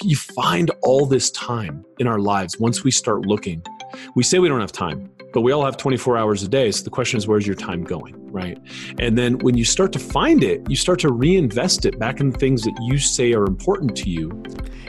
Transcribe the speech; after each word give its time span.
You 0.00 0.16
find 0.16 0.70
all 0.80 1.04
this 1.04 1.30
time 1.32 1.84
in 1.98 2.06
our 2.06 2.18
lives 2.18 2.58
once 2.58 2.82
we 2.82 2.90
start 2.90 3.26
looking. 3.26 3.62
We 4.14 4.22
say 4.22 4.38
we 4.38 4.48
don't 4.48 4.62
have 4.62 4.72
time, 4.72 5.10
but 5.34 5.42
we 5.42 5.52
all 5.52 5.62
have 5.66 5.76
24 5.76 6.16
hours 6.16 6.42
a 6.42 6.48
day. 6.48 6.70
So 6.70 6.82
the 6.84 6.88
question 6.88 7.18
is, 7.18 7.28
where's 7.28 7.46
your 7.46 7.56
time 7.56 7.84
going? 7.84 8.14
Right. 8.32 8.58
And 8.98 9.18
then 9.18 9.38
when 9.40 9.54
you 9.54 9.66
start 9.66 9.92
to 9.92 9.98
find 9.98 10.42
it, 10.42 10.62
you 10.66 10.76
start 10.76 10.98
to 11.00 11.12
reinvest 11.12 11.84
it 11.84 11.98
back 11.98 12.20
in 12.20 12.32
things 12.32 12.62
that 12.62 12.74
you 12.80 12.96
say 12.96 13.34
are 13.34 13.44
important 13.44 13.94
to 13.98 14.08
you. 14.08 14.30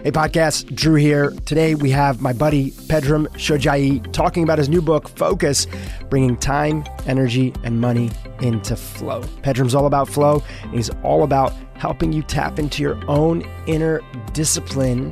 Hey, 0.05 0.11
podcast, 0.11 0.71
Dhru 0.71 0.99
here. 1.01 1.31
Today 1.45 1.75
we 1.75 1.89
have 1.89 2.21
my 2.21 2.31
buddy 2.31 2.71
Pedram 2.71 3.27
Shojai 3.33 4.09
talking 4.13 4.43
about 4.43 4.57
his 4.57 4.69
new 4.69 4.81
book, 4.81 5.09
Focus, 5.09 5.67
bringing 6.09 6.37
time, 6.37 6.85
energy, 7.07 7.53
and 7.65 7.81
money 7.81 8.09
into 8.39 8.77
flow. 8.77 9.21
Pedram's 9.41 9.75
all 9.75 9.85
about 9.85 10.07
flow, 10.07 10.41
and 10.61 10.75
he's 10.75 10.89
all 11.03 11.23
about 11.23 11.53
helping 11.83 12.13
you 12.13 12.23
tap 12.23 12.59
into 12.59 12.81
your 12.81 12.97
own 13.09 13.45
inner 13.67 13.99
discipline 14.31 15.11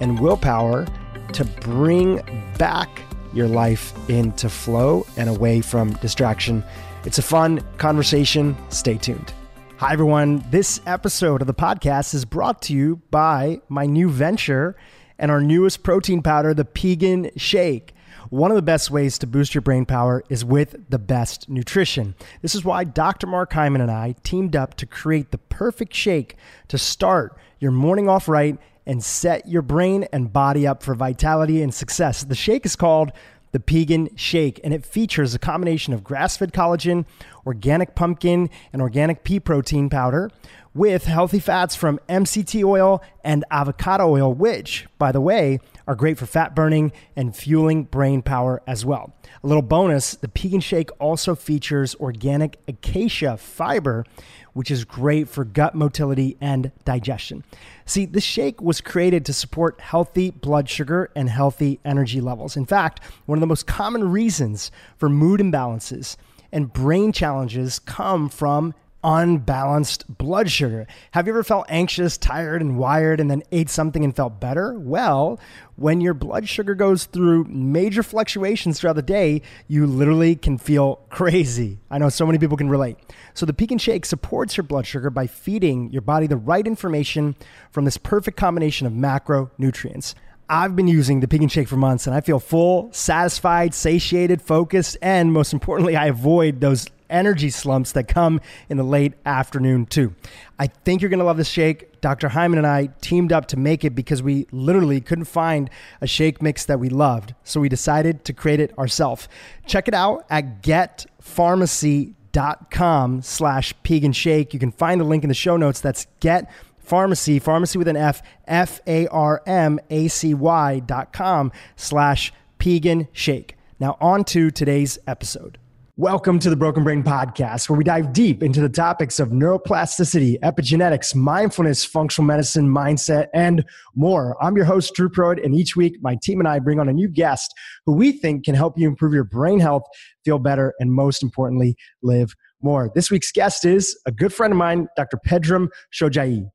and 0.00 0.18
willpower 0.18 0.84
to 1.32 1.44
bring 1.60 2.16
back 2.58 2.88
your 3.32 3.46
life 3.46 3.92
into 4.10 4.48
flow 4.48 5.06
and 5.16 5.28
away 5.28 5.60
from 5.60 5.92
distraction. 5.98 6.60
It's 7.04 7.18
a 7.18 7.22
fun 7.22 7.60
conversation. 7.76 8.56
Stay 8.68 8.96
tuned. 8.96 9.32
Hi, 9.76 9.92
everyone. 9.92 10.44
This 10.50 10.80
episode 10.86 11.40
of 11.40 11.46
the 11.46 11.54
podcast 11.54 12.12
is 12.14 12.24
brought 12.24 12.62
to 12.62 12.74
you 12.74 12.96
by 13.12 13.60
my 13.68 13.86
new 13.86 14.10
venture 14.10 14.74
and 15.20 15.30
our 15.30 15.40
newest 15.40 15.84
protein 15.84 16.20
powder, 16.20 16.52
the 16.52 16.64
Pegan 16.64 17.30
Shake. 17.36 17.94
One 18.30 18.50
of 18.50 18.56
the 18.56 18.62
best 18.62 18.90
ways 18.90 19.16
to 19.18 19.26
boost 19.26 19.54
your 19.54 19.62
brain 19.62 19.86
power 19.86 20.22
is 20.28 20.44
with 20.44 20.90
the 20.90 20.98
best 20.98 21.48
nutrition. 21.48 22.14
This 22.42 22.54
is 22.54 22.62
why 22.62 22.84
Dr. 22.84 23.26
Mark 23.26 23.54
Hyman 23.54 23.80
and 23.80 23.90
I 23.90 24.16
teamed 24.22 24.54
up 24.54 24.74
to 24.74 24.86
create 24.86 25.30
the 25.30 25.38
perfect 25.38 25.94
shake 25.94 26.36
to 26.68 26.76
start 26.76 27.38
your 27.58 27.70
morning 27.70 28.06
off 28.06 28.28
right 28.28 28.58
and 28.84 29.02
set 29.02 29.48
your 29.48 29.62
brain 29.62 30.06
and 30.12 30.30
body 30.30 30.66
up 30.66 30.82
for 30.82 30.94
vitality 30.94 31.62
and 31.62 31.72
success. 31.72 32.22
The 32.22 32.34
shake 32.34 32.66
is 32.66 32.76
called 32.76 33.12
the 33.52 33.60
Pegan 33.60 34.10
Shake, 34.14 34.60
and 34.62 34.74
it 34.74 34.84
features 34.84 35.34
a 35.34 35.38
combination 35.38 35.94
of 35.94 36.04
grass 36.04 36.36
fed 36.36 36.52
collagen, 36.52 37.06
organic 37.46 37.94
pumpkin, 37.94 38.50
and 38.74 38.82
organic 38.82 39.24
pea 39.24 39.40
protein 39.40 39.88
powder 39.88 40.30
with 40.78 41.06
healthy 41.06 41.40
fats 41.40 41.74
from 41.74 41.98
MCT 42.08 42.62
oil 42.62 43.02
and 43.24 43.44
avocado 43.50 44.08
oil, 44.08 44.32
which, 44.32 44.86
by 44.96 45.10
the 45.10 45.20
way, 45.20 45.58
are 45.88 45.96
great 45.96 46.16
for 46.16 46.24
fat 46.24 46.54
burning 46.54 46.92
and 47.16 47.34
fueling 47.34 47.82
brain 47.82 48.22
power 48.22 48.62
as 48.64 48.84
well. 48.84 49.12
A 49.42 49.46
little 49.48 49.62
bonus 49.62 50.14
the 50.14 50.28
Pegan 50.28 50.60
Shake 50.60 50.90
also 51.00 51.34
features 51.34 51.96
organic 51.96 52.60
acacia 52.68 53.36
fiber, 53.36 54.04
which 54.52 54.70
is 54.70 54.84
great 54.84 55.28
for 55.28 55.44
gut 55.44 55.74
motility 55.74 56.36
and 56.40 56.70
digestion. 56.84 57.42
See, 57.84 58.06
this 58.06 58.24
shake 58.24 58.62
was 58.62 58.80
created 58.80 59.24
to 59.26 59.32
support 59.32 59.80
healthy 59.80 60.30
blood 60.30 60.68
sugar 60.68 61.10
and 61.16 61.28
healthy 61.28 61.80
energy 61.84 62.20
levels. 62.20 62.56
In 62.56 62.66
fact, 62.66 63.02
one 63.26 63.36
of 63.36 63.40
the 63.40 63.48
most 63.48 63.66
common 63.66 64.12
reasons 64.12 64.70
for 64.96 65.08
mood 65.08 65.40
imbalances 65.40 66.16
and 66.52 66.72
brain 66.72 67.10
challenges 67.12 67.80
come 67.80 68.28
from 68.28 68.74
unbalanced 69.08 70.04
blood 70.18 70.50
sugar. 70.50 70.86
Have 71.12 71.26
you 71.26 71.32
ever 71.32 71.42
felt 71.42 71.64
anxious, 71.70 72.18
tired, 72.18 72.60
and 72.60 72.76
wired, 72.76 73.20
and 73.20 73.30
then 73.30 73.42
ate 73.50 73.70
something 73.70 74.04
and 74.04 74.14
felt 74.14 74.38
better? 74.38 74.78
Well, 74.78 75.40
when 75.76 76.02
your 76.02 76.12
blood 76.12 76.46
sugar 76.46 76.74
goes 76.74 77.06
through 77.06 77.44
major 77.44 78.02
fluctuations 78.02 78.78
throughout 78.78 78.96
the 78.96 79.02
day, 79.02 79.40
you 79.66 79.86
literally 79.86 80.36
can 80.36 80.58
feel 80.58 80.96
crazy. 81.08 81.78
I 81.90 81.96
know 81.96 82.10
so 82.10 82.26
many 82.26 82.38
people 82.38 82.58
can 82.58 82.68
relate. 82.68 82.98
So, 83.32 83.46
the 83.46 83.54
Pegan 83.54 83.78
Shake 83.78 84.04
supports 84.04 84.58
your 84.58 84.64
blood 84.64 84.86
sugar 84.86 85.08
by 85.08 85.26
feeding 85.26 85.90
your 85.90 86.02
body 86.02 86.26
the 86.26 86.36
right 86.36 86.66
information 86.66 87.34
from 87.70 87.86
this 87.86 87.96
perfect 87.96 88.36
combination 88.36 88.86
of 88.86 88.92
macronutrients. 88.92 90.14
I've 90.50 90.76
been 90.76 90.88
using 90.88 91.20
the 91.20 91.28
Pegan 91.28 91.48
Shake 91.48 91.68
for 91.68 91.76
months 91.76 92.06
and 92.06 92.14
I 92.14 92.20
feel 92.20 92.40
full, 92.40 92.90
satisfied, 92.92 93.74
satiated, 93.74 94.42
focused, 94.42 94.98
and 95.00 95.32
most 95.32 95.52
importantly, 95.54 95.96
I 95.96 96.06
avoid 96.06 96.60
those 96.60 96.88
energy 97.10 97.50
slumps 97.50 97.92
that 97.92 98.08
come 98.08 98.40
in 98.68 98.76
the 98.76 98.82
late 98.82 99.14
afternoon, 99.24 99.86
too. 99.86 100.14
I 100.58 100.66
think 100.66 101.02
you're 101.02 101.08
going 101.08 101.20
to 101.20 101.24
love 101.24 101.36
this 101.36 101.48
shake. 101.48 102.00
Dr. 102.00 102.28
Hyman 102.28 102.58
and 102.58 102.66
I 102.66 102.88
teamed 103.00 103.32
up 103.32 103.46
to 103.48 103.56
make 103.56 103.84
it 103.84 103.94
because 103.94 104.22
we 104.22 104.46
literally 104.52 105.00
couldn't 105.00 105.24
find 105.24 105.68
a 106.00 106.06
shake 106.06 106.40
mix 106.42 106.64
that 106.66 106.78
we 106.78 106.88
loved. 106.88 107.34
So 107.44 107.60
we 107.60 107.68
decided 107.68 108.24
to 108.24 108.32
create 108.32 108.60
it 108.60 108.76
ourselves. 108.78 109.28
Check 109.66 109.88
it 109.88 109.94
out 109.94 110.24
at 110.30 110.62
getpharmacy.com 110.62 113.22
slash 113.22 113.74
Pegan 113.82 114.12
Shake. 114.12 114.54
You 114.54 114.60
can 114.60 114.72
find 114.72 115.00
the 115.00 115.04
link 115.04 115.24
in 115.24 115.28
the 115.28 115.34
show 115.34 115.56
notes. 115.56 115.80
That's 115.80 116.06
get 116.20 116.50
pharmacy, 116.78 117.38
pharmacy 117.38 117.78
with 117.78 117.88
an 117.88 117.96
F, 117.96 118.22
F 118.46 118.80
A 118.86 119.06
R 119.08 119.42
M 119.46 119.80
A 119.90 120.08
C 120.08 120.34
Y 120.34 120.80
dot 120.80 121.12
com 121.12 121.52
slash 121.76 122.32
Pegan 122.58 123.08
Shake. 123.12 123.56
Now, 123.80 123.96
on 124.00 124.24
to 124.24 124.50
today's 124.50 124.98
episode. 125.06 125.58
Welcome 125.98 126.38
to 126.38 126.48
the 126.48 126.54
Broken 126.54 126.84
Brain 126.84 127.02
Podcast, 127.02 127.68
where 127.68 127.76
we 127.76 127.82
dive 127.82 128.12
deep 128.12 128.40
into 128.40 128.60
the 128.60 128.68
topics 128.68 129.18
of 129.18 129.30
neuroplasticity, 129.30 130.38
epigenetics, 130.44 131.12
mindfulness, 131.12 131.84
functional 131.84 132.24
medicine, 132.24 132.68
mindset, 132.68 133.26
and 133.34 133.64
more. 133.96 134.36
I'm 134.40 134.54
your 134.54 134.64
host, 134.64 134.94
Dhru 134.94 135.08
Purohit, 135.08 135.44
and 135.44 135.56
each 135.56 135.74
week 135.74 135.96
my 136.00 136.16
team 136.22 136.38
and 136.38 136.46
I 136.46 136.60
bring 136.60 136.78
on 136.78 136.88
a 136.88 136.92
new 136.92 137.08
guest 137.08 137.52
who 137.84 137.94
we 137.94 138.12
think 138.12 138.44
can 138.44 138.54
help 138.54 138.78
you 138.78 138.86
improve 138.86 139.12
your 139.12 139.24
brain 139.24 139.58
health, 139.58 139.82
feel 140.24 140.38
better, 140.38 140.72
and 140.78 140.92
most 140.92 141.20
importantly, 141.20 141.74
live 142.00 142.32
more. 142.62 142.92
This 142.94 143.10
week's 143.10 143.32
guest 143.32 143.64
is 143.64 144.00
a 144.06 144.12
good 144.12 144.32
friend 144.32 144.52
of 144.52 144.56
mine, 144.56 144.86
Dr. 144.96 145.18
Pedram 145.26 145.66
Shojai. 145.92 146.48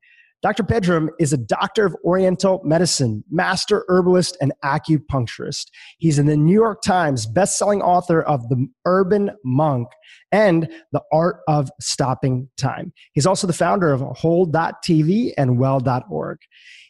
Dr. 0.44 0.62
Pedram 0.62 1.08
is 1.18 1.32
a 1.32 1.38
doctor 1.38 1.86
of 1.86 1.96
Oriental 2.04 2.60
medicine, 2.64 3.24
master 3.30 3.82
herbalist, 3.88 4.36
and 4.42 4.52
acupuncturist. 4.62 5.68
He's 5.96 6.18
in 6.18 6.26
the 6.26 6.36
New 6.36 6.52
York 6.52 6.82
Times 6.82 7.24
best-selling 7.24 7.80
author 7.80 8.20
of 8.20 8.46
The 8.50 8.68
Urban 8.84 9.30
Monk 9.42 9.88
and 10.32 10.68
The 10.92 11.00
Art 11.10 11.36
of 11.48 11.70
Stopping 11.80 12.50
Time. 12.58 12.92
He's 13.14 13.24
also 13.24 13.46
the 13.46 13.54
founder 13.54 13.90
of 13.90 14.02
Whole.tv 14.02 15.32
and 15.38 15.58
Well.org. 15.58 16.38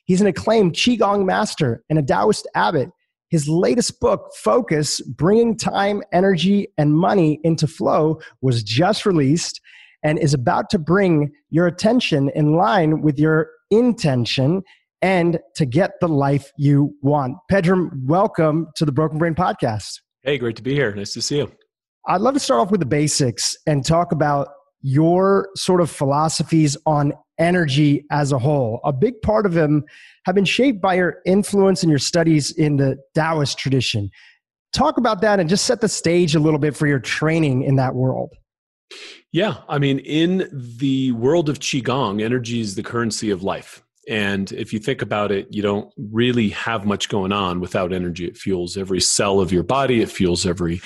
He's 0.02 0.20
an 0.20 0.26
acclaimed 0.26 0.72
Qigong 0.72 1.24
master 1.24 1.84
and 1.88 1.96
a 1.96 2.02
Taoist 2.02 2.48
abbot. 2.56 2.90
His 3.28 3.46
latest 3.48 4.00
book, 4.00 4.32
Focus 4.34 5.00
Bringing 5.00 5.56
Time, 5.56 6.02
Energy, 6.12 6.72
and 6.76 6.92
Money 6.92 7.38
into 7.44 7.68
Flow, 7.68 8.20
was 8.42 8.64
just 8.64 9.06
released 9.06 9.60
and 10.04 10.18
is 10.18 10.34
about 10.34 10.70
to 10.70 10.78
bring 10.78 11.32
your 11.50 11.66
attention 11.66 12.30
in 12.34 12.52
line 12.52 13.00
with 13.00 13.18
your 13.18 13.48
intention 13.70 14.62
and 15.02 15.40
to 15.56 15.66
get 15.66 15.92
the 16.00 16.08
life 16.08 16.52
you 16.56 16.94
want. 17.02 17.36
Pedram, 17.50 17.90
welcome 18.04 18.68
to 18.76 18.84
the 18.84 18.92
Broken 18.92 19.18
Brain 19.18 19.34
Podcast. 19.34 20.00
Hey, 20.22 20.38
great 20.38 20.56
to 20.56 20.62
be 20.62 20.74
here. 20.74 20.94
Nice 20.94 21.12
to 21.14 21.22
see 21.22 21.38
you. 21.38 21.50
I'd 22.06 22.20
love 22.20 22.34
to 22.34 22.40
start 22.40 22.60
off 22.60 22.70
with 22.70 22.80
the 22.80 22.86
basics 22.86 23.56
and 23.66 23.84
talk 23.84 24.12
about 24.12 24.48
your 24.82 25.48
sort 25.56 25.80
of 25.80 25.90
philosophies 25.90 26.76
on 26.84 27.14
energy 27.38 28.04
as 28.10 28.32
a 28.32 28.38
whole. 28.38 28.80
A 28.84 28.92
big 28.92 29.20
part 29.22 29.46
of 29.46 29.54
them 29.54 29.84
have 30.26 30.34
been 30.34 30.44
shaped 30.44 30.80
by 30.80 30.94
your 30.94 31.16
influence 31.24 31.82
and 31.82 31.90
your 31.90 31.98
studies 31.98 32.50
in 32.52 32.76
the 32.76 32.96
Taoist 33.14 33.58
tradition. 33.58 34.10
Talk 34.72 34.98
about 34.98 35.20
that 35.22 35.40
and 35.40 35.48
just 35.48 35.64
set 35.64 35.80
the 35.80 35.88
stage 35.88 36.34
a 36.34 36.40
little 36.40 36.58
bit 36.58 36.76
for 36.76 36.86
your 36.86 36.98
training 36.98 37.62
in 37.62 37.76
that 37.76 37.94
world. 37.94 38.34
Yeah, 39.32 39.58
I 39.68 39.78
mean, 39.78 39.98
in 40.00 40.48
the 40.52 41.12
world 41.12 41.48
of 41.48 41.58
Qigong, 41.58 42.22
energy 42.22 42.60
is 42.60 42.74
the 42.74 42.82
currency 42.82 43.30
of 43.30 43.42
life. 43.42 43.82
And 44.08 44.52
if 44.52 44.72
you 44.72 44.78
think 44.78 45.02
about 45.02 45.32
it, 45.32 45.48
you 45.50 45.62
don't 45.62 45.92
really 45.96 46.50
have 46.50 46.84
much 46.84 47.08
going 47.08 47.32
on 47.32 47.60
without 47.60 47.92
energy. 47.92 48.26
It 48.26 48.36
fuels 48.36 48.76
every 48.76 49.00
cell 49.00 49.40
of 49.40 49.50
your 49.50 49.62
body, 49.62 50.02
it 50.02 50.10
fuels 50.10 50.46
every 50.46 50.80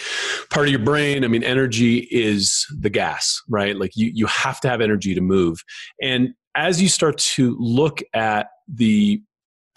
part 0.51 0.67
of 0.67 0.73
your 0.73 0.83
brain. 0.83 1.25
I 1.25 1.29
mean, 1.29 1.43
energy 1.43 2.09
is 2.11 2.67
the 2.79 2.91
gas, 2.91 3.43
right? 3.49 3.77
Like 3.77 3.97
you, 3.97 4.11
you 4.15 4.27
have 4.27 4.61
to 4.61 4.69
have 4.69 4.81
energy 4.81 5.15
to 5.15 5.21
move. 5.21 5.63
And 6.01 6.35
as 6.55 6.81
you 6.81 6.89
start 6.89 7.19
to 7.19 7.57
look 7.59 8.03
at 8.15 8.49
the 8.73 9.23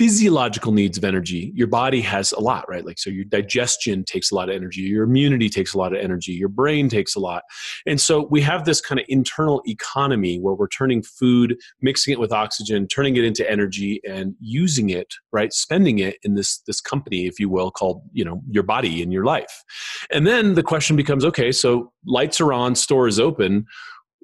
physiological 0.01 0.71
needs 0.71 0.97
of 0.97 1.03
energy 1.03 1.51
your 1.53 1.67
body 1.67 2.01
has 2.01 2.31
a 2.31 2.39
lot 2.39 2.67
right? 2.67 2.87
Like 2.87 2.97
so 2.97 3.11
your 3.11 3.23
digestion 3.25 4.03
takes 4.03 4.31
a 4.31 4.35
lot 4.35 4.49
of 4.49 4.55
energy 4.55 4.81
your 4.81 5.03
immunity 5.03 5.47
takes 5.47 5.75
a 5.75 5.77
lot 5.77 5.93
of 5.93 5.99
energy 5.99 6.31
your 6.31 6.49
brain 6.49 6.89
takes 6.89 7.15
a 7.15 7.19
lot. 7.19 7.43
And 7.85 8.01
so 8.01 8.27
we 8.31 8.41
have 8.41 8.65
this 8.65 8.81
kind 8.81 8.99
of 8.99 9.05
internal 9.09 9.61
economy 9.67 10.39
where 10.39 10.55
we're 10.55 10.69
turning 10.69 11.03
food 11.03 11.55
mixing 11.83 12.13
it 12.13 12.19
with 12.19 12.31
oxygen 12.31 12.87
turning 12.87 13.15
it 13.15 13.23
into 13.23 13.47
energy 13.47 14.01
and 14.03 14.33
using 14.39 14.89
it 14.89 15.13
right? 15.31 15.53
Spending 15.53 15.99
it 15.99 16.17
in 16.23 16.33
this 16.33 16.63
this 16.65 16.81
company 16.81 17.27
if 17.27 17.39
you 17.39 17.47
will 17.47 17.69
called 17.69 18.01
you 18.11 18.25
know 18.25 18.41
your 18.49 18.63
body 18.63 19.03
and 19.03 19.13
your 19.13 19.23
life. 19.23 19.63
And 20.09 20.25
then 20.25 20.55
the 20.55 20.63
question 20.63 20.95
becomes 20.95 21.23
okay 21.25 21.51
so 21.51 21.91
lights 22.07 22.41
are 22.41 22.53
on 22.53 22.73
store 22.73 23.07
is 23.07 23.19
open 23.19 23.67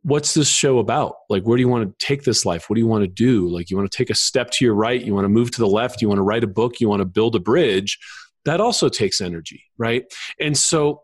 what's 0.04 0.34
this 0.34 0.48
show 0.48 0.80
about? 0.80 1.16
Like, 1.30 1.44
where 1.44 1.58
do 1.58 1.62
you 1.62 1.68
want 1.68 1.88
to 2.00 2.06
take 2.06 2.24
this 2.24 2.46
life? 2.46 2.70
What 2.70 2.76
do 2.76 2.82
you 2.82 2.88
want 2.88 3.04
to 3.04 3.08
do? 3.08 3.48
Like, 3.48 3.70
you 3.70 3.78
want 3.78 3.92
to 3.92 3.98
take 3.98 4.10
a 4.10 4.16
step 4.16 4.52
to 4.52 4.66
your 4.66 4.74
right, 4.74 5.02
you 5.02 5.14
want 5.14 5.26
to 5.26 5.30
move 5.30 5.52
to 5.52 5.60
the 5.60 5.68
left, 5.68 6.02
you 6.02 6.08
want 6.08 6.20
to 6.20 6.24
write 6.24 6.44
a 6.44 6.48
book, 6.48 6.80
you 6.80 6.90
want 6.90 7.02
to 7.02 7.06
build 7.06 7.36
a 7.36 7.40
bridge. 7.40 7.98
That 8.46 8.62
also 8.62 8.90
takes 8.90 9.20
energy, 9.20 9.64
right? 9.78 10.04
And 10.40 10.58
so, 10.58 11.04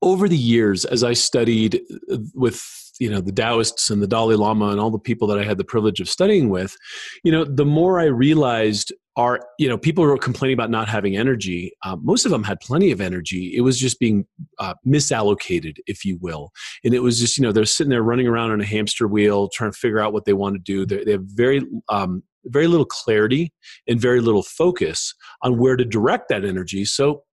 over 0.00 0.28
the 0.28 0.36
years, 0.36 0.84
as 0.84 1.02
I 1.02 1.12
studied 1.12 1.80
with 2.34 2.64
you 3.00 3.10
know 3.10 3.20
the 3.20 3.32
Taoists 3.32 3.90
and 3.90 4.02
the 4.02 4.06
Dalai 4.06 4.36
Lama 4.36 4.68
and 4.68 4.80
all 4.80 4.90
the 4.90 4.98
people 4.98 5.28
that 5.28 5.38
I 5.38 5.44
had 5.44 5.58
the 5.58 5.64
privilege 5.64 6.00
of 6.00 6.08
studying 6.08 6.48
with, 6.48 6.76
you 7.24 7.32
know, 7.32 7.44
the 7.44 7.66
more 7.66 8.00
I 8.00 8.04
realized 8.04 8.92
are 9.18 9.40
you 9.58 9.68
know 9.68 9.76
people 9.76 10.04
were 10.04 10.16
complaining 10.16 10.54
about 10.54 10.70
not 10.70 10.88
having 10.88 11.16
energy. 11.16 11.72
Uh, 11.84 11.96
most 12.00 12.24
of 12.24 12.30
them 12.30 12.44
had 12.44 12.60
plenty 12.60 12.92
of 12.92 13.00
energy. 13.00 13.52
It 13.54 13.62
was 13.62 13.78
just 13.78 13.98
being 13.98 14.24
uh, 14.60 14.74
misallocated 14.86 15.78
if 15.86 16.04
you 16.04 16.16
will. 16.20 16.52
And 16.84 16.94
it 16.94 17.00
was 17.00 17.18
just 17.18 17.36
you 17.36 17.42
know 17.42 17.52
they're 17.52 17.64
sitting 17.64 17.90
there 17.90 18.02
running 18.02 18.28
around 18.28 18.52
on 18.52 18.60
a 18.60 18.64
hamster 18.64 19.08
wheel 19.08 19.50
trying 19.52 19.72
to 19.72 19.76
figure 19.76 19.98
out 19.98 20.12
what 20.12 20.24
they 20.24 20.32
want 20.32 20.54
to 20.54 20.60
do. 20.60 20.86
They're, 20.86 21.04
they 21.04 21.12
have 21.12 21.24
very 21.24 21.62
um, 21.88 22.22
very 22.46 22.68
little 22.68 22.86
clarity 22.86 23.52
and 23.88 24.00
very 24.00 24.20
little 24.20 24.44
focus 24.44 25.14
on 25.42 25.58
where 25.58 25.76
to 25.76 25.84
direct 25.84 26.28
that 26.28 26.44
energy. 26.44 26.84
So 26.84 27.24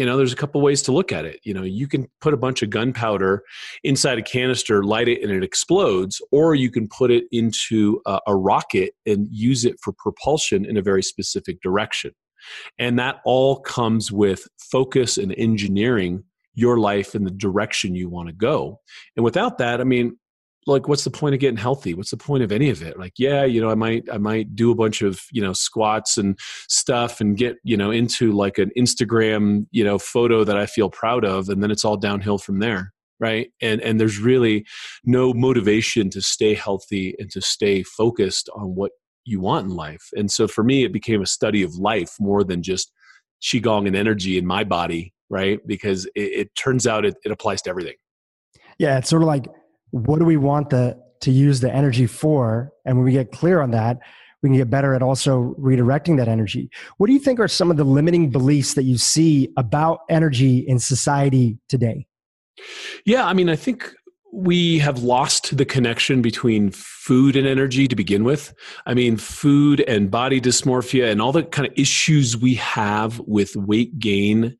you 0.00 0.06
know 0.06 0.16
there's 0.16 0.32
a 0.32 0.36
couple 0.36 0.62
ways 0.62 0.80
to 0.80 0.92
look 0.92 1.12
at 1.12 1.26
it. 1.26 1.40
You 1.42 1.52
know 1.52 1.62
you 1.62 1.86
can 1.86 2.08
put 2.22 2.32
a 2.32 2.38
bunch 2.38 2.62
of 2.62 2.70
gunpowder 2.70 3.42
inside 3.84 4.16
a 4.16 4.22
canister 4.22 4.82
light 4.82 5.08
it 5.08 5.22
and 5.22 5.30
it 5.30 5.44
explodes 5.44 6.22
or 6.32 6.54
you 6.54 6.70
can 6.70 6.88
put 6.88 7.10
it 7.10 7.24
into 7.30 8.00
a, 8.06 8.18
a, 8.26 8.34
rocket 8.34 8.94
and 9.04 9.28
use 9.30 9.66
it 9.66 9.76
for 9.82 9.92
propulsion 9.92 10.64
in 10.64 10.78
a 10.78 10.82
very 10.82 11.02
specific 11.02 11.60
direction. 11.60 12.12
And 12.78 12.98
that 12.98 13.16
all 13.26 13.60
comes 13.60 14.10
with 14.10 14.48
focus 14.72 15.18
and 15.18 15.34
engineering 15.36 16.24
your 16.54 16.78
life 16.78 17.14
in 17.14 17.24
the 17.24 17.30
direction 17.30 17.94
you 17.94 18.08
want 18.08 18.28
to 18.28 18.34
go. 18.34 18.80
And 19.16 19.22
without 19.22 19.58
that 19.58 19.82
i 19.82 19.84
mean 19.84 20.16
like 20.66 20.88
what's 20.88 21.04
the 21.04 21.10
point 21.10 21.34
of 21.34 21.40
getting 21.40 21.56
healthy? 21.56 21.94
What's 21.94 22.10
the 22.10 22.16
point 22.16 22.42
of 22.42 22.52
any 22.52 22.70
of 22.70 22.82
it? 22.82 22.98
Like 22.98 23.14
yeah 23.18 23.44
you 23.44 23.60
know 23.60 23.70
i 23.70 23.74
might 23.74 24.08
i 24.12 24.18
might 24.18 24.54
do 24.54 24.70
a 24.70 24.74
bunch 24.74 25.02
of 25.02 25.20
you 25.32 25.42
know 25.42 25.52
squats 25.52 26.18
and 26.18 26.38
stuff 26.68 27.20
and 27.20 27.36
get 27.36 27.56
you 27.64 27.76
know 27.76 27.90
into 27.90 28.32
like 28.32 28.58
an 28.58 28.70
instagram 28.76 29.66
you 29.70 29.82
know 29.84 29.98
photo 29.98 30.44
that 30.44 30.56
i 30.56 30.66
feel 30.66 30.90
proud 30.90 31.24
of 31.24 31.48
and 31.48 31.62
then 31.62 31.70
it's 31.70 31.84
all 31.84 31.96
downhill 31.96 32.38
from 32.38 32.58
there 32.58 32.92
right? 33.20 33.50
And 33.60 33.80
and 33.82 34.00
there's 34.00 34.18
really 34.18 34.66
no 35.04 35.32
motivation 35.32 36.10
to 36.10 36.22
stay 36.22 36.54
healthy 36.54 37.14
and 37.18 37.30
to 37.30 37.40
stay 37.40 37.82
focused 37.82 38.48
on 38.54 38.74
what 38.74 38.92
you 39.24 39.40
want 39.40 39.66
in 39.66 39.76
life. 39.76 40.08
And 40.16 40.30
so 40.30 40.48
for 40.48 40.64
me 40.64 40.82
it 40.84 40.92
became 40.92 41.22
a 41.22 41.26
study 41.26 41.62
of 41.62 41.74
life 41.74 42.16
more 42.18 42.42
than 42.42 42.62
just 42.62 42.90
qigong 43.42 43.86
and 43.86 43.94
energy 43.94 44.38
in 44.38 44.46
my 44.46 44.64
body 44.64 45.12
right? 45.32 45.64
Because 45.64 46.06
it, 46.16 46.20
it 46.22 46.54
turns 46.56 46.88
out 46.88 47.04
it, 47.04 47.14
it 47.24 47.30
applies 47.30 47.62
to 47.62 47.70
everything. 47.70 47.94
Yeah 48.78 48.98
it's 48.98 49.08
sort 49.08 49.22
of 49.22 49.28
like 49.28 49.46
what 49.90 50.18
do 50.18 50.24
we 50.24 50.36
want 50.36 50.70
the 50.70 50.98
to 51.22 51.30
use 51.30 51.60
the 51.60 51.72
energy 51.72 52.06
for? 52.06 52.72
And 52.84 52.96
when 52.96 53.04
we 53.04 53.12
get 53.12 53.30
clear 53.30 53.60
on 53.60 53.72
that 53.72 53.98
we 54.42 54.48
can 54.48 54.56
get 54.56 54.70
better 54.70 54.94
at 54.94 55.02
also 55.02 55.54
redirecting 55.58 56.16
that 56.16 56.28
energy. 56.28 56.70
What 56.96 57.08
do 57.08 57.12
you 57.12 57.18
think 57.18 57.40
are 57.40 57.48
some 57.48 57.70
of 57.70 57.76
the 57.76 57.84
limiting 57.84 58.30
beliefs 58.30 58.74
that 58.74 58.84
you 58.84 58.96
see 58.96 59.52
about 59.56 60.00
energy 60.08 60.58
in 60.58 60.78
society 60.78 61.58
today? 61.68 62.06
Yeah 63.04 63.26
i 63.26 63.32
mean 63.32 63.48
i 63.48 63.56
think 63.56 63.90
we 64.32 64.78
have 64.78 65.02
lost 65.02 65.56
the 65.56 65.64
connection 65.64 66.22
between 66.22 66.70
food 66.70 67.34
and 67.34 67.48
energy 67.48 67.88
to 67.88 67.96
begin 67.96 68.22
with. 68.22 68.54
I 68.86 68.94
mean, 68.94 69.16
food 69.16 69.80
and 69.88 70.08
body 70.08 70.40
dysmorphia 70.40 71.10
and 71.10 71.20
all 71.20 71.32
the 71.32 71.42
kind 71.42 71.66
of 71.66 71.74
issues 71.76 72.36
we 72.36 72.54
have 72.54 73.18
with 73.26 73.56
weight 73.56 73.98
gain 73.98 74.56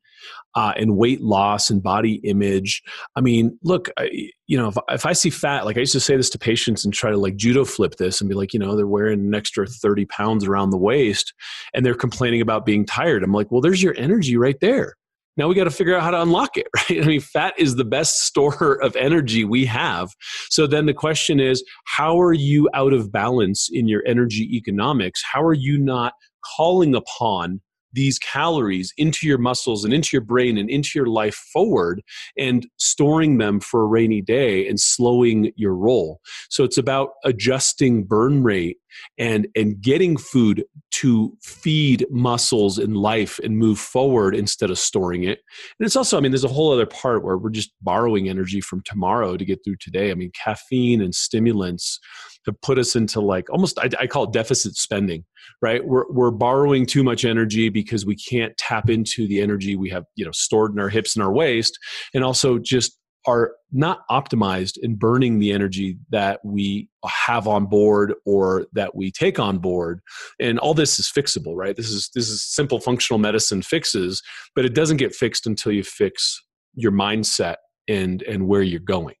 uh, 0.55 0.73
and 0.77 0.97
weight 0.97 1.21
loss 1.21 1.69
and 1.69 1.81
body 1.81 2.15
image. 2.23 2.81
I 3.15 3.21
mean, 3.21 3.57
look, 3.63 3.89
I, 3.97 4.09
you 4.47 4.57
know, 4.57 4.67
if, 4.67 4.77
if 4.89 5.05
I 5.05 5.13
see 5.13 5.29
fat, 5.29 5.65
like 5.65 5.77
I 5.77 5.81
used 5.81 5.93
to 5.93 5.99
say 5.99 6.17
this 6.17 6.29
to 6.31 6.39
patients 6.39 6.83
and 6.83 6.93
try 6.93 7.11
to 7.11 7.17
like 7.17 7.35
judo 7.35 7.65
flip 7.65 7.95
this 7.95 8.21
and 8.21 8.29
be 8.29 8.35
like, 8.35 8.53
you 8.53 8.59
know, 8.59 8.75
they're 8.75 8.87
wearing 8.87 9.19
an 9.19 9.35
extra 9.35 9.65
30 9.65 10.05
pounds 10.05 10.45
around 10.45 10.71
the 10.71 10.77
waist 10.77 11.33
and 11.73 11.85
they're 11.85 11.93
complaining 11.93 12.41
about 12.41 12.65
being 12.65 12.85
tired. 12.85 13.23
I'm 13.23 13.31
like, 13.31 13.51
well, 13.51 13.61
there's 13.61 13.81
your 13.81 13.95
energy 13.97 14.37
right 14.37 14.59
there. 14.59 14.95
Now 15.37 15.47
we 15.47 15.55
got 15.55 15.63
to 15.63 15.71
figure 15.71 15.95
out 15.95 16.03
how 16.03 16.11
to 16.11 16.21
unlock 16.21 16.57
it, 16.57 16.67
right? 16.75 17.01
I 17.01 17.05
mean, 17.05 17.21
fat 17.21 17.53
is 17.57 17.75
the 17.75 17.85
best 17.85 18.23
store 18.25 18.81
of 18.83 18.95
energy 18.95 19.45
we 19.45 19.65
have. 19.65 20.09
So 20.49 20.67
then 20.67 20.85
the 20.85 20.93
question 20.93 21.39
is, 21.39 21.63
how 21.85 22.19
are 22.19 22.33
you 22.33 22.69
out 22.73 22.93
of 22.93 23.11
balance 23.11 23.69
in 23.71 23.87
your 23.87 24.03
energy 24.05 24.55
economics? 24.55 25.23
How 25.31 25.43
are 25.43 25.53
you 25.53 25.77
not 25.77 26.13
calling 26.57 26.95
upon 26.95 27.61
these 27.93 28.19
calories 28.19 28.93
into 28.97 29.27
your 29.27 29.37
muscles 29.37 29.83
and 29.83 29.93
into 29.93 30.09
your 30.13 30.21
brain 30.21 30.57
and 30.57 30.69
into 30.69 30.91
your 30.95 31.07
life 31.07 31.35
forward 31.53 32.01
and 32.37 32.67
storing 32.77 33.37
them 33.37 33.59
for 33.59 33.83
a 33.83 33.87
rainy 33.87 34.21
day 34.21 34.67
and 34.67 34.79
slowing 34.79 35.51
your 35.55 35.75
roll. 35.75 36.19
So 36.49 36.63
it's 36.63 36.77
about 36.77 37.09
adjusting 37.23 38.03
burn 38.03 38.43
rate 38.43 38.77
and 39.17 39.47
and 39.55 39.81
getting 39.81 40.17
food 40.17 40.63
to 40.91 41.35
feed 41.41 42.05
muscles 42.09 42.77
in 42.77 42.93
life 42.93 43.39
and 43.43 43.57
move 43.57 43.79
forward 43.79 44.35
instead 44.35 44.69
of 44.69 44.77
storing 44.77 45.23
it. 45.23 45.39
And 45.79 45.85
it's 45.85 45.95
also 45.95 46.17
i 46.17 46.21
mean 46.21 46.31
there's 46.31 46.43
a 46.43 46.49
whole 46.49 46.71
other 46.71 46.85
part 46.85 47.23
where 47.23 47.37
we're 47.37 47.49
just 47.49 47.71
borrowing 47.81 48.29
energy 48.29 48.61
from 48.61 48.81
tomorrow 48.85 49.37
to 49.37 49.45
get 49.45 49.59
through 49.63 49.77
today. 49.77 50.11
I 50.11 50.15
mean 50.15 50.31
caffeine 50.31 51.01
and 51.01 51.13
stimulants 51.13 51.99
have 52.45 52.59
put 52.61 52.79
us 52.79 52.95
into 52.95 53.21
like 53.21 53.49
almost 53.49 53.77
I, 53.79 53.89
I 53.99 54.07
call 54.07 54.25
it 54.25 54.33
deficit 54.33 54.75
spending 54.75 55.25
right? 55.61 55.85
We're, 55.85 56.05
we're 56.09 56.31
borrowing 56.31 56.85
too 56.85 57.03
much 57.03 57.25
energy 57.25 57.69
because 57.69 58.05
we 58.05 58.15
can't 58.15 58.55
tap 58.57 58.89
into 58.89 59.27
the 59.27 59.41
energy 59.41 59.75
we 59.75 59.89
have 59.89 60.05
you 60.15 60.25
know 60.25 60.31
stored 60.31 60.71
in 60.73 60.79
our 60.79 60.89
hips 60.89 61.15
and 61.15 61.23
our 61.23 61.31
waist 61.31 61.77
and 62.13 62.23
also 62.23 62.57
just 62.57 62.97
are 63.27 63.53
not 63.71 64.07
optimized 64.09 64.77
in 64.81 64.95
burning 64.95 65.39
the 65.39 65.51
energy 65.51 65.97
that 66.09 66.39
we 66.43 66.89
have 67.05 67.47
on 67.47 67.65
board 67.65 68.13
or 68.25 68.65
that 68.73 68.95
we 68.95 69.11
take 69.11 69.39
on 69.39 69.59
board. 69.59 70.01
And 70.39 70.57
all 70.59 70.73
this 70.73 70.99
is 70.99 71.11
fixable 71.11 71.55
right? 71.55 71.75
This 71.75 71.89
is 71.89 72.09
this 72.15 72.29
is 72.29 72.43
simple 72.43 72.79
functional 72.79 73.19
medicine 73.19 73.61
fixes 73.61 74.21
but 74.55 74.65
it 74.65 74.73
doesn't 74.73 74.97
get 74.97 75.13
fixed 75.13 75.45
until 75.45 75.71
you 75.71 75.83
fix 75.83 76.41
your 76.75 76.91
mindset 76.91 77.55
and 77.87 78.21
and 78.23 78.47
where 78.47 78.61
you're 78.61 78.79
going. 78.79 79.15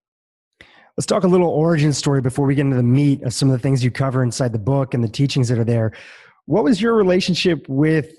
Let's 0.97 1.05
talk 1.05 1.23
a 1.23 1.27
little 1.27 1.49
origin 1.49 1.93
story 1.93 2.21
before 2.21 2.45
we 2.45 2.55
get 2.55 2.61
into 2.61 2.75
the 2.75 2.83
meat 2.83 3.23
of 3.23 3.33
some 3.33 3.49
of 3.49 3.53
the 3.53 3.59
things 3.59 3.83
you 3.83 3.91
cover 3.91 4.23
inside 4.23 4.51
the 4.51 4.59
book 4.59 4.93
and 4.93 5.03
the 5.03 5.07
teachings 5.09 5.47
that 5.49 5.57
are 5.57 5.63
there. 5.63 5.93
What 6.45 6.63
was 6.63 6.81
your 6.81 6.95
relationship 6.95 7.65
with 7.69 8.13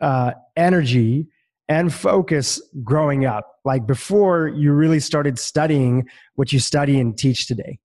uh, 0.00 0.32
energy 0.56 1.28
and 1.68 1.92
focus 1.92 2.60
growing 2.82 3.24
up, 3.24 3.56
like 3.64 3.86
before 3.86 4.48
you 4.48 4.72
really 4.72 5.00
started 5.00 5.38
studying 5.38 6.06
what 6.34 6.52
you 6.52 6.58
study 6.58 7.00
and 7.00 7.16
teach 7.16 7.46
today? 7.46 7.78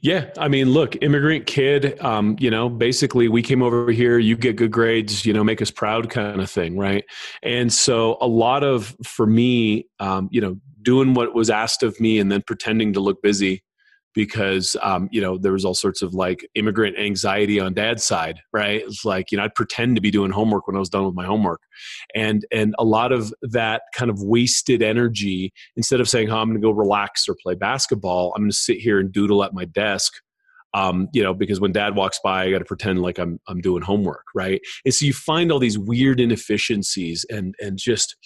Yeah, 0.00 0.30
I 0.38 0.48
mean, 0.48 0.70
look, 0.70 0.96
immigrant 1.02 1.46
kid, 1.46 2.00
um, 2.00 2.36
you 2.38 2.50
know, 2.50 2.68
basically 2.68 3.28
we 3.28 3.42
came 3.42 3.62
over 3.62 3.90
here, 3.90 4.18
you 4.18 4.36
get 4.36 4.56
good 4.56 4.70
grades, 4.70 5.26
you 5.26 5.32
know, 5.32 5.44
make 5.44 5.60
us 5.60 5.70
proud 5.70 6.08
kind 6.08 6.40
of 6.40 6.50
thing, 6.50 6.78
right? 6.78 7.04
And 7.42 7.72
so 7.72 8.16
a 8.20 8.26
lot 8.26 8.64
of, 8.64 8.96
for 9.04 9.26
me, 9.26 9.88
um, 9.98 10.28
you 10.30 10.40
know, 10.40 10.56
doing 10.82 11.14
what 11.14 11.34
was 11.34 11.50
asked 11.50 11.82
of 11.82 12.00
me 12.00 12.18
and 12.18 12.32
then 12.32 12.42
pretending 12.46 12.94
to 12.94 13.00
look 13.00 13.20
busy 13.22 13.62
because 14.14 14.76
um, 14.82 15.08
you 15.12 15.20
know 15.20 15.38
there 15.38 15.52
was 15.52 15.64
all 15.64 15.74
sorts 15.74 16.02
of 16.02 16.14
like 16.14 16.46
immigrant 16.54 16.98
anxiety 16.98 17.60
on 17.60 17.74
dad's 17.74 18.04
side 18.04 18.40
right 18.52 18.82
it's 18.86 19.04
like 19.04 19.30
you 19.30 19.38
know 19.38 19.44
i'd 19.44 19.54
pretend 19.54 19.96
to 19.96 20.02
be 20.02 20.10
doing 20.10 20.30
homework 20.30 20.66
when 20.66 20.76
i 20.76 20.80
was 20.80 20.88
done 20.88 21.04
with 21.04 21.14
my 21.14 21.24
homework 21.24 21.60
and 22.14 22.44
and 22.52 22.74
a 22.78 22.84
lot 22.84 23.12
of 23.12 23.32
that 23.42 23.82
kind 23.94 24.10
of 24.10 24.22
wasted 24.22 24.82
energy 24.82 25.52
instead 25.76 26.00
of 26.00 26.08
saying 26.08 26.30
oh 26.30 26.38
i'm 26.38 26.48
going 26.48 26.60
to 26.60 26.64
go 26.64 26.70
relax 26.70 27.28
or 27.28 27.36
play 27.42 27.54
basketball 27.54 28.32
i'm 28.34 28.42
going 28.42 28.50
to 28.50 28.56
sit 28.56 28.78
here 28.78 28.98
and 28.98 29.12
doodle 29.12 29.44
at 29.44 29.54
my 29.54 29.64
desk 29.64 30.12
um, 30.72 31.08
you 31.12 31.22
know, 31.22 31.34
because 31.34 31.60
when 31.60 31.72
dad 31.72 31.96
walks 31.96 32.20
by, 32.22 32.44
I 32.44 32.50
got 32.50 32.58
to 32.58 32.64
pretend 32.64 33.02
like 33.02 33.18
I'm 33.18 33.40
I'm 33.48 33.60
doing 33.60 33.82
homework, 33.82 34.26
right? 34.34 34.60
And 34.84 34.94
so 34.94 35.04
you 35.04 35.12
find 35.12 35.50
all 35.50 35.58
these 35.58 35.78
weird 35.78 36.20
inefficiencies 36.20 37.26
and 37.28 37.54
and 37.60 37.76
just 37.76 38.16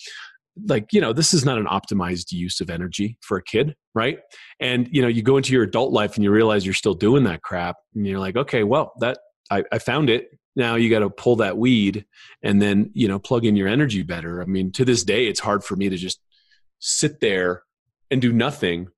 like 0.66 0.92
you 0.92 1.00
know 1.00 1.12
this 1.12 1.34
is 1.34 1.44
not 1.44 1.58
an 1.58 1.66
optimized 1.66 2.32
use 2.32 2.60
of 2.60 2.70
energy 2.70 3.18
for 3.20 3.36
a 3.36 3.42
kid 3.42 3.74
right? 3.94 4.18
And 4.60 4.88
you 4.90 5.00
know 5.00 5.08
you 5.08 5.22
go 5.22 5.36
into 5.36 5.52
your 5.52 5.62
adult 5.62 5.92
life 5.92 6.16
and 6.16 6.24
you 6.24 6.30
realize 6.30 6.64
you're 6.64 6.74
still 6.74 6.94
doing 6.94 7.24
that 7.24 7.42
crap 7.42 7.76
and 7.94 8.06
you're 8.06 8.18
like 8.18 8.36
okay 8.36 8.64
well 8.64 8.92
that 9.00 9.18
i, 9.50 9.64
I 9.72 9.78
found 9.78 10.10
it. 10.10 10.28
Now 10.56 10.76
you 10.76 10.88
got 10.88 11.00
to 11.00 11.10
pull 11.10 11.36
that 11.36 11.58
weed 11.58 12.04
and 12.42 12.60
then 12.60 12.90
you 12.94 13.08
know 13.08 13.18
plug 13.18 13.44
in 13.44 13.56
your 13.56 13.68
energy 13.68 14.02
better. 14.02 14.42
I 14.42 14.46
mean 14.46 14.72
to 14.72 14.84
this 14.84 15.04
day 15.04 15.26
it's 15.26 15.40
hard 15.40 15.64
for 15.64 15.76
me 15.76 15.88
to 15.88 15.96
just 15.96 16.20
sit 16.80 17.20
there 17.20 17.62
and 18.10 18.20
do 18.20 18.32
nothing 18.32 18.88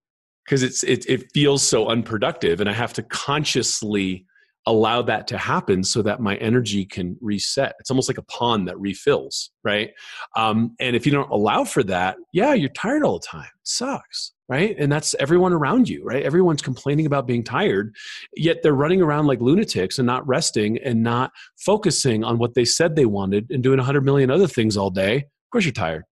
because 0.45 0.63
it's 0.63 0.83
it, 0.83 1.09
it 1.09 1.31
feels 1.33 1.63
so 1.63 1.89
unproductive 1.89 2.61
and 2.61 2.69
i 2.69 2.73
have 2.73 2.93
to 2.93 3.03
consciously 3.03 4.26
allow 4.67 5.01
that 5.03 5.27
to 5.29 5.39
happen 5.39 5.85
so 5.85 6.03
that 6.03 6.21
my 6.21 6.37
energy 6.37 6.85
can 6.85 7.17
reset. 7.21 7.75
It's 7.79 7.91
almost 7.91 8.09
like 8.09 8.19
a 8.19 8.23
pond 8.23 8.67
that 8.69 8.79
refills, 8.79 9.51
right? 9.63 9.91
Um, 10.37 10.75
and 10.81 10.97
if 10.97 11.07
you 11.07 11.13
don't 11.13 11.31
allow 11.31 11.65
for 11.65 11.83
that, 11.85 12.17
yeah, 12.33 12.53
you're 12.53 12.69
tired 12.71 13.05
all 13.05 13.19
the 13.19 13.27
time. 13.27 13.45
It 13.45 13.69
sucks, 13.69 14.33
right? 14.49 14.75
And 14.79 14.91
that's 14.91 15.15
everyone 15.21 15.53
around 15.53 15.89
you, 15.89 16.05
right? 16.05 16.23
Everyone's 16.23 16.63
complaining 16.63 17.07
about 17.07 17.27
being 17.27 17.45
tired, 17.45 17.95
yet 18.37 18.63
they're 18.63 18.75
running 18.75 19.01
around 19.01 19.27
like 19.27 19.41
lunatics 19.41 19.99
and 19.99 20.07
not 20.07 20.27
resting 20.27 20.79
and 20.79 21.03
not 21.03 21.31
focusing 21.57 22.25
on 22.25 22.39
what 22.39 22.55
they 22.55 22.65
said 22.65 22.97
they 22.97 23.07
wanted 23.07 23.51
and 23.51 23.63
doing 23.63 23.79
a 23.79 23.85
hundred 23.85 24.05
million 24.05 24.31
other 24.31 24.49
things 24.49 24.77
all 24.77 24.91
day. 24.91 25.17
Of 25.17 25.51
course, 25.53 25.65
you're 25.65 25.73
tired 25.73 26.05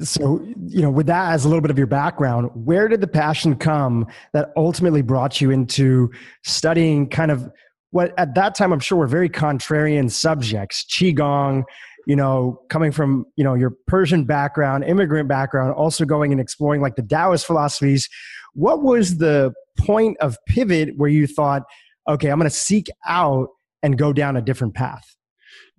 so 0.00 0.40
you 0.66 0.82
know 0.82 0.90
with 0.90 1.06
that 1.06 1.32
as 1.32 1.44
a 1.44 1.48
little 1.48 1.60
bit 1.60 1.70
of 1.70 1.78
your 1.78 1.86
background 1.86 2.50
where 2.54 2.88
did 2.88 3.00
the 3.00 3.06
passion 3.06 3.54
come 3.54 4.06
that 4.32 4.50
ultimately 4.56 5.02
brought 5.02 5.40
you 5.40 5.50
into 5.50 6.10
studying 6.42 7.08
kind 7.08 7.30
of 7.30 7.50
what 7.90 8.12
at 8.18 8.34
that 8.34 8.54
time 8.54 8.72
i'm 8.72 8.80
sure 8.80 8.98
were 8.98 9.06
very 9.06 9.28
contrarian 9.28 10.10
subjects 10.10 10.84
qigong 10.84 11.64
you 12.06 12.14
know, 12.14 12.62
coming 12.68 12.92
from, 12.92 13.26
you 13.36 13.42
know, 13.42 13.54
your 13.54 13.70
Persian 13.88 14.24
background, 14.24 14.84
immigrant 14.84 15.28
background, 15.28 15.74
also 15.74 16.04
going 16.04 16.30
and 16.30 16.40
exploring 16.40 16.80
like 16.80 16.94
the 16.94 17.02
Taoist 17.02 17.44
philosophies, 17.44 18.08
what 18.54 18.82
was 18.82 19.18
the 19.18 19.52
point 19.76 20.16
of 20.20 20.38
pivot 20.46 20.96
where 20.96 21.10
you 21.10 21.26
thought, 21.26 21.64
okay, 22.08 22.30
I'm 22.30 22.38
going 22.38 22.48
to 22.48 22.56
seek 22.56 22.86
out 23.06 23.48
and 23.82 23.98
go 23.98 24.12
down 24.12 24.36
a 24.36 24.40
different 24.40 24.74
path? 24.74 25.16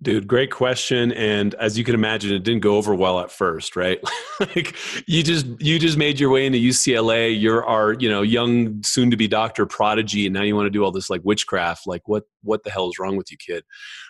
Dude, 0.00 0.28
great 0.28 0.52
question. 0.52 1.10
And 1.10 1.54
as 1.54 1.76
you 1.76 1.82
can 1.82 1.96
imagine, 1.96 2.32
it 2.32 2.44
didn't 2.44 2.62
go 2.62 2.76
over 2.76 2.94
well 2.94 3.18
at 3.18 3.32
first, 3.32 3.74
right? 3.74 3.98
like 4.40 4.76
you 5.08 5.24
just 5.24 5.46
you 5.58 5.76
just 5.80 5.98
made 5.98 6.20
your 6.20 6.30
way 6.30 6.46
into 6.46 6.58
UCLA. 6.58 7.38
You're 7.38 7.66
our, 7.66 7.94
you 7.94 8.08
know, 8.08 8.22
young 8.22 8.80
soon 8.84 9.10
to 9.10 9.16
be 9.16 9.26
doctor 9.26 9.66
prodigy, 9.66 10.26
and 10.26 10.32
now 10.32 10.42
you 10.42 10.54
want 10.54 10.66
to 10.66 10.70
do 10.70 10.84
all 10.84 10.92
this 10.92 11.10
like 11.10 11.22
witchcraft. 11.24 11.84
Like 11.88 12.06
what 12.06 12.24
what 12.44 12.62
the 12.62 12.70
hell 12.70 12.88
is 12.88 13.00
wrong 13.00 13.16
with 13.16 13.32
you, 13.32 13.36
kid? 13.38 13.64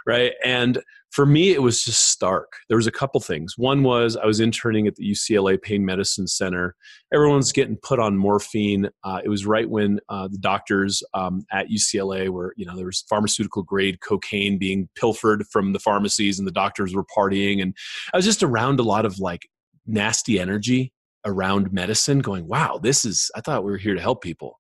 Right. 0.07 0.35
And 0.45 0.83
for 1.11 1.25
me, 1.25 1.50
it 1.50 1.62
was 1.62 1.83
just 1.83 2.11
stark. 2.11 2.53
There 2.69 2.77
was 2.77 2.87
a 2.87 2.93
couple 2.93 3.21
things. 3.21 3.57
One 3.57 3.83
was 3.83 4.17
I 4.17 4.27
was 4.27 4.41
interning 4.41 4.87
at 4.87 4.97
the 4.97 5.11
UCLA 5.11 5.61
Pain 5.61 5.85
Medicine 5.85 6.27
Center. 6.27 6.75
Everyone's 7.12 7.53
getting 7.53 7.77
put 7.77 7.99
on 7.99 8.17
morphine. 8.17 8.88
Uh, 9.05 9.21
it 9.25 9.29
was 9.29 9.47
right 9.47 9.69
when 9.69 10.00
uh, 10.09 10.29
the 10.29 10.38
doctors 10.38 11.03
um, 11.15 11.45
at 11.50 11.69
UCLA 11.69 12.29
were, 12.29 12.53
you 12.57 12.67
know, 12.67 12.77
there 12.77 12.87
was 12.87 13.05
pharmaceutical 13.09 13.62
grade 13.62 14.00
cocaine 14.00 14.59
being 14.59 14.88
pilfered 14.95 15.47
from 15.47 15.73
the 15.73 15.79
pharmacies, 15.79 16.38
and 16.38 16.47
the 16.47 16.53
doctors 16.53 16.95
were 16.95 17.05
partying. 17.05 17.62
And 17.62 17.75
I 18.12 18.17
was 18.19 18.27
just 18.27 18.43
around 18.43 18.79
a 18.79 18.85
lot 18.85 19.07
of 19.07 19.19
like 19.19 19.49
nasty 19.87 20.38
energy 20.38 20.93
around 21.25 21.73
medicine 21.73 22.21
going 22.21 22.47
wow 22.47 22.79
this 22.81 23.05
is 23.05 23.31
i 23.35 23.41
thought 23.41 23.65
we 23.65 23.71
were 23.71 23.77
here 23.77 23.95
to 23.95 24.00
help 24.00 24.23
people 24.23 24.59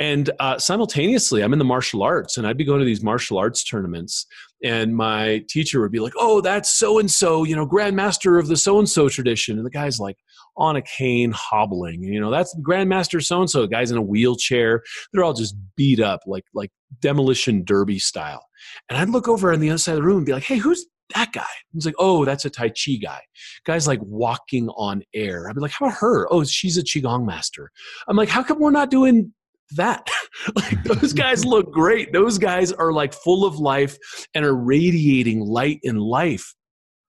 and 0.00 0.30
uh, 0.40 0.58
simultaneously 0.58 1.42
i'm 1.42 1.52
in 1.52 1.58
the 1.58 1.64
martial 1.64 2.02
arts 2.02 2.36
and 2.36 2.46
i'd 2.46 2.56
be 2.56 2.64
going 2.64 2.80
to 2.80 2.84
these 2.84 3.02
martial 3.02 3.38
arts 3.38 3.62
tournaments 3.62 4.26
and 4.64 4.96
my 4.96 5.44
teacher 5.48 5.80
would 5.80 5.92
be 5.92 6.00
like 6.00 6.14
oh 6.16 6.40
that's 6.40 6.72
so 6.72 6.98
and 6.98 7.10
so 7.10 7.44
you 7.44 7.54
know 7.54 7.66
grandmaster 7.66 8.40
of 8.40 8.48
the 8.48 8.56
so 8.56 8.78
and 8.78 8.88
so 8.88 9.08
tradition 9.08 9.56
and 9.56 9.66
the 9.66 9.70
guy's 9.70 10.00
like 10.00 10.16
on 10.56 10.74
a 10.74 10.82
cane 10.82 11.30
hobbling 11.30 12.02
you 12.02 12.20
know 12.20 12.30
that's 12.30 12.56
grandmaster 12.60 13.24
so 13.24 13.40
and 13.40 13.50
so 13.50 13.66
guy's 13.66 13.90
in 13.90 13.96
a 13.96 14.02
wheelchair 14.02 14.82
they're 15.12 15.22
all 15.22 15.32
just 15.32 15.54
beat 15.76 16.00
up 16.00 16.20
like 16.26 16.44
like 16.54 16.72
demolition 17.00 17.62
derby 17.64 17.98
style 17.98 18.44
and 18.88 18.98
i'd 18.98 19.10
look 19.10 19.28
over 19.28 19.52
on 19.52 19.60
the 19.60 19.70
other 19.70 19.78
side 19.78 19.92
of 19.92 19.98
the 19.98 20.02
room 20.02 20.18
and 20.18 20.26
be 20.26 20.32
like 20.32 20.42
hey 20.42 20.56
who's 20.56 20.86
that 21.14 21.32
guy. 21.32 21.42
He's 21.72 21.84
like, 21.84 21.96
oh, 21.98 22.24
that's 22.24 22.44
a 22.44 22.50
Tai 22.50 22.68
Chi 22.68 22.92
guy. 23.02 23.20
Guy's 23.64 23.88
like 23.88 23.98
walking 24.02 24.68
on 24.70 25.02
air. 25.12 25.48
I'd 25.48 25.56
be 25.56 25.60
like, 25.60 25.72
how 25.72 25.86
about 25.86 25.98
her? 25.98 26.32
Oh, 26.32 26.44
she's 26.44 26.78
a 26.78 26.84
Qigong 26.84 27.26
master. 27.26 27.72
I'm 28.06 28.16
like, 28.16 28.28
how 28.28 28.44
come 28.44 28.60
we're 28.60 28.70
not 28.70 28.90
doing 28.90 29.32
that? 29.76 30.08
like 30.54 30.82
those 30.84 31.12
guys 31.12 31.44
look 31.44 31.72
great. 31.72 32.12
Those 32.12 32.38
guys 32.38 32.72
are 32.72 32.92
like 32.92 33.12
full 33.12 33.44
of 33.44 33.58
life 33.58 33.96
and 34.34 34.44
are 34.44 34.54
radiating 34.54 35.40
light 35.40 35.80
and 35.84 36.00
life. 36.00 36.54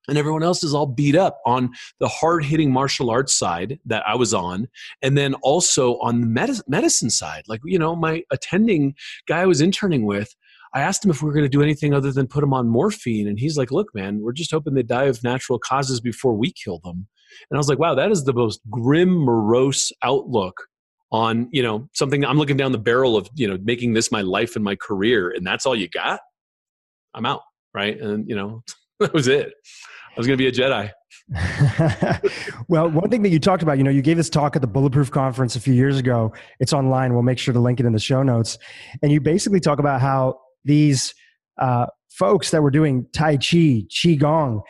And 0.08 0.18
everyone 0.18 0.44
else 0.44 0.64
is 0.64 0.74
all 0.74 0.88
beat 0.88 1.16
up 1.16 1.40
on 1.46 1.70
the 2.00 2.08
hard 2.08 2.44
hitting 2.44 2.72
martial 2.72 3.12
arts 3.12 3.36
side 3.36 3.80
that 3.86 4.04
I 4.08 4.16
was 4.16 4.34
on. 4.34 4.68
And 5.02 5.18
then 5.18 5.36
also 5.36 6.00
on 6.00 6.22
the 6.22 6.62
medicine 6.68 7.12
side. 7.12 7.44
Like, 7.48 7.62
you 7.64 7.78
know, 7.78 7.96
my 7.96 8.24
attending 8.32 8.96
guy 9.28 9.42
I 9.42 9.46
was 9.46 9.62
interning 9.62 10.06
with, 10.06 10.36
I 10.74 10.82
asked 10.82 11.06
him 11.06 11.12
if 11.12 11.22
we 11.22 11.28
were 11.28 11.34
going 11.34 11.46
to 11.46 11.50
do 11.50 11.62
anything 11.62 11.94
other 11.94 12.12
than 12.12 12.28
put 12.28 12.44
him 12.44 12.54
on 12.54 12.68
morphine. 12.68 13.28
And 13.28 13.40
he's 13.40 13.58
like, 13.58 13.72
look, 13.72 13.94
man, 13.94 14.22
we're 14.22 14.32
just 14.32 14.52
hoping 14.52 14.74
they 14.74 14.84
die 14.84 15.06
of 15.06 15.24
natural 15.24 15.60
causes 15.60 16.02
before 16.02 16.34
we 16.34 16.52
kill 16.52 16.80
them. 16.80 17.08
And 17.50 17.58
I 17.58 17.60
was 17.60 17.70
like, 17.70 17.80
wow, 17.80 17.94
that 17.96 18.12
is 18.12 18.24
the 18.24 18.34
most 18.34 18.60
grim, 18.70 19.14
morose 19.14 19.92
outlook 20.02 20.68
on, 21.12 21.50
you 21.52 21.62
know, 21.62 21.90
something 21.94 22.26
I'm 22.26 22.38
looking 22.38 22.58
down 22.58 22.72
the 22.72 22.78
barrel 22.78 23.18
of, 23.18 23.30
you 23.36 23.48
know, 23.48 23.58
making 23.64 23.94
this 23.94 24.12
my 24.12 24.22
life 24.22 24.56
and 24.56 24.64
my 24.64 24.76
career. 24.76 25.30
And 25.30 25.46
that's 25.46 25.66
all 25.66 25.76
you 25.76 25.90
got? 25.90 26.22
I'm 27.14 27.26
out. 27.26 27.42
Right. 27.74 28.00
And, 28.00 28.28
you 28.30 28.36
know, 28.36 28.64
that 29.00 29.14
was 29.14 29.28
it. 29.28 29.54
I 30.16 30.20
was 30.20 30.28
going 30.28 30.38
to 30.38 30.42
be 30.42 30.48
a 30.48 30.52
Jedi. 30.52 30.92
well, 32.68 32.90
one 32.90 33.10
thing 33.10 33.22
that 33.22 33.30
you 33.30 33.40
talked 33.40 33.64
about, 33.64 33.78
you 33.78 33.84
know, 33.84 33.92
you 33.92 34.02
gave 34.02 34.18
this 34.18 34.30
talk 34.30 34.56
at 34.56 34.62
the 34.62 34.68
Bulletproof 34.68 35.12
Conference 35.12 35.56
a 35.56 35.62
few 35.62 35.74
years 35.74 35.98
ago. 35.98 36.34
It's 36.60 36.74
online. 36.74 37.14
We'll 37.14 37.24
make 37.24 37.40
sure 37.40 37.54
to 37.54 37.60
link 37.60 37.80
it 37.80 37.86
in 37.86 37.94
the 37.94 38.00
show 38.00 38.24
notes. 38.24 38.58
And 39.02 39.12
you 39.12 39.22
basically 39.22 39.60
talk 39.60 39.80
about 39.80 40.02
how 40.02 40.40
these 40.66 41.14
uh, 41.58 41.86
folks 42.10 42.52
that 42.52 42.62
were 42.62 42.72
doing 42.72 43.08
Tai 43.14 43.38
Chi, 43.38 43.86
Qigong, 43.90 44.62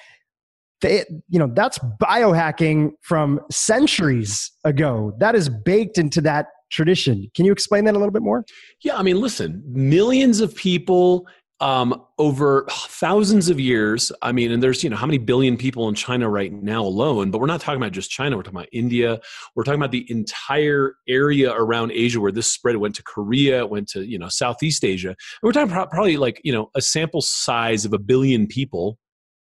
they, 0.82 1.06
you 1.30 1.40
know, 1.40 1.50
that's 1.54 1.80
biohacking 2.02 2.92
from 3.02 3.40
centuries 3.50 4.52
ago. 4.66 5.14
That 5.20 5.36
is 5.36 5.50
baked 5.50 5.98
into 5.98 6.22
that 6.22 6.48
tradition. 6.72 7.30
Can 7.36 7.46
you 7.46 7.52
explain 7.52 7.86
that 7.86 7.96
a 7.96 8.00
little 8.00 8.12
bit 8.12 8.24
more? 8.24 8.46
Yeah, 8.84 8.98
I 8.98 9.04
mean, 9.04 9.20
listen, 9.20 9.64
millions 9.68 10.40
of 10.40 10.56
people 10.56 11.28
um, 11.60 12.02
over 12.18 12.66
thousands 12.72 13.48
of 13.48 13.60
years. 13.60 14.12
I 14.24 14.32
mean, 14.32 14.52
and 14.52 14.64
there's, 14.64 14.84
you 14.84 14.90
know, 14.90 14.96
how 14.96 15.06
many 15.06 15.20
billion 15.20 15.58
people 15.58 15.88
in 15.90 15.96
China 15.96 16.28
right 16.28 16.52
now 16.52 16.82
alone, 16.82 17.30
but 17.30 17.40
we're 17.40 17.46
not 17.46 17.62
talking 17.62 17.80
about 17.80 17.92
just 17.92 18.10
China. 18.10 18.36
We're 18.36 18.42
talking 18.42 18.58
about 18.58 18.70
India. 18.72 19.20
We're 19.56 19.64
talking 19.64 19.80
about 19.80 19.92
the 19.92 20.10
entire 20.10 20.96
area 21.08 21.54
around 21.54 21.92
Asia 21.92 22.20
where 22.20 22.32
this 22.32 22.52
spread. 22.52 22.78
Went 22.78 22.96
to 22.96 23.04
Korea, 23.04 23.66
went 23.68 23.90
to, 23.90 24.04
you 24.04 24.18
know, 24.18 24.28
Southeast 24.28 24.84
Asia. 24.84 25.10
And 25.10 25.18
we're 25.44 25.52
talking 25.52 25.70
probably 25.70 26.18
like, 26.18 26.42
you 26.44 26.52
know, 26.52 26.72
a 26.74 26.82
sample 26.82 27.22
size 27.22 27.86
of 27.86 27.94
a 27.94 28.00
billion 28.00 28.48
people 28.48 28.98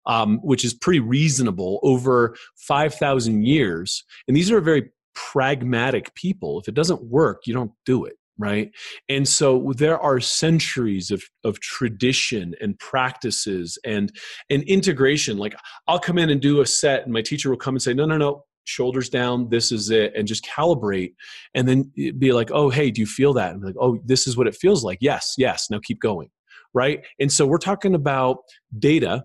um, 0.06 0.40
which 0.44 0.64
is 0.64 0.74
pretty 0.74 1.00
reasonable 1.00 1.80
over 1.84 2.36
5,000 2.58 3.46
years. 3.46 4.04
And 4.28 4.36
these 4.36 4.52
are 4.52 4.62
very 4.62 4.92
pragmatic 5.14 6.14
people. 6.16 6.60
If 6.60 6.68
it 6.68 6.76
doesn't 6.76 7.04
work, 7.04 7.42
you 7.46 7.54
don't 7.54 7.72
do 7.86 8.06
it 8.06 8.16
right? 8.38 8.72
And 9.08 9.28
so 9.28 9.74
there 9.78 10.00
are 10.00 10.20
centuries 10.20 11.12
of, 11.12 11.24
of 11.44 11.60
tradition 11.62 12.54
and 12.62 12.78
practices 12.80 13.78
and 13.86 14.12
and 14.50 14.64
integration. 14.64 15.38
Like 15.38 15.56
i'll 15.88 16.00
come 16.00 16.18
in 16.18 16.30
and 16.30 16.42
do 16.42 16.62
a 16.62 16.66
set 16.66 17.04
and 17.04 17.14
my 17.14 17.22
teacher 17.22 17.50
will 17.50 17.58
come 17.58 17.76
and 17.76 17.82
say 17.82 17.94
no 17.94 18.06
no 18.06 18.18
no 18.18 18.44
shoulders 18.66 19.10
down 19.10 19.48
this 19.50 19.72
is 19.72 19.92
it 19.92 20.12
and 20.16 20.28
just 20.28 20.44
calibrate 20.44 21.14
and 21.54 21.68
then 21.68 21.92
be 22.18 22.34
like 22.34 22.50
oh 22.52 22.70
hey 22.70 22.92
do 22.92 23.00
you 23.00 23.08
feel 23.08 23.34
that? 23.34 23.54
And 23.54 23.64
like 23.64 23.76
oh 23.80 23.98
this 24.06 24.28
is 24.28 24.36
what 24.36 24.48
it 24.48 24.56
feels 24.56 24.84
like. 24.84 24.98
Yes 25.02 25.34
yes 25.38 25.68
now 25.70 25.80
keep 25.82 26.00
going 26.00 26.30
right? 26.74 27.06
And 27.22 27.32
so 27.32 27.48
we're 27.48 27.58
talking 27.58 27.96
about 27.96 28.40
data 28.78 29.24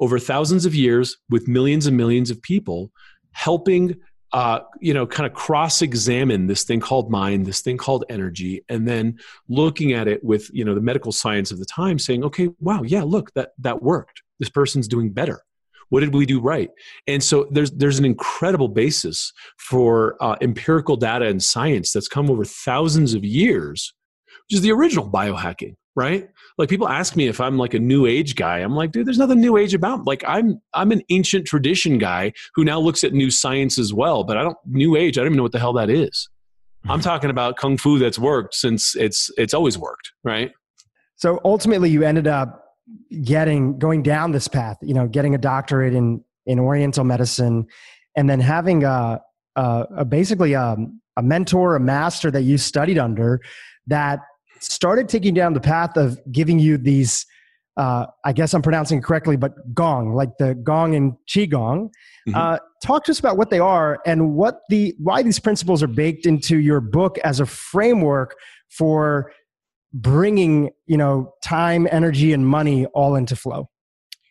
over 0.00 0.18
thousands 0.18 0.66
of 0.66 0.74
years 0.74 1.16
with 1.30 1.48
millions 1.48 1.86
and 1.86 1.96
millions 1.96 2.30
of 2.30 2.40
people 2.42 2.90
helping 3.32 3.96
uh, 4.32 4.60
you 4.80 4.92
know, 4.92 5.06
kind 5.06 5.26
of 5.26 5.32
cross 5.32 5.82
examine 5.82 6.46
this 6.46 6.64
thing 6.64 6.80
called 6.80 7.10
mind, 7.10 7.46
this 7.46 7.62
thing 7.62 7.76
called 7.76 8.04
energy, 8.08 8.62
and 8.68 8.86
then 8.86 9.18
looking 9.48 9.92
at 9.92 10.08
it 10.08 10.22
with, 10.22 10.50
you 10.52 10.64
know, 10.64 10.74
the 10.74 10.80
medical 10.80 11.12
science 11.12 11.50
of 11.50 11.58
the 11.58 11.64
time 11.64 11.98
saying, 11.98 12.24
okay, 12.24 12.48
wow, 12.60 12.82
yeah, 12.82 13.02
look, 13.02 13.32
that, 13.34 13.52
that 13.58 13.82
worked. 13.82 14.22
This 14.38 14.50
person's 14.50 14.88
doing 14.88 15.10
better. 15.10 15.40
What 15.88 16.00
did 16.00 16.12
we 16.12 16.26
do 16.26 16.40
right? 16.40 16.70
And 17.06 17.22
so 17.22 17.46
there's, 17.50 17.70
there's 17.70 17.98
an 17.98 18.04
incredible 18.04 18.68
basis 18.68 19.32
for 19.58 20.16
uh, 20.20 20.36
empirical 20.40 20.96
data 20.96 21.26
and 21.26 21.42
science 21.42 21.92
that's 21.92 22.08
come 22.08 22.28
over 22.28 22.44
thousands 22.44 23.14
of 23.14 23.24
years, 23.24 23.94
which 24.48 24.56
is 24.56 24.62
the 24.62 24.72
original 24.72 25.08
biohacking 25.08 25.76
right 25.94 26.28
like 26.58 26.68
people 26.68 26.88
ask 26.88 27.16
me 27.16 27.28
if 27.28 27.40
i'm 27.40 27.58
like 27.58 27.74
a 27.74 27.78
new 27.78 28.06
age 28.06 28.34
guy. 28.34 28.58
I'm 28.58 28.74
like 28.74 28.92
dude 28.92 29.06
there's 29.06 29.18
nothing 29.18 29.40
new 29.40 29.56
age 29.56 29.74
about 29.74 30.06
like 30.06 30.24
i'm 30.26 30.60
i'm 30.74 30.92
an 30.92 31.02
ancient 31.10 31.46
tradition 31.46 31.98
guy 31.98 32.32
who 32.54 32.64
now 32.64 32.80
looks 32.80 33.04
at 33.04 33.12
new 33.12 33.30
science 33.30 33.78
as 33.78 33.92
well 33.92 34.24
but 34.24 34.36
i 34.36 34.42
don't 34.42 34.56
new 34.66 34.96
age 34.96 35.18
i 35.18 35.20
don't 35.20 35.28
even 35.28 35.36
know 35.36 35.42
what 35.42 35.52
the 35.52 35.58
hell 35.58 35.72
that 35.74 35.90
is. 35.90 36.28
I'm 36.88 37.00
talking 37.00 37.30
about 37.30 37.56
kung 37.56 37.76
fu 37.78 37.98
that's 37.98 38.18
worked 38.18 38.54
since 38.54 38.94
it's 38.94 39.30
it's 39.36 39.54
always 39.54 39.76
worked 39.76 40.12
right? 40.22 40.52
So 41.16 41.40
ultimately 41.44 41.90
you 41.90 42.04
ended 42.04 42.28
up 42.28 42.64
getting 43.22 43.78
going 43.78 44.02
down 44.02 44.30
this 44.30 44.46
path 44.46 44.76
you 44.82 44.94
know 44.94 45.08
getting 45.08 45.34
a 45.34 45.38
doctorate 45.38 45.94
in 45.94 46.22
in 46.46 46.60
oriental 46.60 47.02
medicine 47.02 47.66
and 48.16 48.30
then 48.30 48.40
having 48.40 48.84
a, 48.84 49.20
a, 49.56 49.86
a 49.96 50.04
basically 50.04 50.54
a, 50.54 50.62
um, 50.62 51.00
a 51.16 51.22
mentor 51.22 51.76
a 51.76 51.80
master 51.80 52.30
that 52.30 52.42
you 52.42 52.58
studied 52.58 52.98
under 52.98 53.40
that 53.86 54.20
started 54.60 55.08
taking 55.08 55.34
down 55.34 55.54
the 55.54 55.60
path 55.60 55.96
of 55.96 56.18
giving 56.32 56.58
you 56.58 56.78
these 56.78 57.26
uh, 57.76 58.06
I 58.24 58.32
guess 58.32 58.54
I'm 58.54 58.62
pronouncing 58.62 58.98
it 58.98 59.04
correctly, 59.04 59.36
but 59.36 59.74
gong, 59.74 60.14
like 60.14 60.38
the 60.38 60.54
gong 60.54 60.94
and 60.94 61.12
qigong. 61.28 61.90
Mm-hmm. 62.26 62.34
Uh, 62.34 62.58
talk 62.82 63.04
to 63.04 63.10
us 63.10 63.18
about 63.18 63.36
what 63.36 63.50
they 63.50 63.58
are 63.58 63.98
and 64.06 64.34
what 64.34 64.60
the 64.70 64.94
why 64.98 65.22
these 65.22 65.38
principles 65.38 65.82
are 65.82 65.88
baked 65.88 66.24
into 66.24 66.58
your 66.58 66.80
book 66.80 67.18
as 67.18 67.38
a 67.38 67.46
framework 67.46 68.34
for 68.70 69.30
bringing 69.92 70.70
you 70.86 70.96
know 70.96 71.34
time, 71.44 71.86
energy, 71.90 72.32
and 72.32 72.46
money 72.46 72.86
all 72.86 73.14
into 73.14 73.36
flow. 73.36 73.68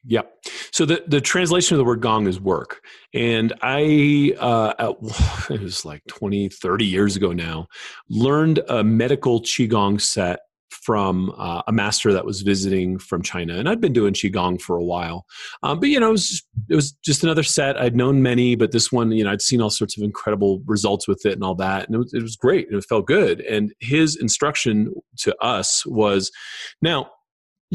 Yep. 0.07 0.31
So 0.71 0.85
the, 0.85 1.03
the 1.07 1.21
translation 1.21 1.75
of 1.75 1.79
the 1.79 1.83
word 1.83 2.01
gong 2.01 2.27
is 2.27 2.39
work. 2.39 2.81
And 3.13 3.53
I, 3.62 4.35
uh, 4.39 4.74
at, 4.77 5.50
it 5.50 5.62
was 5.62 5.83
like 5.85 6.03
20, 6.07 6.50
30 6.50 6.85
years 6.85 7.15
ago 7.15 7.31
now, 7.33 7.67
learned 8.09 8.59
a 8.69 8.83
medical 8.83 9.41
Qigong 9.41 10.00
set 10.00 10.39
from 10.69 11.33
uh, 11.38 11.63
a 11.67 11.71
master 11.71 12.13
that 12.13 12.25
was 12.25 12.41
visiting 12.41 13.00
from 13.00 13.24
China. 13.24 13.57
And 13.57 13.67
I'd 13.67 13.81
been 13.81 13.93
doing 13.93 14.13
Qigong 14.13 14.62
for 14.62 14.75
a 14.75 14.83
while. 14.83 15.25
Um, 15.63 15.79
but, 15.79 15.89
you 15.89 16.00
know, 16.00 16.09
it 16.09 16.12
was, 16.12 16.29
just, 16.29 16.45
it 16.69 16.75
was 16.75 16.91
just 17.03 17.24
another 17.24 17.41
set. 17.41 17.81
I'd 17.81 17.95
known 17.95 18.21
many, 18.21 18.55
but 18.55 18.71
this 18.71 18.91
one, 18.91 19.12
you 19.12 19.24
know, 19.24 19.31
I'd 19.31 19.41
seen 19.41 19.62
all 19.62 19.71
sorts 19.71 19.97
of 19.97 20.03
incredible 20.03 20.62
results 20.67 21.07
with 21.07 21.25
it 21.25 21.33
and 21.33 21.43
all 21.43 21.55
that. 21.55 21.88
And 21.88 21.95
it 21.95 21.97
was, 21.97 22.13
it 22.13 22.21
was 22.21 22.35
great. 22.35 22.67
And 22.67 22.77
it 22.77 22.85
felt 22.88 23.07
good. 23.07 23.41
And 23.41 23.74
his 23.79 24.15
instruction 24.15 24.93
to 25.19 25.35
us 25.43 25.83
was 25.88 26.31
now, 26.81 27.09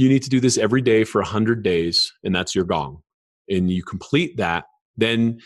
you 0.01 0.09
need 0.09 0.23
to 0.23 0.31
do 0.31 0.41
this 0.41 0.57
every 0.57 0.81
day 0.81 1.05
for 1.05 1.21
100 1.21 1.63
days 1.63 2.11
and 2.25 2.35
that's 2.35 2.55
your 2.55 2.65
gong 2.65 3.03
and 3.51 3.71
you 3.71 3.83
complete 3.83 4.39
that, 4.39 4.65
then 4.97 5.39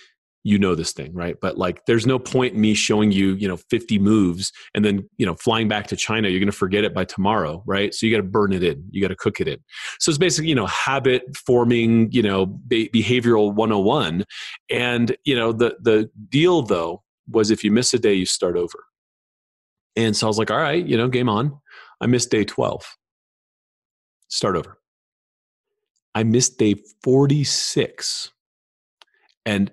you 0.44 0.58
know 0.58 0.76
this 0.76 0.92
thing, 0.92 1.12
right? 1.12 1.36
But 1.40 1.58
like, 1.58 1.84
there's 1.86 2.06
no 2.06 2.20
point 2.20 2.54
in 2.54 2.60
me 2.60 2.74
showing 2.74 3.10
you, 3.10 3.32
you 3.32 3.48
know, 3.48 3.56
50 3.56 3.98
moves 3.98 4.52
and 4.72 4.84
then, 4.84 5.08
you 5.16 5.26
know, 5.26 5.34
flying 5.34 5.66
back 5.66 5.88
to 5.88 5.96
China. 5.96 6.28
You're 6.28 6.38
going 6.38 6.46
to 6.46 6.56
forget 6.56 6.84
it 6.84 6.94
by 6.94 7.04
tomorrow, 7.04 7.64
right? 7.66 7.92
So 7.92 8.06
you 8.06 8.12
got 8.12 8.22
to 8.22 8.28
burn 8.28 8.52
it 8.52 8.62
in. 8.62 8.86
You 8.92 9.02
got 9.02 9.08
to 9.08 9.16
cook 9.16 9.40
it 9.40 9.48
in. 9.48 9.58
So 9.98 10.10
it's 10.10 10.18
basically, 10.18 10.50
you 10.50 10.54
know, 10.54 10.66
habit 10.66 11.22
forming, 11.46 12.12
you 12.12 12.22
know, 12.22 12.46
be- 12.46 12.90
behavioral 12.90 13.54
101. 13.54 14.24
And, 14.70 15.16
you 15.24 15.34
know, 15.34 15.52
the, 15.52 15.76
the 15.80 16.10
deal 16.28 16.62
though 16.62 17.02
was 17.28 17.50
if 17.50 17.64
you 17.64 17.72
miss 17.72 17.92
a 17.92 17.98
day, 17.98 18.14
you 18.14 18.26
start 18.26 18.56
over. 18.56 18.84
And 19.96 20.14
so 20.14 20.26
I 20.26 20.28
was 20.28 20.38
like, 20.38 20.52
all 20.52 20.58
right, 20.58 20.86
you 20.86 20.96
know, 20.96 21.08
game 21.08 21.28
on. 21.28 21.58
I 22.00 22.06
missed 22.06 22.30
day 22.30 22.44
12. 22.44 22.84
Start 24.28 24.56
over. 24.56 24.78
I 26.14 26.22
missed 26.22 26.58
day 26.58 26.76
46. 27.02 28.30
And 29.46 29.70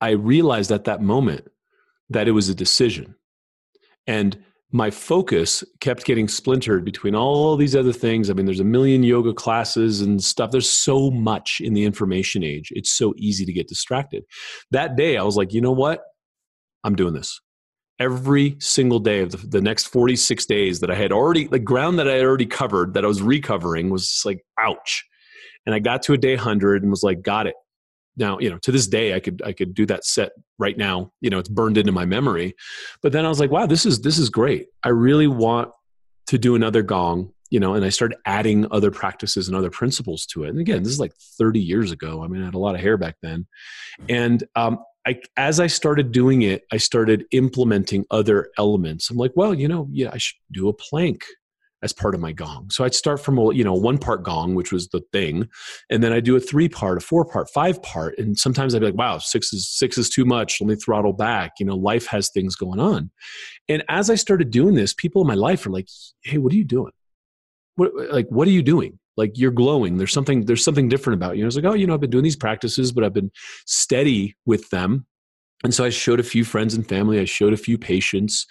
I 0.00 0.10
realized 0.10 0.72
at 0.72 0.84
that 0.84 1.00
moment 1.00 1.48
that 2.10 2.28
it 2.28 2.32
was 2.32 2.48
a 2.48 2.54
decision. 2.54 3.14
And 4.06 4.44
my 4.72 4.90
focus 4.90 5.64
kept 5.80 6.04
getting 6.04 6.28
splintered 6.28 6.84
between 6.84 7.14
all 7.14 7.56
these 7.56 7.74
other 7.74 7.92
things. 7.92 8.28
I 8.28 8.34
mean, 8.34 8.46
there's 8.46 8.60
a 8.60 8.64
million 8.64 9.02
yoga 9.02 9.32
classes 9.32 10.00
and 10.00 10.22
stuff. 10.22 10.50
There's 10.50 10.68
so 10.68 11.10
much 11.10 11.60
in 11.62 11.72
the 11.72 11.84
information 11.84 12.44
age. 12.44 12.72
It's 12.74 12.90
so 12.90 13.14
easy 13.16 13.44
to 13.44 13.52
get 13.52 13.68
distracted. 13.68 14.24
That 14.72 14.96
day, 14.96 15.16
I 15.16 15.22
was 15.22 15.36
like, 15.36 15.52
you 15.52 15.60
know 15.60 15.72
what? 15.72 16.02
I'm 16.84 16.96
doing 16.96 17.14
this. 17.14 17.40
Every 17.98 18.56
single 18.58 18.98
day 18.98 19.20
of 19.20 19.30
the, 19.30 19.38
the 19.38 19.60
next 19.60 19.86
46 19.86 20.44
days 20.46 20.80
that 20.80 20.90
I 20.90 20.94
had 20.94 21.12
already, 21.12 21.46
the 21.46 21.58
ground 21.58 21.98
that 21.98 22.08
I 22.08 22.14
had 22.14 22.24
already 22.24 22.46
covered, 22.46 22.94
that 22.94 23.04
I 23.04 23.08
was 23.08 23.22
recovering, 23.22 23.90
was 23.90 24.08
just 24.08 24.26
like, 24.26 24.44
ouch. 24.58 25.04
And 25.64 25.74
I 25.74 25.78
got 25.78 26.02
to 26.02 26.12
a 26.12 26.18
day 26.18 26.36
100 26.36 26.82
and 26.82 26.90
was 26.90 27.02
like, 27.02 27.22
got 27.22 27.46
it. 27.46 27.54
Now 28.16 28.38
you 28.38 28.48
know 28.48 28.58
to 28.58 28.72
this 28.72 28.86
day 28.86 29.14
i 29.14 29.20
could 29.20 29.42
i 29.44 29.52
could 29.52 29.74
do 29.74 29.84
that 29.86 30.04
set 30.04 30.32
right 30.58 30.76
now 30.76 31.12
you 31.20 31.28
know 31.28 31.38
it's 31.38 31.48
burned 31.48 31.76
into 31.76 31.92
my 31.92 32.06
memory. 32.06 32.54
But 33.02 33.12
then 33.12 33.26
i 33.26 33.28
was 33.28 33.38
like 33.38 33.50
wow 33.50 33.66
this 33.66 33.84
is 33.84 34.00
this 34.00 34.18
is 34.18 34.30
great. 34.30 34.68
I 34.82 34.88
really 34.88 35.26
want 35.26 35.70
to 36.28 36.38
do 36.38 36.54
another 36.54 36.82
gong 36.82 37.32
you 37.50 37.60
know 37.60 37.74
and 37.74 37.84
i 37.84 37.90
started 37.90 38.18
adding 38.24 38.66
other 38.72 38.90
practices 38.90 39.48
and 39.48 39.56
other 39.56 39.70
principles 39.70 40.24
to 40.26 40.44
it. 40.44 40.48
And 40.48 40.58
again 40.58 40.82
this 40.82 40.92
is 40.92 41.00
like 41.00 41.12
30 41.38 41.60
years 41.60 41.92
ago. 41.92 42.24
I 42.24 42.28
mean 42.28 42.40
i 42.40 42.46
had 42.46 42.54
a 42.54 42.58
lot 42.58 42.74
of 42.74 42.80
hair 42.80 42.96
back 42.96 43.16
then. 43.22 43.46
And 44.08 44.42
um, 44.54 44.78
I, 45.06 45.20
as 45.36 45.60
I 45.60 45.68
started 45.68 46.10
doing 46.10 46.42
it, 46.42 46.64
I 46.72 46.78
started 46.78 47.26
implementing 47.30 48.04
other 48.10 48.50
elements. 48.58 49.08
I'm 49.08 49.16
like, 49.16 49.32
well, 49.36 49.54
you 49.54 49.68
know, 49.68 49.88
yeah, 49.92 50.10
I 50.12 50.18
should 50.18 50.36
do 50.52 50.68
a 50.68 50.72
plank 50.72 51.24
as 51.82 51.92
part 51.92 52.14
of 52.14 52.20
my 52.20 52.32
gong. 52.32 52.68
So 52.70 52.84
I'd 52.84 52.94
start 52.94 53.20
from 53.20 53.38
a 53.38 53.54
you 53.54 53.62
know 53.62 53.74
one 53.74 53.98
part 53.98 54.22
gong, 54.22 54.54
which 54.54 54.72
was 54.72 54.88
the 54.88 55.02
thing, 55.12 55.48
and 55.90 56.02
then 56.02 56.12
I 56.12 56.20
do 56.20 56.34
a 56.34 56.40
three 56.40 56.68
part, 56.68 56.98
a 56.98 57.00
four 57.00 57.24
part, 57.24 57.48
five 57.50 57.82
part, 57.82 58.18
and 58.18 58.36
sometimes 58.36 58.74
I'd 58.74 58.80
be 58.80 58.86
like, 58.86 58.94
wow, 58.94 59.18
six 59.18 59.52
is 59.52 59.68
six 59.68 59.96
is 59.96 60.08
too 60.08 60.24
much. 60.24 60.60
Let 60.60 60.68
me 60.68 60.74
throttle 60.74 61.12
back. 61.12 61.52
You 61.60 61.66
know, 61.66 61.76
life 61.76 62.06
has 62.06 62.30
things 62.30 62.56
going 62.56 62.80
on, 62.80 63.10
and 63.68 63.84
as 63.88 64.10
I 64.10 64.14
started 64.16 64.50
doing 64.50 64.74
this, 64.74 64.94
people 64.94 65.22
in 65.22 65.28
my 65.28 65.34
life 65.34 65.66
are 65.66 65.70
like, 65.70 65.88
hey, 66.24 66.38
what 66.38 66.52
are 66.52 66.56
you 66.56 66.64
doing? 66.64 66.92
What 67.76 67.92
like 68.10 68.26
what 68.28 68.48
are 68.48 68.52
you 68.52 68.62
doing? 68.62 68.98
Like 69.16 69.32
you're 69.38 69.50
glowing. 69.50 69.96
There's 69.96 70.12
something 70.12 70.44
there's 70.44 70.64
something 70.64 70.88
different 70.88 71.20
about 71.22 71.36
you. 71.36 71.42
And 71.42 71.46
I 71.46 71.48
was 71.48 71.56
like, 71.56 71.64
oh, 71.64 71.74
you 71.74 71.86
know, 71.86 71.94
I've 71.94 72.00
been 72.00 72.10
doing 72.10 72.24
these 72.24 72.36
practices, 72.36 72.92
but 72.92 73.04
I've 73.04 73.14
been 73.14 73.30
steady 73.64 74.36
with 74.44 74.68
them. 74.70 75.06
And 75.64 75.72
so 75.72 75.84
I 75.84 75.88
showed 75.88 76.20
a 76.20 76.24
few 76.24 76.44
friends 76.44 76.74
and 76.74 76.86
family. 76.86 77.18
I 77.18 77.24
showed 77.24 77.54
a 77.54 77.56
few 77.56 77.78
patients, 77.78 78.46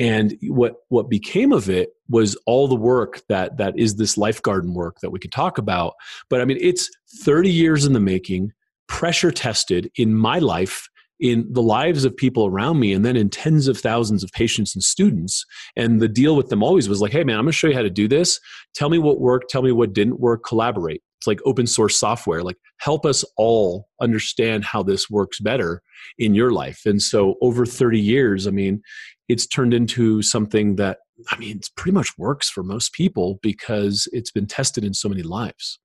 and 0.00 0.36
what 0.48 0.76
what 0.88 1.08
became 1.08 1.52
of 1.52 1.68
it 1.68 1.90
was 2.08 2.36
all 2.46 2.66
the 2.66 2.74
work 2.74 3.20
that 3.28 3.58
that 3.58 3.78
is 3.78 3.96
this 3.96 4.18
life 4.18 4.42
garden 4.42 4.74
work 4.74 4.96
that 5.00 5.10
we 5.10 5.18
could 5.18 5.30
talk 5.30 5.58
about 5.58 5.94
but 6.28 6.40
i 6.40 6.44
mean 6.44 6.58
it's 6.60 6.90
30 7.22 7.50
years 7.50 7.84
in 7.84 7.92
the 7.92 8.00
making 8.00 8.52
pressure 8.88 9.30
tested 9.30 9.90
in 9.96 10.14
my 10.14 10.38
life 10.38 10.88
in 11.20 11.46
the 11.50 11.62
lives 11.62 12.04
of 12.04 12.16
people 12.16 12.46
around 12.46 12.80
me 12.80 12.92
and 12.94 13.04
then 13.04 13.16
in 13.16 13.28
tens 13.28 13.68
of 13.68 13.78
thousands 13.78 14.24
of 14.24 14.32
patients 14.32 14.74
and 14.74 14.82
students. 14.82 15.44
And 15.76 16.00
the 16.00 16.08
deal 16.08 16.34
with 16.34 16.48
them 16.48 16.62
always 16.62 16.88
was 16.88 17.00
like 17.00 17.12
hey 17.12 17.24
man 17.24 17.38
i'm 17.38 17.44
going 17.44 17.52
to 17.52 17.56
show 17.56 17.68
you 17.68 17.74
how 17.74 17.82
to 17.82 17.90
do 17.90 18.08
this. 18.08 18.40
Tell 18.74 18.88
me 18.88 18.98
what 18.98 19.20
worked 19.20 19.50
tell 19.50 19.62
me 19.62 19.72
what 19.72 19.92
didn't 19.92 20.18
work 20.18 20.42
collaborate. 20.44 21.02
It's 21.18 21.26
like 21.26 21.40
open 21.44 21.66
source 21.66 22.00
software 22.00 22.42
like 22.42 22.56
help 22.78 23.04
us 23.04 23.24
all 23.36 23.88
understand 24.00 24.64
how 24.64 24.82
this 24.82 25.10
works 25.10 25.38
better 25.38 25.82
in 26.18 26.34
your 26.34 26.50
life. 26.50 26.80
And 26.86 27.02
so 27.02 27.36
over 27.42 27.66
30 27.66 28.00
years 28.00 28.46
i 28.46 28.50
mean 28.50 28.82
it's 29.28 29.46
turned 29.46 29.74
into 29.74 30.22
something 30.22 30.76
that 30.76 30.98
i 31.30 31.36
mean 31.36 31.56
it's 31.58 31.68
pretty 31.68 31.94
much 31.94 32.16
works 32.16 32.48
for 32.48 32.62
most 32.62 32.94
people 32.94 33.38
because 33.42 34.08
it's 34.12 34.30
been 34.30 34.46
tested 34.46 34.84
in 34.84 34.94
so 34.94 35.08
many 35.08 35.22
lives. 35.22 35.78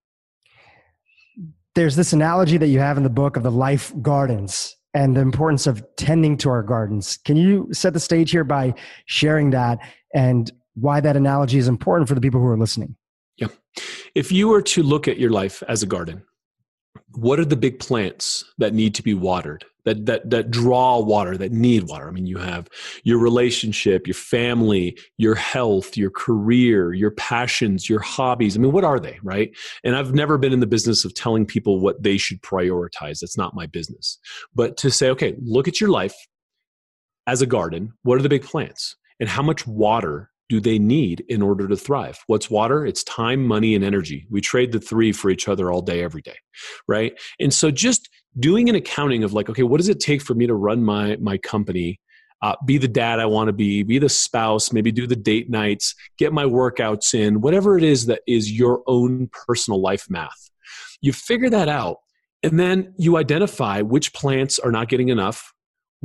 There's 1.76 1.98
this 1.98 2.14
analogy 2.14 2.56
that 2.58 2.68
you 2.68 2.80
have 2.80 2.96
in 2.96 3.04
the 3.04 3.10
book 3.10 3.36
of 3.36 3.44
the 3.44 3.52
life 3.52 3.92
gardens 4.02 4.78
and 4.96 5.16
the 5.16 5.22
importance 5.22 5.68
of 5.68 5.86
tending 5.98 6.38
to 6.38 6.50
our 6.50 6.64
gardens. 6.64 7.18
Can 7.18 7.38
you 7.38 7.68
set 7.72 7.94
the 7.94 8.00
stage 8.00 8.32
here 8.32 8.44
by 8.44 8.74
sharing 9.06 9.52
that 9.52 9.78
and 10.16 10.52
why 10.74 11.00
that 11.02 11.16
analogy 11.16 11.60
is 11.60 11.68
important 11.68 12.08
for 12.08 12.16
the 12.16 12.22
people 12.22 12.40
who 12.40 12.48
are 12.48 12.58
listening? 12.58 12.96
Yeah. 13.38 13.50
If 14.16 14.32
you 14.32 14.48
were 14.48 14.64
to 14.64 14.82
look 14.82 15.08
at 15.08 15.20
your 15.20 15.30
life 15.30 15.62
as 15.68 15.84
a 15.84 15.86
garden 15.86 16.24
what 17.16 17.40
are 17.40 17.46
the 17.46 17.56
big 17.56 17.80
plants 17.80 18.44
that 18.58 18.74
need 18.74 18.96
to 18.96 19.04
be 19.04 19.14
watered 19.14 19.66
that 19.86 20.06
that 20.06 20.30
that 20.30 20.52
draw 20.52 21.00
water 21.00 21.38
that 21.38 21.52
need 21.52 21.84
water. 21.88 22.08
I 22.08 22.12
mean 22.12 22.26
you 22.26 22.38
have 22.38 22.68
your 23.04 23.18
relationship 23.18 24.08
your 24.08 24.16
family 24.16 24.98
your 25.18 25.36
health 25.36 25.96
your 25.96 26.12
career 26.12 26.94
your 26.94 27.12
passions 27.12 27.90
your 27.90 28.02
hobbies. 28.02 28.58
I 28.58 28.60
mean 28.60 28.72
what 28.72 28.84
are 28.84 29.00
they 29.00 29.20
right? 29.24 29.52
And 29.84 29.96
i've 29.96 30.14
never 30.14 30.38
been 30.38 30.54
in 30.54 30.60
the 30.60 30.68
business 30.68 31.06
of 31.06 31.14
telling 31.14 31.46
people 31.46 31.80
what 31.80 32.04
they 32.04 32.18
should 32.18 32.42
prioritize. 32.42 33.20
That's 33.20 33.38
not 33.38 33.56
my 33.56 33.66
business. 33.66 34.20
But 34.54 34.78
to 34.78 34.92
say 34.92 35.10
okay 35.10 35.36
look 35.42 35.68
at 35.68 35.80
your 35.80 35.90
life 35.90 36.16
as 37.28 37.42
a 37.42 37.48
garden. 37.48 37.94
What 38.04 38.20
are 38.20 38.24
the 38.24 38.30
big 38.30 38.44
plants? 38.44 38.96
And 39.20 39.30
how 39.30 39.42
much 39.42 39.66
water 39.66 40.30
do 40.50 40.60
they 40.60 40.78
need 40.78 41.26
in 41.28 41.42
order 41.42 41.68
to 41.68 41.76
thrive? 41.76 42.20
What's 42.28 42.50
water? 42.50 42.86
It's 42.86 43.04
time, 43.04 43.46
money, 43.46 43.76
and 43.76 43.84
energy. 43.84 44.28
We 44.30 44.42
trade 44.42 44.72
the 44.72 44.80
three 44.80 45.12
for 45.12 45.30
each 45.30 45.48
other 45.48 45.72
all 45.72 45.82
day, 45.82 46.04
every 46.04 46.22
day, 46.22 46.38
right? 46.88 47.20
And 47.40 47.54
so 47.54 47.72
just 47.72 48.10
doing 48.40 48.70
an 48.70 48.76
accounting 48.76 49.24
of 49.24 49.34
like, 49.34 49.50
okay, 49.50 49.64
what 49.64 49.78
does 49.78 49.90
it 49.90 50.00
take 50.00 50.22
for 50.22 50.36
me 50.36 50.48
to 50.48 50.54
run 50.54 50.84
my 50.84 51.18
my 51.18 51.38
company? 51.38 52.00
Uh, 52.42 52.56
be 52.66 52.78
the 52.78 52.88
dad 52.88 53.20
I 53.20 53.26
want 53.26 53.48
to 53.48 53.54
be, 53.54 53.82
be 53.82 53.98
the 53.98 54.10
spouse, 54.10 54.72
maybe 54.72 54.92
do 54.92 55.08
the 55.08 55.16
date 55.16 55.50
nights, 55.50 55.96
get 56.20 56.34
my 56.34 56.44
workouts 56.44 57.14
in, 57.14 57.42
whatever 57.42 57.78
it 57.78 57.84
is 57.84 58.06
that 58.08 58.22
is 58.28 58.52
your 58.52 58.84
own 58.88 59.30
personal 59.32 59.82
life 59.82 60.08
math. 60.10 60.52
You 61.02 61.14
figure 61.14 61.50
that 61.50 61.70
out, 61.70 61.98
and 62.44 62.60
then 62.60 62.94
you 62.98 63.18
identify 63.18 63.82
which 63.82 64.14
plants 64.14 64.60
are 64.60 64.72
not 64.72 64.90
getting 64.90 65.10
enough, 65.10 65.54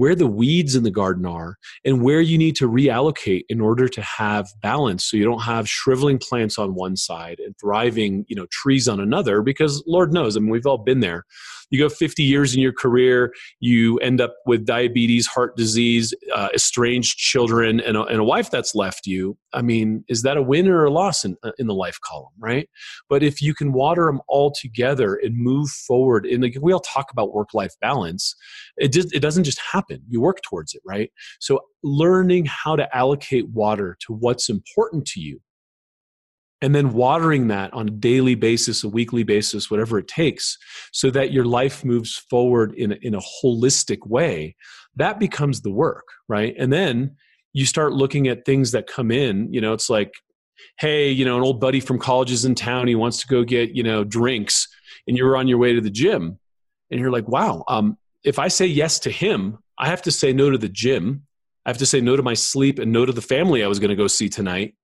where 0.00 0.14
the 0.14 0.26
weeds 0.26 0.74
in 0.74 0.82
the 0.82 0.90
garden 0.90 1.26
are 1.26 1.58
and 1.84 2.00
where 2.00 2.22
you 2.22 2.38
need 2.38 2.56
to 2.56 2.66
reallocate 2.66 3.44
in 3.50 3.60
order 3.60 3.86
to 3.86 4.00
have 4.00 4.48
balance 4.62 5.04
so 5.04 5.14
you 5.14 5.24
don't 5.24 5.42
have 5.42 5.68
shriveling 5.68 6.16
plants 6.16 6.58
on 6.58 6.74
one 6.74 6.96
side 6.96 7.38
and 7.38 7.54
thriving 7.60 8.24
you 8.26 8.34
know 8.34 8.46
trees 8.50 8.88
on 8.88 8.98
another 8.98 9.42
because 9.42 9.84
lord 9.86 10.10
knows 10.10 10.38
i 10.38 10.40
mean 10.40 10.48
we've 10.48 10.64
all 10.64 10.78
been 10.78 11.00
there 11.00 11.26
you 11.70 11.78
go 11.78 11.88
50 11.88 12.22
years 12.22 12.54
in 12.54 12.60
your 12.60 12.72
career, 12.72 13.32
you 13.60 13.98
end 13.98 14.20
up 14.20 14.34
with 14.46 14.66
diabetes, 14.66 15.26
heart 15.26 15.56
disease, 15.56 16.12
uh, 16.34 16.48
estranged 16.54 17.16
children, 17.16 17.80
and 17.80 17.96
a, 17.96 18.04
and 18.04 18.20
a, 18.20 18.24
wife 18.24 18.50
that's 18.50 18.74
left 18.74 19.06
you. 19.06 19.36
I 19.52 19.62
mean, 19.62 20.04
is 20.08 20.22
that 20.22 20.36
a 20.36 20.42
win 20.42 20.68
or 20.68 20.84
a 20.84 20.90
loss 20.90 21.24
in, 21.24 21.36
in 21.58 21.66
the 21.66 21.74
life 21.74 21.98
column, 22.00 22.32
right? 22.38 22.68
But 23.08 23.22
if 23.22 23.40
you 23.40 23.54
can 23.54 23.72
water 23.72 24.06
them 24.06 24.20
all 24.28 24.52
together 24.52 25.14
and 25.22 25.36
move 25.36 25.70
forward, 25.70 26.26
and 26.26 26.42
like 26.42 26.56
we 26.60 26.72
all 26.72 26.80
talk 26.80 27.10
about 27.10 27.34
work 27.34 27.54
life 27.54 27.74
balance, 27.80 28.34
it 28.76 28.92
just 28.92 29.12
it 29.14 29.20
doesn't 29.20 29.44
just 29.44 29.60
happen. 29.72 30.02
You 30.08 30.20
work 30.20 30.42
towards 30.42 30.74
it, 30.74 30.82
right? 30.84 31.10
So 31.40 31.60
learning 31.82 32.46
how 32.46 32.76
to 32.76 32.96
allocate 32.96 33.48
water 33.48 33.96
to 34.06 34.12
what's 34.12 34.48
important 34.48 35.06
to 35.06 35.20
you 35.20 35.40
and 36.62 36.74
then 36.74 36.92
watering 36.92 37.48
that 37.48 37.72
on 37.72 37.88
a 37.88 37.92
daily 37.92 38.34
basis, 38.34 38.84
a 38.84 38.88
weekly 38.88 39.22
basis, 39.22 39.70
whatever 39.70 39.98
it 39.98 40.08
takes, 40.08 40.58
so 40.92 41.10
that 41.10 41.32
your 41.32 41.44
life 41.44 41.84
moves 41.84 42.16
forward 42.16 42.74
in 42.74 42.92
a, 42.92 42.96
in 43.00 43.14
a 43.14 43.20
holistic 43.42 44.06
way, 44.06 44.56
that 44.96 45.18
becomes 45.18 45.62
the 45.62 45.70
work, 45.70 46.06
right? 46.28 46.54
And 46.58 46.72
then 46.72 47.16
you 47.52 47.64
start 47.64 47.92
looking 47.92 48.28
at 48.28 48.44
things 48.44 48.72
that 48.72 48.86
come 48.86 49.10
in. 49.10 49.52
You 49.52 49.60
know, 49.60 49.72
it's 49.72 49.88
like, 49.88 50.12
hey, 50.78 51.10
you 51.10 51.24
know, 51.24 51.36
an 51.36 51.42
old 51.42 51.60
buddy 51.60 51.80
from 51.80 51.98
college 51.98 52.30
is 52.30 52.44
in 52.44 52.54
town. 52.54 52.88
He 52.88 52.94
wants 52.94 53.18
to 53.18 53.26
go 53.26 53.42
get 53.42 53.74
you 53.74 53.82
know 53.82 54.04
drinks, 54.04 54.68
and 55.06 55.16
you're 55.16 55.36
on 55.36 55.48
your 55.48 55.58
way 55.58 55.72
to 55.72 55.80
the 55.80 55.90
gym, 55.90 56.38
and 56.90 57.00
you're 57.00 57.10
like, 57.10 57.28
wow, 57.28 57.64
um, 57.68 57.96
if 58.22 58.38
I 58.38 58.48
say 58.48 58.66
yes 58.66 58.98
to 59.00 59.10
him, 59.10 59.58
I 59.78 59.88
have 59.88 60.02
to 60.02 60.10
say 60.10 60.32
no 60.32 60.50
to 60.50 60.58
the 60.58 60.68
gym. 60.68 61.26
I 61.64 61.70
have 61.70 61.78
to 61.78 61.86
say 61.86 62.00
no 62.00 62.16
to 62.16 62.22
my 62.22 62.34
sleep 62.34 62.78
and 62.78 62.90
no 62.90 63.04
to 63.04 63.12
the 63.12 63.22
family 63.22 63.62
I 63.62 63.68
was 63.68 63.78
going 63.78 63.90
to 63.90 63.96
go 63.96 64.06
see 64.06 64.28
tonight 64.28 64.74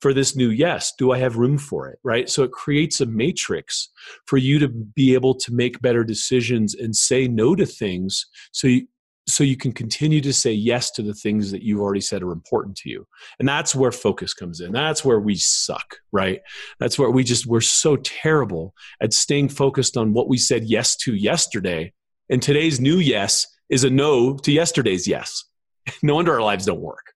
for 0.00 0.12
this 0.12 0.36
new 0.36 0.50
yes 0.50 0.92
do 0.98 1.12
i 1.12 1.18
have 1.18 1.36
room 1.36 1.58
for 1.58 1.88
it 1.88 1.98
right? 2.06 2.30
So 2.30 2.42
it 2.42 2.52
creates 2.52 3.00
a 3.00 3.06
matrix 3.06 3.88
for 4.26 4.36
you 4.36 4.58
to 4.58 4.68
be 4.68 5.14
able 5.14 5.34
to 5.34 5.52
make 5.52 5.80
better 5.80 6.04
decisions 6.04 6.74
and 6.74 6.94
say 6.94 7.26
no 7.26 7.54
to 7.54 7.66
things 7.66 8.26
so 8.52 8.68
you, 8.68 8.86
so 9.28 9.42
you 9.42 9.56
can 9.56 9.72
continue 9.72 10.20
to 10.20 10.32
say 10.32 10.52
yes 10.52 10.90
to 10.92 11.02
the 11.02 11.14
things 11.14 11.50
that 11.50 11.62
you've 11.62 11.80
already 11.80 12.00
said 12.00 12.22
are 12.22 12.30
important 12.30 12.76
to 12.76 12.88
you. 12.88 13.04
And 13.40 13.48
that's 13.48 13.74
where 13.74 13.90
focus 13.90 14.32
comes 14.32 14.60
in. 14.60 14.70
That's 14.70 15.04
where 15.04 15.18
we 15.18 15.34
suck 15.34 15.96
right? 16.12 16.40
That's 16.78 16.98
where 16.98 17.10
we 17.10 17.24
just 17.24 17.46
we're 17.46 17.60
so 17.60 17.96
terrible 17.96 18.72
at 19.00 19.12
staying 19.12 19.48
focused 19.48 19.96
on 19.96 20.12
what 20.12 20.28
we 20.28 20.38
said 20.38 20.64
yes 20.64 20.96
to 20.98 21.14
yesterday. 21.14 21.92
And 22.30 22.40
today's 22.40 22.80
new 22.80 22.98
yes 22.98 23.46
is 23.68 23.84
a 23.84 23.90
no 23.90 24.36
to 24.38 24.52
yesterday's 24.52 25.08
yes. 25.08 25.44
No 26.02 26.16
wonder 26.16 26.32
our 26.32 26.42
lives 26.42 26.66
don't 26.66 26.80
work. 26.80 27.12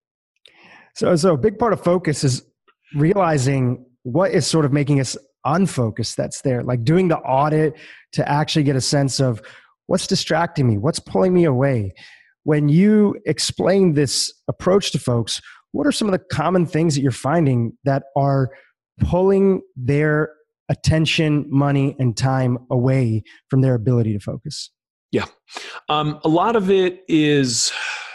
So 0.97 1.15
so 1.17 1.35
a 1.35 1.39
big 1.39 1.59
part 1.59 1.73
of 1.73 1.83
focus 1.83 2.25
is 2.25 2.45
realizing 2.95 3.85
what 4.03 4.31
is 4.31 4.47
sort 4.47 4.65
of 4.65 4.73
making 4.73 5.01
us 5.01 5.17
unfocused 5.45 6.17
that's 6.17 6.43
there 6.43 6.63
like 6.63 6.85
doing 6.85 7.09
the 7.09 7.19
audit 7.19 7.75
to 8.13 8.29
actually 8.29 8.63
get 8.63 8.77
a 8.77 8.81
sense 8.81 9.21
of 9.21 9.41
what's 9.87 10.07
distracting 10.07 10.67
me 10.67 10.77
what's 10.77 11.01
pulling 11.01 11.33
me 11.33 11.45
away. 11.45 11.93
When 12.45 12.69
you 12.69 13.17
explain 13.27 13.95
this 13.95 14.33
approach 14.49 14.93
to 14.93 14.99
folks 14.99 15.41
what 15.73 15.87
are 15.87 15.93
some 15.93 16.09
of 16.09 16.13
the 16.13 16.25
common 16.33 16.67
things 16.67 16.95
that 16.95 17.03
you're 17.03 17.13
finding 17.13 17.77
that 17.85 18.05
are 18.17 18.51
pulling 19.01 19.63
their 19.77 20.33
attention 20.69 21.47
money 21.49 21.97
and 21.99 22.17
time 22.17 22.59
away 22.71 23.23
from 23.49 23.61
their 23.61 23.75
ability 23.75 24.13
to 24.13 24.21
focus? 24.21 24.71
Yeah. 25.13 25.27
Um, 25.89 26.21
a 26.25 26.29
lot 26.29 26.55
of 26.55 26.71
it 26.71 27.03
is 27.09 27.73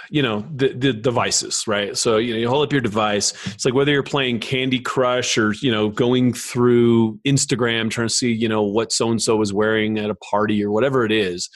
you 0.10 0.22
know 0.22 0.46
the, 0.54 0.74
the 0.74 0.94
devices 0.94 1.66
right? 1.68 1.98
So 1.98 2.18
you 2.18 2.34
know 2.34 2.40
you 2.40 2.50
hold 2.50 2.66
up 2.66 2.72
your 2.72 2.82
device. 2.82 3.34
It's 3.48 3.66
like 3.66 3.74
whether 3.74 3.92
you're 3.92 4.04
playing 4.04 4.40
candy 4.40 4.80
crush 4.80 5.38
or 5.38 5.54
you 5.54 5.72
know 5.72 5.90
going 5.90 6.34
through 6.34 7.20
instagram 7.26 7.90
trying 7.90 8.08
to 8.08 8.14
see 8.14 8.32
you 8.32 8.48
know 8.48 8.64
what 8.64 8.92
so 8.92 9.10
and 9.10 9.22
so 9.22 9.42
is 9.42 9.52
wearing 9.54 9.98
at 9.98 10.10
a 10.10 10.16
party 10.16 10.64
or 10.64 10.72
whatever 10.72 11.06
it 11.06 11.12
is 11.12 11.50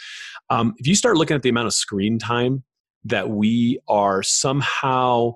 um, 0.49 0.73
if 0.77 0.87
you 0.87 0.95
start 0.95 1.17
looking 1.17 1.35
at 1.35 1.43
the 1.43 1.49
amount 1.49 1.67
of 1.67 1.73
screen 1.73 2.17
time 2.17 2.63
that 3.05 3.29
we 3.29 3.79
are 3.87 4.23
somehow 4.23 5.33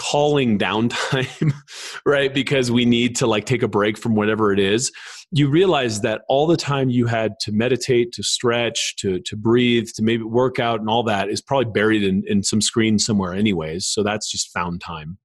calling 0.00 0.58
downtime 0.58 1.52
right 2.06 2.32
because 2.32 2.70
we 2.70 2.86
need 2.86 3.14
to 3.14 3.26
like 3.26 3.44
take 3.44 3.62
a 3.62 3.68
break 3.68 3.98
from 3.98 4.14
whatever 4.14 4.50
it 4.50 4.58
is 4.58 4.90
you 5.32 5.48
realize 5.48 6.00
that 6.00 6.22
all 6.28 6.48
the 6.48 6.56
time 6.56 6.90
you 6.90 7.06
had 7.06 7.38
to 7.40 7.52
meditate, 7.52 8.12
to 8.12 8.22
stretch, 8.22 8.96
to, 8.96 9.20
to 9.20 9.36
breathe, 9.36 9.88
to 9.94 10.02
maybe 10.02 10.24
work 10.24 10.58
out 10.58 10.80
and 10.80 10.88
all 10.88 11.04
that 11.04 11.28
is 11.28 11.40
probably 11.40 11.70
buried 11.70 12.02
in, 12.02 12.24
in 12.26 12.42
some 12.42 12.60
screen 12.60 12.98
somewhere 12.98 13.32
anyways. 13.32 13.86
So 13.86 14.02
that's 14.02 14.28
just 14.28 14.52
found 14.52 14.80
time. 14.80 15.18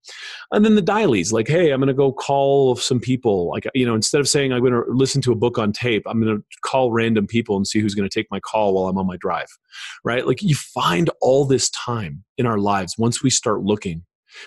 And 0.52 0.64
then 0.64 0.76
the 0.76 0.84
dialies, 0.84 1.34
like, 1.34 1.48
hey, 1.48 1.72
I'm 1.72 1.80
going 1.80 1.88
to 1.88 1.94
go 1.94 2.12
call 2.12 2.76
some 2.76 3.00
people. 3.00 3.50
Like, 3.50 3.66
you 3.74 3.86
know, 3.86 3.96
instead 3.96 4.22
of 4.22 4.28
saying 4.28 4.54
I'm 4.54 4.62
going 4.62 4.74
to 4.74 4.84
listen 4.90 5.24
to 5.24 5.32
a 5.32 5.36
book 5.36 5.58
on 5.58 5.72
tape, 5.72 6.04
I'm 6.06 6.22
going 6.22 6.38
to 6.38 6.44
call 6.64 6.92
random 6.92 7.26
people 7.26 7.58
and 7.58 7.66
see 7.66 7.80
who's 7.80 7.96
going 7.96 8.08
to 8.08 8.14
take 8.14 8.28
my 8.30 8.40
call 8.40 8.76
while 8.76 8.88
I'm 8.88 9.00
on 9.00 9.08
my 9.08 9.18
drive, 9.18 9.50
right? 10.04 10.28
Like 10.28 10.44
you 10.44 10.54
find 10.54 11.10
all 11.20 11.46
this 11.46 11.72
time 11.72 12.24
in 12.38 12.46
our 12.46 12.60
lives 12.60 12.96
once 12.96 13.24
we 13.24 13.32
start 13.32 13.64
looking. 13.64 14.04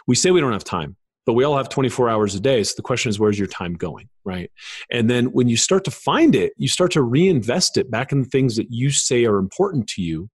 We 0.07 0.15
say 0.15 0.31
we 0.31 0.41
don't 0.41 0.53
have 0.53 0.65
time 0.65 0.97
but 1.27 1.35
we 1.35 1.45
all 1.45 1.59
have 1.59 1.69
24 1.69 2.09
hours 2.09 2.35
a 2.35 2.41
day. 2.41 2.63
So 2.63 2.73
the 2.75 2.83
question 2.83 3.11
is 3.11 3.19
where's 3.19 3.39
your 3.39 3.49
time 3.49 3.75
going 3.75 4.09
right? 4.25 4.51
And 4.91 5.09
then 5.11 5.27
when 5.27 5.47
you 5.47 5.57
start 5.59 5.85
to 5.85 5.91
find 5.91 6.35
it 6.35 6.53
you 6.57 6.69
start 6.69 6.91
to 6.93 7.03
reinvest 7.03 7.77
it 7.77 7.91
back 7.91 8.13
in 8.13 8.23
the 8.23 8.29
things 8.29 8.57
that 8.57 8.69
you 8.71 8.91
say 8.91 9.25
are 9.25 9.39
important 9.39 9.89
to 9.89 10.03
you. 10.03 10.29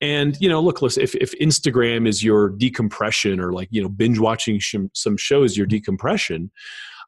And 0.00 0.36
you 0.40 0.48
know 0.48 0.60
look 0.60 0.80
listen 0.80 1.02
if, 1.02 1.14
if 1.16 1.38
instagram 1.40 2.08
is 2.08 2.24
your 2.24 2.50
decompression 2.50 3.38
or 3.38 3.52
like 3.52 3.68
you 3.70 3.82
know 3.82 3.88
binge 3.88 4.18
watching 4.18 4.58
sh- 4.58 4.76
some 4.94 5.18
shows 5.18 5.58
your 5.58 5.66
decompression 5.66 6.50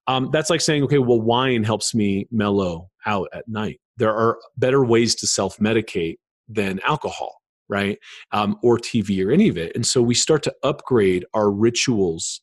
um, 0.09 0.28
that's 0.31 0.50
like 0.50 0.61
saying 0.61 0.83
okay 0.83 0.98
well 0.98 1.20
wine 1.20 1.64
helps 1.64 1.94
me 1.94 2.26
mellow 2.31 2.90
out 3.07 3.28
at 3.33 3.48
night. 3.48 3.81
There 3.96 4.14
are 4.14 4.38
better 4.57 4.85
ways 4.85 5.14
to 5.16 5.26
self-medicate 5.26 6.18
than 6.48 6.81
alcohol 6.81 7.41
right 7.72 7.98
um, 8.32 8.56
or 8.62 8.78
tv 8.78 9.24
or 9.24 9.32
any 9.32 9.48
of 9.48 9.56
it. 9.56 9.74
And 9.74 9.87
so 9.87 10.02
we 10.02 10.14
start 10.14 10.42
to 10.44 10.54
upgrade 10.62 11.24
our 11.35 11.50
rituals 11.50 12.42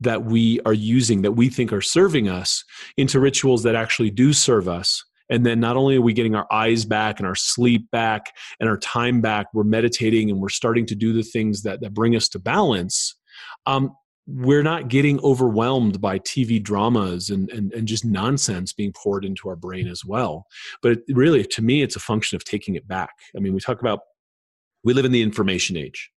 that 0.00 0.24
we 0.24 0.60
are 0.60 0.74
using 0.74 1.22
that 1.22 1.32
we 1.32 1.48
think 1.48 1.72
are 1.72 1.80
serving 1.80 2.28
us 2.28 2.64
into 2.96 3.18
rituals 3.20 3.64
that 3.64 3.74
actually 3.74 4.10
do 4.10 4.32
serve 4.32 4.68
us. 4.68 5.04
And 5.30 5.44
then 5.44 5.60
not 5.60 5.76
only 5.76 5.96
are 5.96 6.00
we 6.02 6.12
getting 6.12 6.34
our 6.34 6.46
eyes 6.50 6.84
back 6.84 7.18
and 7.18 7.26
our 7.26 7.34
sleep 7.34 7.90
back 7.90 8.32
and 8.60 8.68
our 8.68 8.78
time 8.78 9.20
back 9.20 9.48
we're 9.52 9.64
meditating 9.64 10.30
and 10.30 10.40
we're 10.40 10.48
starting 10.48 10.86
to 10.86 10.94
do 10.94 11.12
the 11.12 11.22
things 11.22 11.62
that, 11.62 11.80
that 11.80 11.92
bring 11.94 12.16
us 12.16 12.28
to 12.30 12.38
balance 12.38 13.16
um, 13.66 13.94
we're 14.26 14.62
not 14.62 14.88
getting 14.88 15.18
overwhelmed 15.20 16.00
by 16.00 16.18
tv 16.18 16.62
dramas 16.62 17.30
and, 17.30 17.50
and, 17.50 17.72
and 17.72 17.88
just 17.88 18.04
nonsense 18.04 18.72
being 18.74 18.92
poured 18.92 19.24
into 19.24 19.48
our 19.48 19.56
brain 19.56 19.88
as 19.88 20.04
well. 20.04 20.46
But 20.82 20.98
really 21.08 21.44
to 21.44 21.62
me 21.62 21.82
it's 21.82 21.96
a 21.96 22.00
function 22.00 22.36
of 22.36 22.44
taking 22.44 22.74
it 22.74 22.86
back. 22.86 23.10
I 23.36 23.40
mean 23.40 23.54
we 23.54 23.60
talk 23.60 23.80
about 23.80 24.00
we 24.84 24.92
live 24.94 25.04
in 25.04 25.12
the 25.12 25.22
information 25.22 25.76
age 25.76 26.10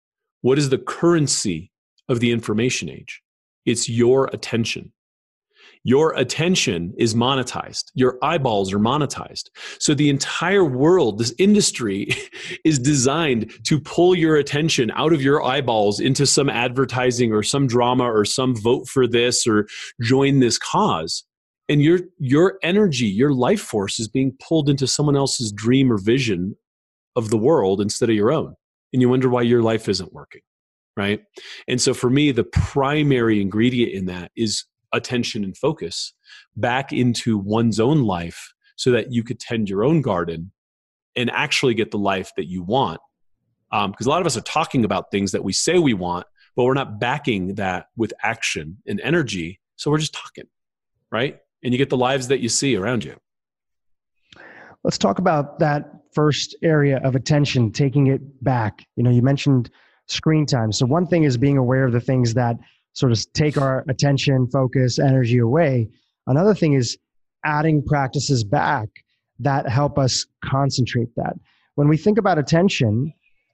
what 0.42 0.58
is 0.58 0.70
the 0.70 0.78
currency 0.78 1.72
of 2.08 2.20
the 2.20 2.32
information 2.32 2.90
age 2.90 3.22
it's 3.70 3.88
your 3.88 4.26
attention. 4.34 4.92
Your 5.84 6.14
attention 6.14 6.94
is 6.98 7.14
monetized. 7.14 7.86
Your 7.94 8.18
eyeballs 8.22 8.74
are 8.74 8.80
monetized. 8.80 9.50
So 9.80 9.94
the 9.94 10.10
entire 10.10 10.66
world, 10.66 11.20
this 11.20 11.34
industry, 11.38 12.10
is 12.66 12.80
designed 12.80 13.54
to 13.66 13.80
pull 13.80 14.16
your 14.16 14.36
attention 14.36 14.92
out 14.96 15.14
of 15.14 15.22
your 15.22 15.44
eyeballs 15.44 16.00
into 16.00 16.26
some 16.26 16.50
advertising 16.50 17.32
or 17.32 17.44
some 17.44 17.68
drama 17.68 18.06
or 18.06 18.26
some 18.26 18.56
vote 18.56 18.88
for 18.88 19.08
this 19.08 19.48
or 19.48 19.68
join 20.02 20.40
this 20.40 20.58
cause. 20.58 21.24
And 21.70 21.82
your 21.82 22.00
your 22.18 22.58
energy, 22.64 23.06
your 23.06 23.32
life 23.32 23.62
force 23.62 24.00
is 24.00 24.08
being 24.08 24.36
pulled 24.42 24.68
into 24.68 24.88
someone 24.88 25.16
else's 25.16 25.52
dream 25.52 25.92
or 25.92 26.00
vision 26.00 26.56
of 27.20 27.30
the 27.30 27.38
world 27.38 27.80
instead 27.80 28.10
of 28.10 28.16
your 28.16 28.32
own. 28.32 28.56
And 28.92 29.02
you 29.02 29.10
wonder 29.10 29.30
why 29.30 29.44
your 29.44 29.62
life 29.62 29.88
isn't 29.88 30.12
working 30.12 30.42
right? 31.00 31.22
And 31.70 31.80
so 31.82 31.94
for 31.94 32.10
me, 32.10 32.32
the 32.32 32.44
primary 32.44 33.42
ingredient 33.42 33.94
in 33.94 34.06
that 34.08 34.32
is 34.36 34.66
attention 34.92 35.46
and 35.46 35.56
focus 35.56 36.14
back 36.58 36.92
into 36.92 37.38
one's 37.38 37.80
own 37.80 38.04
life 38.04 38.54
so 38.76 38.92
that 38.92 39.12
you 39.12 39.24
could 39.24 39.40
tend 39.40 39.70
your 39.70 39.86
own 39.86 40.02
garden 40.02 40.52
and 41.16 41.32
actually 41.32 41.74
get 41.74 41.92
the 41.92 41.98
life 41.98 42.34
that 42.36 42.48
you 42.48 42.64
want. 42.64 43.00
Because 43.72 44.08
um, 44.08 44.08
a 44.08 44.10
lot 44.10 44.20
of 44.20 44.28
us 44.28 44.36
are 44.36 44.42
talking 44.42 44.84
about 44.84 45.10
things 45.10 45.32
that 45.32 45.44
we 45.44 45.54
say 45.54 45.80
we 45.80 45.94
want, 45.94 46.28
but 46.58 46.66
we're 46.66 46.74
not 46.74 47.00
backing 47.00 47.56
that 47.56 47.86
with 47.96 48.12
action 48.22 48.78
and 48.86 49.00
energy. 49.00 49.62
So 49.78 49.90
we're 49.92 50.00
just 50.00 50.14
talking, 50.14 50.48
right? 51.12 51.40
And 51.64 51.74
you 51.74 51.78
get 51.78 51.90
the 51.90 51.98
lives 51.98 52.28
that 52.28 52.42
you 52.42 52.50
see 52.50 52.76
around 52.76 53.06
you. 53.06 53.16
Let's 54.84 54.98
talk 54.98 55.20
about 55.20 55.60
that 55.60 55.99
first 56.14 56.56
area 56.64 57.00
of 57.04 57.16
attention, 57.16 57.72
taking 57.72 58.08
it 58.08 58.44
back. 58.44 58.86
You 58.96 59.04
know, 59.04 59.10
you 59.10 59.22
mentioned 59.22 59.70
screen 60.08 60.46
time. 60.46 60.72
So 60.72 60.86
one 60.86 61.06
thing 61.06 61.24
is 61.24 61.38
being 61.38 61.58
aware 61.58 61.86
of 61.86 61.92
the 61.92 62.02
things 62.02 62.34
that 62.34 62.58
sort 62.94 63.12
of 63.12 63.34
take 63.34 63.58
our 63.58 63.86
attention, 63.88 64.48
focus, 64.48 65.00
energy 65.00 65.38
away. 65.38 65.90
Another 66.28 66.54
thing 66.54 66.74
is 66.74 66.98
adding 67.46 67.84
practices 67.84 68.44
back 68.44 68.90
that 69.40 69.70
help 69.70 69.98
us 69.98 70.26
concentrate 70.44 71.10
that. 71.16 71.34
When 71.76 71.88
we 71.88 71.96
think 71.96 72.18
about 72.18 72.38
attention, 72.38 73.14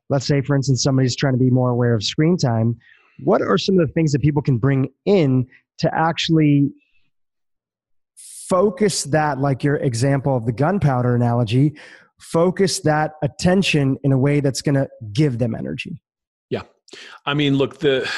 let's 0.09 0.25
say 0.25 0.41
for 0.41 0.55
instance 0.55 0.81
somebody's 0.81 1.15
trying 1.15 1.33
to 1.33 1.39
be 1.39 1.49
more 1.49 1.69
aware 1.69 1.93
of 1.93 2.03
screen 2.03 2.37
time, 2.37 2.77
what 3.23 3.41
are 3.41 3.57
some 3.57 3.79
of 3.79 3.87
the 3.87 3.93
things 3.93 4.11
that 4.13 4.21
people 4.21 4.41
can 4.41 4.57
bring 4.57 4.89
in 5.05 5.47
to 5.77 5.93
actually 5.93 6.71
focus 8.15 9.03
that 9.05 9.39
like 9.39 9.63
your 9.63 9.77
example 9.77 10.35
of 10.35 10.45
the 10.45 10.51
gunpowder 10.51 11.15
analogy, 11.15 11.73
focus 12.19 12.81
that 12.81 13.13
attention 13.23 13.97
in 14.03 14.11
a 14.11 14.17
way 14.17 14.39
that's 14.39 14.61
going 14.61 14.75
to 14.75 14.87
give 15.13 15.39
them 15.39 15.55
energy? 15.55 16.01
Yeah. 16.49 16.63
I 17.25 17.33
mean, 17.33 17.57
look, 17.57 17.79
the 17.79 18.09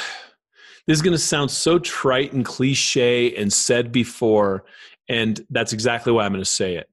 this 0.88 0.96
is 0.98 1.02
going 1.02 1.16
to 1.16 1.22
sound 1.22 1.52
so 1.52 1.80
trite 1.80 2.32
and 2.34 2.46
cliche 2.46 3.36
and 3.36 3.52
said 3.52 3.92
before, 3.92 4.64
and 5.10 5.40
that's 5.50 5.74
exactly 5.74 6.14
why 6.14 6.26
I'm 6.26 6.32
going 6.32 6.44
to 6.44 6.50
say 6.50 6.76
it 6.76 6.90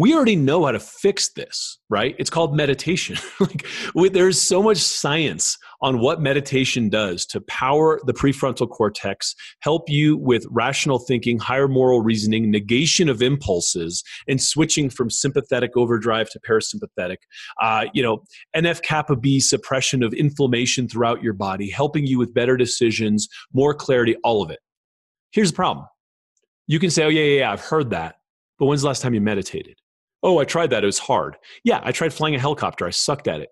we 0.00 0.14
already 0.14 0.34
know 0.34 0.64
how 0.64 0.72
to 0.72 0.80
fix 0.80 1.28
this, 1.34 1.78
right? 1.90 2.16
It's 2.18 2.30
called 2.30 2.56
meditation. 2.56 3.18
like 3.40 3.66
we, 3.94 4.08
there's 4.08 4.40
so 4.40 4.62
much 4.62 4.78
science 4.78 5.58
on 5.82 5.98
what 5.98 6.22
meditation 6.22 6.88
does 6.88 7.26
to 7.26 7.40
power 7.42 8.00
the 8.06 8.14
prefrontal 8.14 8.66
cortex, 8.66 9.34
help 9.60 9.90
you 9.90 10.16
with 10.16 10.46
rational 10.50 10.98
thinking, 10.98 11.38
higher 11.38 11.68
moral 11.68 12.00
reasoning, 12.00 12.50
negation 12.50 13.10
of 13.10 13.20
impulses, 13.20 14.02
and 14.26 14.40
switching 14.40 14.88
from 14.88 15.10
sympathetic 15.10 15.76
overdrive 15.76 16.30
to 16.30 16.40
parasympathetic. 16.40 17.18
Uh, 17.60 17.84
you 17.92 18.02
know, 18.02 18.22
NF 18.56 18.80
kappa 18.80 19.16
B 19.16 19.38
suppression 19.38 20.02
of 20.02 20.14
inflammation 20.14 20.88
throughout 20.88 21.22
your 21.22 21.34
body, 21.34 21.68
helping 21.68 22.06
you 22.06 22.18
with 22.18 22.32
better 22.32 22.56
decisions, 22.56 23.28
more 23.52 23.74
clarity, 23.74 24.16
all 24.24 24.42
of 24.42 24.50
it. 24.50 24.60
Here's 25.30 25.50
the 25.50 25.56
problem. 25.56 25.84
You 26.66 26.78
can 26.78 26.88
say, 26.88 27.04
"Oh 27.04 27.08
yeah, 27.08 27.22
yeah, 27.22 27.38
yeah 27.40 27.52
I've 27.52 27.60
heard 27.60 27.90
that," 27.90 28.16
but 28.58 28.64
when's 28.64 28.80
the 28.80 28.88
last 28.88 29.02
time 29.02 29.12
you 29.12 29.20
meditated? 29.20 29.76
Oh, 30.22 30.38
I 30.38 30.44
tried 30.44 30.70
that. 30.70 30.82
It 30.82 30.86
was 30.86 30.98
hard. 30.98 31.36
Yeah, 31.64 31.80
I 31.82 31.92
tried 31.92 32.12
flying 32.12 32.34
a 32.34 32.38
helicopter. 32.38 32.86
I 32.86 32.90
sucked 32.90 33.28
at 33.28 33.40
it. 33.40 33.48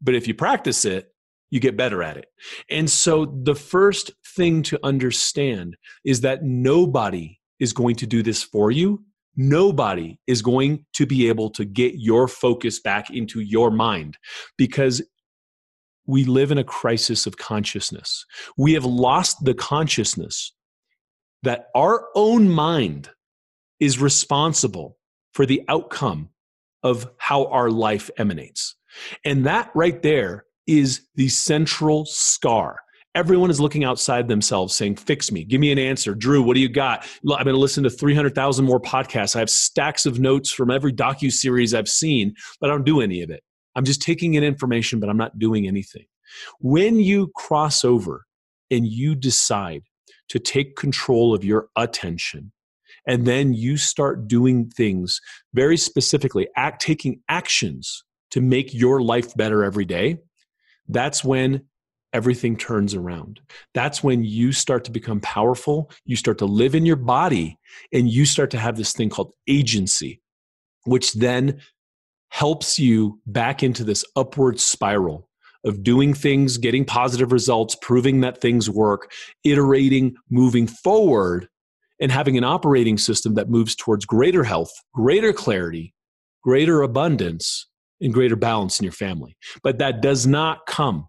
But 0.00 0.14
if 0.14 0.26
you 0.26 0.34
practice 0.34 0.84
it, 0.84 1.12
you 1.50 1.60
get 1.60 1.76
better 1.76 2.02
at 2.02 2.16
it. 2.16 2.26
And 2.70 2.88
so 2.90 3.26
the 3.44 3.54
first 3.54 4.10
thing 4.34 4.62
to 4.64 4.80
understand 4.82 5.76
is 6.04 6.22
that 6.22 6.42
nobody 6.42 7.38
is 7.60 7.72
going 7.74 7.96
to 7.96 8.06
do 8.06 8.22
this 8.22 8.42
for 8.42 8.70
you. 8.70 9.04
Nobody 9.36 10.18
is 10.26 10.42
going 10.42 10.86
to 10.94 11.06
be 11.06 11.28
able 11.28 11.50
to 11.50 11.64
get 11.64 11.94
your 11.96 12.26
focus 12.26 12.80
back 12.80 13.10
into 13.10 13.40
your 13.40 13.70
mind 13.70 14.16
because 14.56 15.02
we 16.06 16.24
live 16.24 16.50
in 16.50 16.58
a 16.58 16.64
crisis 16.64 17.26
of 17.26 17.36
consciousness. 17.36 18.24
We 18.56 18.72
have 18.72 18.84
lost 18.84 19.44
the 19.44 19.54
consciousness 19.54 20.52
that 21.42 21.66
our 21.74 22.08
own 22.14 22.48
mind 22.48 23.10
is 23.78 24.00
responsible 24.00 24.96
for 25.32 25.46
the 25.46 25.62
outcome 25.68 26.28
of 26.82 27.10
how 27.18 27.46
our 27.46 27.70
life 27.70 28.10
emanates. 28.16 28.76
And 29.24 29.46
that 29.46 29.70
right 29.74 30.02
there 30.02 30.44
is 30.66 31.02
the 31.14 31.28
central 31.28 32.04
scar. 32.04 32.80
Everyone 33.14 33.50
is 33.50 33.60
looking 33.60 33.84
outside 33.84 34.28
themselves 34.28 34.74
saying, 34.74 34.96
Fix 34.96 35.30
me, 35.30 35.44
give 35.44 35.60
me 35.60 35.70
an 35.70 35.78
answer. 35.78 36.14
Dhru, 36.14 36.44
what 36.44 36.54
do 36.54 36.60
you 36.60 36.68
got? 36.68 37.06
I'm 37.22 37.44
going 37.44 37.54
to 37.54 37.56
listen 37.58 37.84
to 37.84 37.90
300,000 37.90 38.64
more 38.64 38.80
podcasts. 38.80 39.36
I 39.36 39.40
have 39.40 39.50
stacks 39.50 40.06
of 40.06 40.18
notes 40.18 40.50
from 40.50 40.70
every 40.70 40.92
docu 40.92 41.30
series 41.30 41.74
I've 41.74 41.88
seen, 41.88 42.34
but 42.60 42.70
I 42.70 42.72
don't 42.72 42.86
do 42.86 43.00
any 43.00 43.22
of 43.22 43.30
it. 43.30 43.42
I'm 43.74 43.84
just 43.84 44.02
taking 44.02 44.34
in 44.34 44.44
information, 44.44 44.98
but 44.98 45.10
I'm 45.10 45.16
not 45.16 45.38
doing 45.38 45.66
anything. 45.66 46.04
When 46.60 46.96
you 46.96 47.30
cross 47.36 47.84
over 47.84 48.24
and 48.70 48.86
you 48.86 49.14
decide 49.14 49.82
to 50.28 50.38
take 50.38 50.76
control 50.76 51.34
of 51.34 51.44
your 51.44 51.68
attention, 51.76 52.52
and 53.06 53.26
then 53.26 53.54
you 53.54 53.76
start 53.76 54.28
doing 54.28 54.68
things 54.70 55.20
very 55.54 55.76
specifically, 55.76 56.48
act 56.56 56.82
taking 56.82 57.20
actions 57.28 58.04
to 58.30 58.40
make 58.40 58.72
your 58.72 59.02
life 59.02 59.34
better 59.36 59.64
every 59.64 59.84
day, 59.84 60.18
that's 60.88 61.24
when 61.24 61.62
everything 62.12 62.56
turns 62.56 62.94
around. 62.94 63.40
That's 63.74 64.02
when 64.02 64.22
you 64.24 64.52
start 64.52 64.84
to 64.84 64.90
become 64.90 65.20
powerful, 65.20 65.90
you 66.04 66.16
start 66.16 66.38
to 66.38 66.46
live 66.46 66.74
in 66.74 66.86
your 66.86 66.96
body, 66.96 67.58
and 67.92 68.08
you 68.08 68.24
start 68.26 68.50
to 68.52 68.58
have 68.58 68.76
this 68.76 68.92
thing 68.92 69.08
called 69.08 69.32
agency, 69.48 70.20
which 70.84 71.12
then 71.14 71.60
helps 72.28 72.78
you 72.78 73.20
back 73.26 73.62
into 73.62 73.84
this 73.84 74.04
upward 74.16 74.60
spiral 74.60 75.28
of 75.64 75.82
doing 75.82 76.12
things, 76.12 76.56
getting 76.58 76.84
positive 76.84 77.30
results, 77.30 77.76
proving 77.80 78.20
that 78.20 78.40
things 78.40 78.68
work, 78.68 79.12
iterating, 79.44 80.16
moving 80.30 80.66
forward, 80.66 81.48
and 82.02 82.12
having 82.12 82.36
an 82.36 82.44
operating 82.44 82.98
system 82.98 83.34
that 83.34 83.48
moves 83.48 83.74
towards 83.76 84.04
greater 84.04 84.42
health, 84.42 84.72
greater 84.92 85.32
clarity, 85.32 85.94
greater 86.42 86.82
abundance, 86.82 87.68
and 88.00 88.12
greater 88.12 88.34
balance 88.34 88.80
in 88.80 88.84
your 88.84 88.92
family. 88.92 89.36
But 89.62 89.78
that 89.78 90.02
does 90.02 90.26
not 90.26 90.66
come 90.66 91.06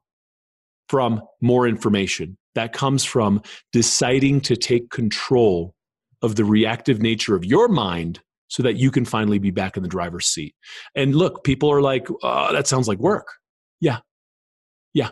from 0.88 1.24
more 1.42 1.68
information. 1.68 2.38
That 2.54 2.74
comes 2.74 3.04
from 3.04 3.42
deciding 3.72 4.42
to 4.42 4.56
take 4.56 4.92
control 4.92 5.74
of 6.22 6.36
the 6.36 6.46
reactive 6.46 7.02
nature 7.02 7.36
of 7.36 7.44
your 7.44 7.68
mind 7.68 8.20
so 8.48 8.62
that 8.62 8.76
you 8.76 8.92
can 8.92 9.04
finally 9.04 9.40
be 9.40 9.50
back 9.50 9.76
in 9.76 9.82
the 9.82 9.90
driver's 9.90 10.28
seat. 10.28 10.54
And 10.94 11.16
look, 11.16 11.44
people 11.44 11.72
are 11.72 11.82
like, 11.82 12.08
oh, 12.22 12.54
that 12.54 12.68
sounds 12.68 12.88
like 12.88 13.00
work. 13.00 13.28
Yeah. 13.82 13.98
Yeah. 14.94 15.10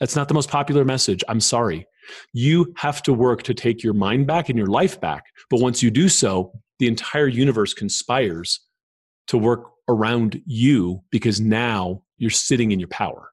That's 0.00 0.16
not 0.16 0.26
the 0.26 0.34
most 0.34 0.50
popular 0.50 0.84
message. 0.84 1.22
I'm 1.28 1.40
sorry. 1.40 1.86
You 2.32 2.72
have 2.76 3.02
to 3.02 3.12
work 3.12 3.42
to 3.44 3.54
take 3.54 3.82
your 3.82 3.94
mind 3.94 4.26
back 4.26 4.48
and 4.48 4.58
your 4.58 4.68
life 4.68 5.00
back. 5.00 5.24
But 5.48 5.60
once 5.60 5.82
you 5.82 5.90
do 5.90 6.08
so, 6.08 6.52
the 6.78 6.86
entire 6.86 7.28
universe 7.28 7.74
conspires 7.74 8.60
to 9.28 9.38
work 9.38 9.70
around 9.88 10.40
you 10.46 11.02
because 11.10 11.40
now 11.40 12.02
you're 12.18 12.30
sitting 12.30 12.72
in 12.72 12.80
your 12.80 12.88
power. 12.88 13.30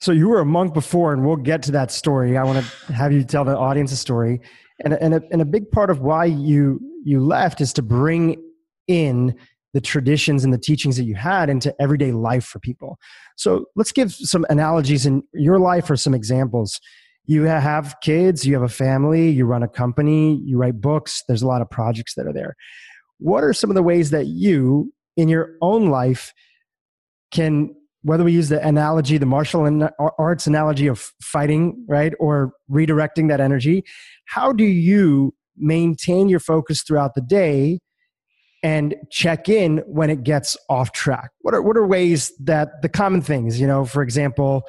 So 0.00 0.12
you 0.12 0.28
were 0.28 0.40
a 0.40 0.44
monk 0.44 0.74
before, 0.74 1.12
and 1.12 1.24
we'll 1.24 1.36
get 1.36 1.62
to 1.62 1.72
that 1.72 1.90
story. 1.90 2.36
I 2.36 2.44
want 2.44 2.64
to 2.64 2.92
have 2.92 3.12
you 3.12 3.24
tell 3.24 3.44
the 3.44 3.56
audience 3.56 3.90
a 3.92 3.96
story, 3.96 4.40
and 4.84 4.92
and 4.94 5.14
a, 5.14 5.22
and 5.30 5.40
a 5.40 5.46
big 5.46 5.70
part 5.70 5.88
of 5.88 6.00
why 6.00 6.26
you 6.26 6.80
you 7.04 7.24
left 7.24 7.60
is 7.60 7.72
to 7.74 7.82
bring 7.82 8.42
in 8.86 9.34
the 9.74 9.80
traditions 9.80 10.44
and 10.44 10.54
the 10.54 10.58
teachings 10.58 10.96
that 10.96 11.04
you 11.04 11.16
had 11.16 11.50
into 11.50 11.74
everyday 11.80 12.12
life 12.12 12.44
for 12.44 12.60
people. 12.60 12.96
So 13.36 13.66
let's 13.74 13.92
give 13.92 14.12
some 14.14 14.46
analogies 14.48 15.04
in 15.04 15.24
your 15.34 15.58
life 15.58 15.90
or 15.90 15.96
some 15.96 16.14
examples. 16.14 16.80
You 17.26 17.42
have 17.42 17.96
kids, 18.00 18.46
you 18.46 18.54
have 18.54 18.62
a 18.62 18.68
family, 18.68 19.30
you 19.30 19.44
run 19.44 19.62
a 19.62 19.68
company, 19.68 20.40
you 20.44 20.58
write 20.58 20.80
books. 20.80 21.24
There's 21.26 21.42
a 21.42 21.46
lot 21.46 21.60
of 21.60 21.68
projects 21.68 22.14
that 22.14 22.26
are 22.26 22.32
there. 22.32 22.54
What 23.18 23.42
are 23.42 23.52
some 23.52 23.68
of 23.68 23.74
the 23.74 23.82
ways 23.82 24.10
that 24.10 24.26
you, 24.26 24.92
in 25.16 25.28
your 25.28 25.56
own 25.60 25.90
life, 25.90 26.32
can 27.30 27.74
whether 28.02 28.22
we 28.22 28.32
use 28.32 28.50
the 28.50 28.64
analogy, 28.64 29.16
the 29.16 29.26
martial 29.26 29.88
arts 30.18 30.46
analogy 30.46 30.86
of 30.86 31.10
fighting, 31.22 31.84
right, 31.88 32.12
or 32.20 32.52
redirecting 32.70 33.28
that 33.28 33.40
energy, 33.40 33.82
how 34.26 34.52
do 34.52 34.64
you 34.64 35.34
maintain 35.56 36.28
your 36.28 36.38
focus 36.38 36.82
throughout 36.82 37.14
the 37.14 37.22
day 37.22 37.80
and 38.64 38.94
check 39.10 39.50
in 39.50 39.78
when 39.86 40.08
it 40.08 40.24
gets 40.24 40.56
off 40.70 40.90
track? 40.92 41.30
What 41.42 41.54
are, 41.54 41.60
what 41.60 41.76
are 41.76 41.86
ways 41.86 42.32
that 42.40 42.80
the 42.80 42.88
common 42.88 43.20
things, 43.20 43.60
you 43.60 43.66
know, 43.66 43.84
for 43.84 44.02
example, 44.02 44.62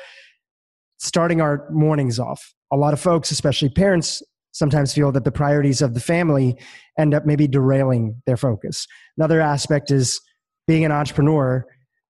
starting 0.97 1.39
our 1.39 1.67
mornings 1.71 2.19
off? 2.19 2.53
A 2.73 2.75
lot 2.75 2.93
of 2.93 2.99
folks, 2.99 3.31
especially 3.31 3.69
parents, 3.69 4.21
sometimes 4.51 4.93
feel 4.93 5.13
that 5.13 5.23
the 5.23 5.31
priorities 5.31 5.81
of 5.81 5.93
the 5.93 6.01
family 6.01 6.57
end 6.99 7.13
up 7.13 7.25
maybe 7.25 7.47
derailing 7.47 8.21
their 8.25 8.35
focus. 8.35 8.85
Another 9.17 9.39
aspect 9.39 9.89
is 9.89 10.19
being 10.67 10.83
an 10.85 10.91
entrepreneur. 10.91 11.65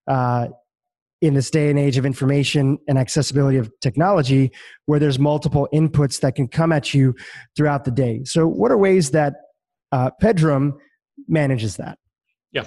Uh, 0.08 0.48
in 1.22 1.32
this 1.32 1.50
day 1.50 1.70
and 1.70 1.78
age 1.78 1.96
of 1.96 2.04
information 2.04 2.76
and 2.86 2.98
accessibility 2.98 3.56
of 3.56 3.72
technology 3.80 4.52
where 4.84 4.98
there's 4.98 5.18
multiple 5.18 5.66
inputs 5.72 6.20
that 6.20 6.34
can 6.34 6.46
come 6.46 6.72
at 6.72 6.92
you 6.92 7.14
throughout 7.56 7.86
the 7.86 7.90
day 7.90 8.22
so 8.24 8.46
what 8.46 8.70
are 8.70 8.76
ways 8.76 9.12
that 9.12 9.32
uh, 9.92 10.10
pedram 10.22 10.74
manages 11.28 11.76
that. 11.76 11.98
Yeah. 12.52 12.64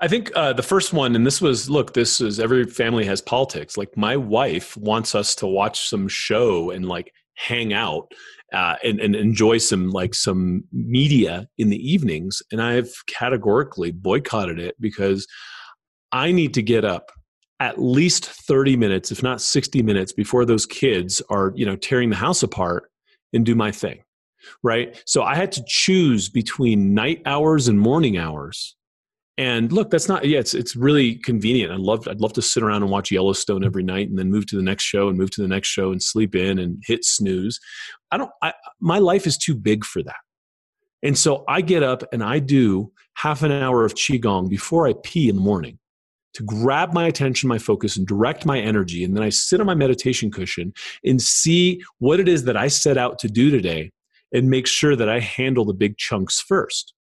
I 0.00 0.08
think 0.08 0.30
uh, 0.36 0.52
the 0.52 0.62
first 0.62 0.92
one 0.92 1.16
and 1.16 1.26
this 1.26 1.40
was 1.40 1.70
look 1.70 1.94
this 1.94 2.20
is 2.20 2.38
every 2.38 2.64
family 2.64 3.04
has 3.06 3.20
politics. 3.20 3.76
Like 3.76 3.96
my 3.96 4.16
wife 4.16 4.76
wants 4.76 5.14
us 5.14 5.34
to 5.36 5.46
watch 5.46 5.88
some 5.88 6.06
show 6.06 6.70
and 6.70 6.86
like 6.86 7.12
hang 7.34 7.72
out 7.72 8.12
uh, 8.52 8.76
and, 8.84 9.00
and 9.00 9.16
enjoy 9.16 9.58
some 9.58 9.90
like 9.90 10.14
some 10.14 10.64
media 10.72 11.48
in 11.56 11.70
the 11.70 11.90
evenings. 11.90 12.42
And 12.52 12.60
i've 12.60 12.92
categorically 13.06 13.90
boycotted 13.90 14.58
it 14.58 14.76
because 14.80 15.26
i 16.12 16.30
need 16.32 16.54
to 16.54 16.62
get 16.62 16.84
up 16.84 17.10
at 17.60 17.80
least 17.80 18.26
30 18.26 18.76
minutes 18.76 19.10
if 19.10 19.22
not 19.22 19.40
60 19.40 19.82
minutes 19.82 20.12
before 20.12 20.44
those 20.44 20.66
kids 20.66 21.22
are 21.30 21.52
you 21.54 21.64
know 21.64 21.76
tearing 21.76 22.10
the 22.10 22.16
house 22.16 22.42
apart 22.42 22.90
and 23.32 23.46
do 23.46 23.54
my 23.54 23.72
thing 23.72 24.02
right? 24.62 25.02
So 25.06 25.22
i 25.22 25.34
had 25.34 25.52
to 25.52 25.64
choose 25.66 26.28
between 26.28 26.94
night 26.94 27.22
hours 27.26 27.68
and 27.68 27.78
morning 27.78 28.16
hours. 28.16 28.76
And 29.38 29.70
look 29.70 29.90
that's 29.90 30.08
not 30.08 30.24
yeah 30.24 30.38
it's 30.38 30.54
it's 30.54 30.76
really 30.76 31.16
convenient. 31.16 31.72
I 31.72 31.76
love 31.76 32.08
i'd 32.08 32.20
love 32.20 32.32
to 32.34 32.42
sit 32.42 32.62
around 32.62 32.82
and 32.82 32.90
watch 32.90 33.10
yellowstone 33.10 33.64
every 33.64 33.82
night 33.82 34.08
and 34.08 34.18
then 34.18 34.30
move 34.30 34.46
to 34.46 34.56
the 34.56 34.62
next 34.62 34.84
show 34.84 35.08
and 35.08 35.18
move 35.18 35.30
to 35.32 35.42
the 35.42 35.48
next 35.48 35.68
show 35.68 35.92
and 35.92 36.02
sleep 36.02 36.34
in 36.34 36.58
and 36.58 36.82
hit 36.86 37.04
snooze. 37.04 37.60
I 38.10 38.16
don't 38.16 38.30
I, 38.42 38.54
my 38.80 38.98
life 38.98 39.26
is 39.26 39.36
too 39.36 39.54
big 39.54 39.84
for 39.84 40.02
that. 40.02 40.16
And 41.02 41.16
so 41.18 41.44
i 41.48 41.60
get 41.60 41.82
up 41.82 42.02
and 42.12 42.22
i 42.22 42.38
do 42.38 42.92
half 43.14 43.42
an 43.42 43.52
hour 43.52 43.84
of 43.84 43.94
qigong 43.94 44.48
before 44.48 44.88
i 44.88 44.94
pee 45.02 45.28
in 45.28 45.36
the 45.36 45.42
morning 45.42 45.78
to 46.36 46.42
grab 46.42 46.92
my 46.92 47.06
attention, 47.06 47.48
my 47.48 47.56
focus, 47.58 47.96
and 47.96 48.06
direct 48.06 48.44
my 48.44 48.60
energy. 48.60 49.02
And 49.02 49.16
then 49.16 49.22
I 49.22 49.30
sit 49.30 49.58
on 49.58 49.66
my 49.66 49.74
meditation 49.74 50.30
cushion 50.30 50.74
and 51.02 51.20
see 51.20 51.82
what 51.98 52.20
it 52.20 52.28
is 52.28 52.44
that 52.44 52.58
I 52.58 52.68
set 52.68 52.98
out 52.98 53.18
to 53.20 53.28
do 53.28 53.50
today 53.50 53.90
and 54.32 54.50
make 54.50 54.66
sure 54.66 54.96
that 54.96 55.08
I 55.08 55.20
handle 55.20 55.64
the 55.64 55.74
big 55.74 55.96
chunks 55.98 56.40
first. 56.40 56.94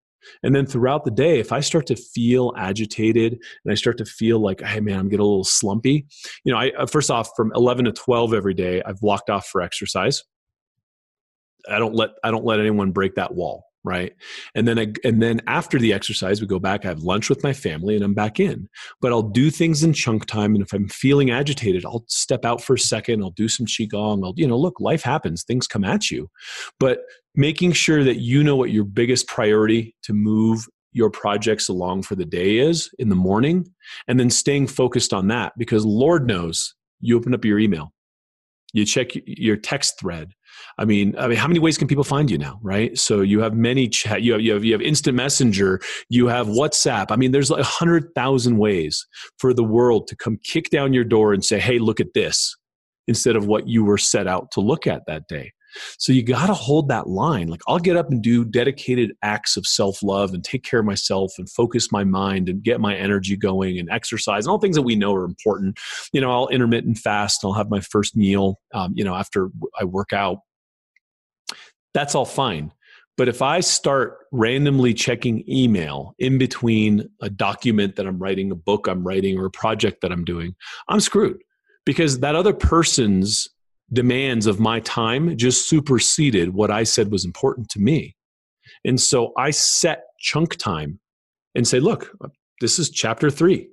And 0.44 0.56
then 0.56 0.66
throughout 0.66 1.06
the 1.06 1.12
day, 1.12 1.40
if 1.40 1.52
I 1.52 1.60
start 1.60 1.86
to 1.88 1.96
feel 1.96 2.52
agitated 2.58 3.34
and 3.34 3.72
I 3.72 3.76
start 3.76 3.98
to 4.00 4.06
feel 4.06 4.40
like, 4.40 4.62
hey 4.62 4.80
man, 4.80 5.00
I'm 5.00 5.10
getting 5.10 5.24
a 5.24 5.28
little 5.28 5.44
slumpy, 5.44 6.08
you 6.44 6.52
know, 6.52 6.58
I 6.58 6.72
uh, 6.72 6.88
first 6.88 7.12
off 7.12 7.30
from 7.36 7.52
11 7.56 7.86
to 7.86 7.92
12 7.92 8.34
every 8.34 8.54
day, 8.54 8.82
I've 8.86 9.00
blocked 9.00 9.30
off 9.30 9.48
for 9.48 9.62
exercise. 9.62 10.24
I 11.70 11.80
don't 11.80 11.96
let 11.96 12.12
I 12.24 12.32
don't 12.32 12.46
let 12.46 12.60
anyone 12.60 12.92
break 12.92 13.16
that 13.16 13.34
wall 13.34 13.66
right? 13.86 14.14
And 14.56 14.68
then 14.68 14.80
I, 14.80 14.88
and 15.04 15.22
then 15.22 15.42
after 15.48 15.80
the 15.80 15.94
exercise 15.94 16.42
we 16.42 16.48
go 16.48 16.60
back 16.60 16.84
i 16.84 16.88
have 16.88 17.04
lunch 17.04 17.30
with 17.30 17.44
my 17.44 17.54
family 17.54 17.96
and 17.96 18.04
i'm 18.04 18.14
back 18.14 18.40
in. 18.40 18.68
But 19.02 19.12
i'll 19.12 19.22
do 19.22 19.50
things 19.50 19.84
in 19.84 19.94
chunk 19.94 20.26
time 20.26 20.56
and 20.56 20.64
if 20.64 20.74
i'm 20.74 20.90
feeling 20.90 21.32
agitated 21.32 21.86
i'll 21.86 22.06
step 22.08 22.44
out 22.44 22.62
for 22.62 22.74
a 22.74 22.80
second 22.80 23.22
i'll 23.22 23.32
do 23.32 23.48
some 23.48 23.66
qigong 23.66 24.26
i'll 24.26 24.34
you 24.36 24.48
know 24.48 24.58
look 24.58 24.80
life 24.80 25.04
happens 25.04 25.44
things 25.44 25.68
come 25.68 25.84
at 25.84 26.12
you. 26.12 26.30
But 26.80 27.00
making 27.36 27.74
sure 27.74 28.04
that 28.04 28.18
you 28.18 28.44
know 28.44 28.56
what 28.56 28.72
your 28.72 28.86
biggest 28.86 29.28
priority 29.28 29.96
to 30.04 30.14
move 30.14 30.68
your 30.92 31.10
projects 31.10 31.68
along 31.68 32.02
for 32.04 32.16
the 32.16 32.26
day 32.26 32.58
is 32.58 32.90
in 33.00 33.10
the 33.10 33.16
morning 33.16 33.68
and 34.08 34.20
then 34.20 34.30
staying 34.30 34.68
focused 34.68 35.14
on 35.14 35.28
that 35.28 35.52
because 35.58 35.86
lord 35.86 36.26
knows 36.26 36.74
you 37.06 37.18
open 37.18 37.34
up 37.34 37.46
your 37.46 37.60
email. 37.60 37.94
You 38.74 38.86
check 38.86 39.12
your 39.26 39.56
text 39.56 40.00
thread 40.00 40.34
I 40.78 40.86
mean, 40.86 41.16
I 41.18 41.28
mean, 41.28 41.38
how 41.38 41.48
many 41.48 41.60
ways 41.60 41.78
can 41.78 41.88
people 41.88 42.04
find 42.04 42.30
you 42.30 42.38
now, 42.38 42.60
right? 42.62 42.98
So 42.98 43.22
you 43.22 43.40
have 43.42 43.54
many 43.56 43.88
chat, 43.88 44.22
you 44.22 44.34
have 44.34 44.42
you 44.42 44.54
have 44.54 44.66
you 44.66 44.74
have 44.74 44.82
instant 44.82 45.16
messenger, 45.16 45.80
you 46.10 46.28
have 46.28 46.48
WhatsApp. 46.48 47.08
I 47.10 47.16
mean, 47.16 47.32
there's 47.32 47.50
like 47.50 47.62
a 47.62 47.64
hundred 47.64 48.14
thousand 48.16 48.58
ways 48.58 49.06
for 49.38 49.54
the 49.54 49.64
world 49.64 50.08
to 50.08 50.16
come 50.16 50.38
kick 50.44 50.70
down 50.70 50.94
your 50.94 51.04
door 51.04 51.34
and 51.34 51.44
say, 51.44 51.60
"Hey, 51.60 51.80
look 51.80 52.00
at 52.00 52.14
this," 52.14 52.56
instead 53.08 53.36
of 53.36 53.48
what 53.48 53.68
you 53.68 53.84
were 53.84 53.98
set 53.98 54.28
out 54.28 54.52
to 54.52 54.62
look 54.62 54.88
at 54.88 55.04
that 55.08 55.28
day. 55.28 55.52
So 55.98 56.14
you 56.14 56.24
got 56.24 56.48
to 56.48 56.54
hold 56.54 56.90
that 56.90 57.08
line. 57.08 57.48
Like 57.48 57.62
I'll 57.68 57.80
get 57.80 57.98
up 57.98 58.10
and 58.10 58.22
do 58.22 58.46
dedicated 58.46 59.16
acts 59.22 59.58
of 59.58 59.66
self 59.66 60.02
love 60.04 60.34
and 60.34 60.44
take 60.44 60.64
care 60.64 60.80
of 60.80 60.86
myself 60.86 61.34
and 61.38 61.50
focus 61.50 61.92
my 61.92 62.04
mind 62.04 62.50
and 62.50 62.64
get 62.64 62.80
my 62.80 62.96
energy 62.96 63.36
going 63.36 63.80
and 63.80 63.90
exercise 63.90 64.46
and 64.46 64.52
all 64.52 64.60
things 64.60 64.76
that 64.76 64.82
we 64.84 64.96
know 64.96 65.14
are 65.14 65.26
important. 65.26 65.80
You 66.14 66.22
know, 66.22 66.32
I'll 66.32 66.48
intermittent 66.48 66.98
fast. 66.98 67.44
I'll 67.44 67.54
have 67.54 67.70
my 67.70 67.80
first 67.82 68.16
meal, 68.16 68.60
um, 68.74 68.94
you 68.96 69.04
know, 69.04 69.16
after 69.16 69.50
I 69.80 69.84
work 69.84 70.14
out. 70.14 70.40
That's 71.94 72.16
all 72.16 72.26
fine. 72.26 72.72
But 73.18 73.30
if 73.30 73.42
I 73.42 73.62
start 73.62 74.18
randomly 74.32 74.94
checking 74.94 75.50
email 75.50 76.16
in 76.20 76.38
between 76.38 77.10
a 77.22 77.30
document 77.30 77.96
that 77.96 78.06
I'm 78.06 78.20
writing, 78.20 78.52
a 78.52 78.56
book 78.56 78.88
I'm 78.88 79.08
writing, 79.08 79.40
or 79.40 79.46
a 79.46 79.52
project 79.52 80.02
that 80.02 80.12
I'm 80.12 80.26
doing, 80.26 80.56
I'm 80.90 81.00
screwed 81.00 81.42
because 81.86 82.20
that 82.20 82.36
other 82.36 82.54
person's 82.54 83.48
demands 83.94 84.48
of 84.48 84.60
my 84.60 84.80
time 84.82 85.38
just 85.38 85.70
superseded 85.70 86.54
what 86.54 86.72
I 86.72 86.84
said 86.84 87.12
was 87.12 87.26
important 87.26 87.70
to 87.70 87.80
me. 87.80 88.16
And 88.84 89.00
so 89.00 89.34
I 89.38 89.52
set 89.52 90.04
chunk 90.20 90.56
time 90.56 91.00
and 91.54 91.68
say, 91.68 91.80
look, 91.80 92.12
this 92.62 92.80
is 92.80 92.90
chapter 92.90 93.30
three. 93.30 93.70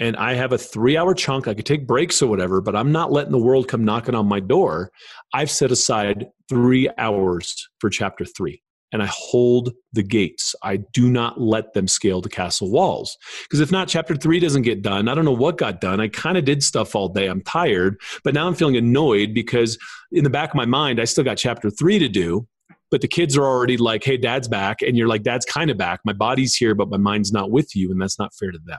And 0.00 0.16
I 0.16 0.34
have 0.34 0.52
a 0.52 0.58
three 0.58 0.96
hour 0.96 1.14
chunk. 1.14 1.46
I 1.46 1.54
could 1.54 1.66
take 1.66 1.86
breaks 1.86 2.20
or 2.20 2.28
whatever, 2.28 2.60
but 2.60 2.74
I'm 2.74 2.90
not 2.90 3.12
letting 3.12 3.32
the 3.32 3.38
world 3.38 3.68
come 3.68 3.84
knocking 3.84 4.14
on 4.14 4.26
my 4.26 4.40
door. 4.40 4.90
I've 5.32 5.50
set 5.50 5.70
aside 5.70 6.26
three 6.48 6.90
hours 6.98 7.68
for 7.78 7.90
chapter 7.90 8.24
three 8.24 8.63
and 8.94 9.02
I 9.02 9.06
hold 9.10 9.72
the 9.92 10.04
gates. 10.04 10.54
I 10.62 10.76
do 10.76 11.10
not 11.10 11.40
let 11.40 11.74
them 11.74 11.88
scale 11.88 12.20
the 12.20 12.28
castle 12.28 12.70
walls. 12.70 13.18
Because 13.42 13.58
if 13.58 13.72
not, 13.72 13.88
chapter 13.88 14.14
three 14.14 14.38
doesn't 14.38 14.62
get 14.62 14.82
done. 14.82 15.08
I 15.08 15.16
don't 15.16 15.24
know 15.24 15.32
what 15.32 15.58
got 15.58 15.80
done. 15.80 16.00
I 16.00 16.06
kind 16.06 16.38
of 16.38 16.44
did 16.44 16.62
stuff 16.62 16.94
all 16.94 17.08
day. 17.08 17.26
I'm 17.26 17.42
tired, 17.42 18.00
but 18.22 18.34
now 18.34 18.46
I'm 18.46 18.54
feeling 18.54 18.76
annoyed 18.76 19.34
because 19.34 19.76
in 20.12 20.22
the 20.22 20.30
back 20.30 20.50
of 20.50 20.54
my 20.54 20.64
mind, 20.64 21.00
I 21.00 21.06
still 21.06 21.24
got 21.24 21.38
chapter 21.38 21.70
three 21.70 21.98
to 21.98 22.08
do. 22.08 22.46
But 22.92 23.00
the 23.00 23.08
kids 23.08 23.36
are 23.36 23.44
already 23.44 23.76
like, 23.76 24.04
hey, 24.04 24.16
dad's 24.16 24.46
back. 24.46 24.80
And 24.80 24.96
you're 24.96 25.08
like, 25.08 25.24
dad's 25.24 25.44
kind 25.44 25.70
of 25.70 25.76
back. 25.76 25.98
My 26.04 26.12
body's 26.12 26.54
here, 26.54 26.76
but 26.76 26.88
my 26.88 26.96
mind's 26.96 27.32
not 27.32 27.50
with 27.50 27.74
you. 27.74 27.90
And 27.90 28.00
that's 28.00 28.20
not 28.20 28.32
fair 28.32 28.52
to 28.52 28.60
them. 28.64 28.78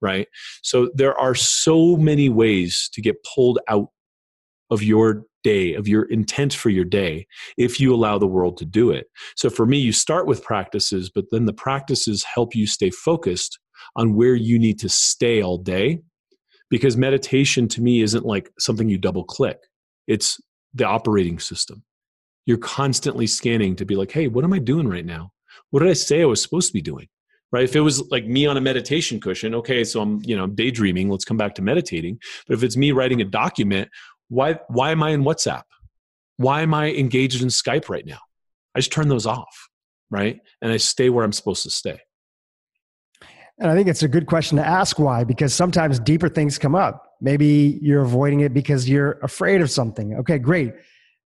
Right. 0.00 0.28
So 0.62 0.90
there 0.94 1.18
are 1.18 1.34
so 1.34 1.96
many 1.96 2.28
ways 2.28 2.88
to 2.92 3.00
get 3.00 3.16
pulled 3.34 3.58
out 3.66 3.88
of 4.70 4.82
your 4.82 5.24
day, 5.42 5.74
of 5.74 5.86
your 5.86 6.04
intent 6.04 6.54
for 6.54 6.70
your 6.70 6.84
day, 6.84 7.26
if 7.56 7.78
you 7.78 7.94
allow 7.94 8.18
the 8.18 8.26
world 8.26 8.56
to 8.56 8.64
do 8.64 8.90
it. 8.90 9.06
So 9.36 9.50
for 9.50 9.66
me, 9.66 9.78
you 9.78 9.92
start 9.92 10.26
with 10.26 10.42
practices, 10.42 11.10
but 11.14 11.26
then 11.30 11.44
the 11.44 11.52
practices 11.52 12.24
help 12.24 12.54
you 12.54 12.66
stay 12.66 12.90
focused 12.90 13.58
on 13.96 14.14
where 14.14 14.34
you 14.34 14.58
need 14.58 14.78
to 14.80 14.88
stay 14.88 15.42
all 15.42 15.58
day. 15.58 16.00
Because 16.70 16.96
meditation 16.96 17.68
to 17.68 17.82
me 17.82 18.00
isn't 18.00 18.24
like 18.24 18.50
something 18.58 18.88
you 18.88 18.98
double 18.98 19.24
click, 19.24 19.58
it's 20.08 20.40
the 20.72 20.84
operating 20.84 21.38
system. 21.38 21.84
You're 22.46 22.58
constantly 22.58 23.26
scanning 23.26 23.76
to 23.76 23.84
be 23.84 23.94
like, 23.94 24.10
hey, 24.10 24.28
what 24.28 24.44
am 24.44 24.52
I 24.52 24.58
doing 24.58 24.88
right 24.88 25.04
now? 25.04 25.30
What 25.70 25.80
did 25.80 25.90
I 25.90 25.94
say 25.94 26.22
I 26.22 26.26
was 26.26 26.42
supposed 26.42 26.68
to 26.68 26.72
be 26.72 26.82
doing? 26.82 27.08
right 27.54 27.64
if 27.64 27.76
it 27.76 27.80
was 27.80 28.02
like 28.10 28.26
me 28.26 28.46
on 28.46 28.56
a 28.56 28.60
meditation 28.60 29.20
cushion 29.20 29.54
okay 29.54 29.84
so 29.84 30.00
i'm 30.00 30.20
you 30.24 30.36
know 30.36 30.46
daydreaming 30.46 31.08
let's 31.08 31.24
come 31.24 31.36
back 31.36 31.54
to 31.54 31.62
meditating 31.62 32.18
but 32.46 32.54
if 32.54 32.62
it's 32.62 32.76
me 32.76 32.90
writing 32.90 33.20
a 33.20 33.24
document 33.24 33.88
why, 34.28 34.58
why 34.68 34.90
am 34.90 35.02
I 35.02 35.10
in 35.10 35.22
WhatsApp? 35.22 35.62
Why 36.36 36.62
am 36.62 36.74
I 36.74 36.92
engaged 36.92 37.42
in 37.42 37.48
Skype 37.48 37.88
right 37.88 38.06
now? 38.06 38.18
I 38.74 38.80
just 38.80 38.92
turn 38.92 39.08
those 39.08 39.26
off, 39.26 39.68
right? 40.10 40.40
And 40.60 40.72
I 40.72 40.78
stay 40.78 41.10
where 41.10 41.24
I'm 41.24 41.32
supposed 41.32 41.62
to 41.62 41.70
stay. 41.70 42.00
And 43.58 43.70
I 43.70 43.74
think 43.76 43.86
it's 43.86 44.02
a 44.02 44.08
good 44.08 44.26
question 44.26 44.56
to 44.58 44.66
ask 44.66 44.98
why, 44.98 45.22
because 45.22 45.54
sometimes 45.54 46.00
deeper 46.00 46.28
things 46.28 46.58
come 46.58 46.74
up. 46.74 47.12
Maybe 47.20 47.78
you're 47.80 48.02
avoiding 48.02 48.40
it 48.40 48.52
because 48.52 48.88
you're 48.88 49.12
afraid 49.22 49.60
of 49.60 49.70
something. 49.70 50.14
Okay, 50.16 50.38
great. 50.38 50.72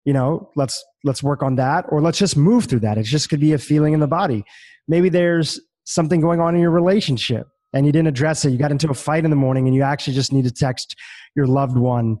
You 0.04 0.12
know, 0.12 0.50
let's 0.54 0.84
let's 1.04 1.22
work 1.22 1.42
on 1.42 1.56
that, 1.56 1.86
or 1.88 2.02
let's 2.02 2.18
just 2.18 2.36
move 2.36 2.66
through 2.66 2.80
that. 2.80 2.98
It 2.98 3.04
just 3.04 3.30
could 3.30 3.40
be 3.40 3.54
a 3.54 3.58
feeling 3.58 3.94
in 3.94 4.00
the 4.00 4.06
body. 4.06 4.44
Maybe 4.86 5.08
there's 5.08 5.58
something 5.84 6.20
going 6.20 6.40
on 6.40 6.54
in 6.54 6.60
your 6.60 6.70
relationship 6.70 7.48
and 7.72 7.86
you 7.86 7.92
didn't 7.92 8.08
address 8.08 8.44
it. 8.44 8.50
You 8.50 8.58
got 8.58 8.70
into 8.70 8.90
a 8.90 8.94
fight 8.94 9.24
in 9.24 9.30
the 9.30 9.36
morning 9.36 9.66
and 9.66 9.74
you 9.74 9.82
actually 9.82 10.14
just 10.14 10.32
need 10.32 10.44
to 10.44 10.50
text 10.50 10.96
your 11.34 11.46
loved 11.46 11.76
one 11.76 12.18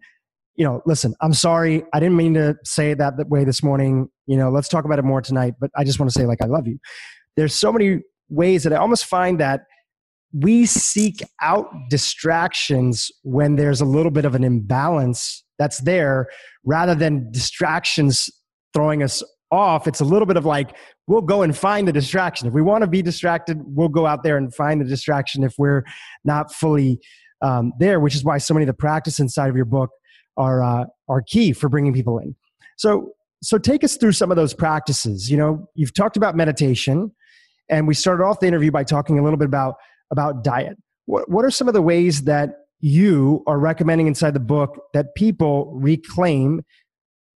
you 0.58 0.64
know, 0.64 0.82
listen, 0.84 1.14
I'm 1.22 1.32
sorry. 1.32 1.84
I 1.94 2.00
didn't 2.00 2.16
mean 2.16 2.34
to 2.34 2.56
say 2.64 2.92
that, 2.92 3.16
that 3.16 3.28
way 3.28 3.44
this 3.44 3.62
morning. 3.62 4.08
You 4.26 4.36
know, 4.36 4.50
let's 4.50 4.68
talk 4.68 4.84
about 4.84 4.98
it 4.98 5.04
more 5.04 5.22
tonight, 5.22 5.54
but 5.60 5.70
I 5.76 5.84
just 5.84 6.00
want 6.00 6.10
to 6.10 6.18
say, 6.18 6.26
like, 6.26 6.42
I 6.42 6.46
love 6.46 6.66
you. 6.66 6.78
There's 7.36 7.54
so 7.54 7.72
many 7.72 8.00
ways 8.28 8.64
that 8.64 8.72
I 8.72 8.76
almost 8.76 9.06
find 9.06 9.38
that 9.38 9.62
we 10.32 10.66
seek 10.66 11.22
out 11.40 11.70
distractions 11.88 13.10
when 13.22 13.54
there's 13.54 13.80
a 13.80 13.84
little 13.84 14.10
bit 14.10 14.24
of 14.24 14.34
an 14.34 14.42
imbalance 14.42 15.44
that's 15.60 15.78
there 15.78 16.26
rather 16.64 16.94
than 16.94 17.30
distractions 17.30 18.28
throwing 18.74 19.04
us 19.04 19.22
off. 19.52 19.86
It's 19.86 20.00
a 20.00 20.04
little 20.04 20.26
bit 20.26 20.36
of 20.36 20.44
like, 20.44 20.76
we'll 21.06 21.22
go 21.22 21.42
and 21.42 21.56
find 21.56 21.86
the 21.86 21.92
distraction. 21.92 22.48
If 22.48 22.52
we 22.52 22.62
want 22.62 22.82
to 22.82 22.88
be 22.88 23.00
distracted, 23.00 23.58
we'll 23.64 23.88
go 23.88 24.06
out 24.06 24.24
there 24.24 24.36
and 24.36 24.52
find 24.52 24.80
the 24.80 24.84
distraction 24.84 25.44
if 25.44 25.54
we're 25.56 25.84
not 26.24 26.52
fully 26.52 26.98
um, 27.42 27.72
there, 27.78 28.00
which 28.00 28.16
is 28.16 28.24
why 28.24 28.38
so 28.38 28.54
many 28.54 28.64
of 28.64 28.66
the 28.66 28.74
practice 28.74 29.20
inside 29.20 29.48
of 29.48 29.56
your 29.56 29.64
book 29.64 29.90
are 30.38 30.62
uh, 30.62 30.84
are 31.08 31.20
key 31.20 31.52
for 31.52 31.68
bringing 31.68 31.92
people 31.92 32.18
in. 32.18 32.34
So 32.76 33.12
so 33.42 33.58
take 33.58 33.84
us 33.84 33.96
through 33.96 34.12
some 34.12 34.30
of 34.30 34.36
those 34.36 34.54
practices. 34.54 35.30
You 35.30 35.36
know, 35.36 35.68
you've 35.74 35.94
talked 35.94 36.16
about 36.16 36.34
meditation, 36.34 37.12
and 37.68 37.86
we 37.86 37.94
started 37.94 38.24
off 38.24 38.40
the 38.40 38.46
interview 38.46 38.70
by 38.70 38.84
talking 38.84 39.18
a 39.18 39.22
little 39.22 39.38
bit 39.38 39.46
about 39.46 39.74
about 40.10 40.42
diet. 40.42 40.76
What 41.06 41.28
what 41.30 41.44
are 41.44 41.50
some 41.50 41.68
of 41.68 41.74
the 41.74 41.82
ways 41.82 42.22
that 42.22 42.50
you 42.80 43.42
are 43.46 43.58
recommending 43.58 44.06
inside 44.06 44.34
the 44.34 44.40
book 44.40 44.80
that 44.94 45.14
people 45.16 45.72
reclaim 45.74 46.62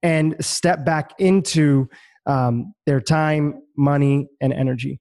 and 0.03 0.37
step 0.45 0.85
back 0.85 1.13
into 1.19 1.89
um, 2.27 2.73
their 2.87 3.01
time, 3.01 3.61
money, 3.77 4.29
and 4.41 4.53
energy? 4.53 5.01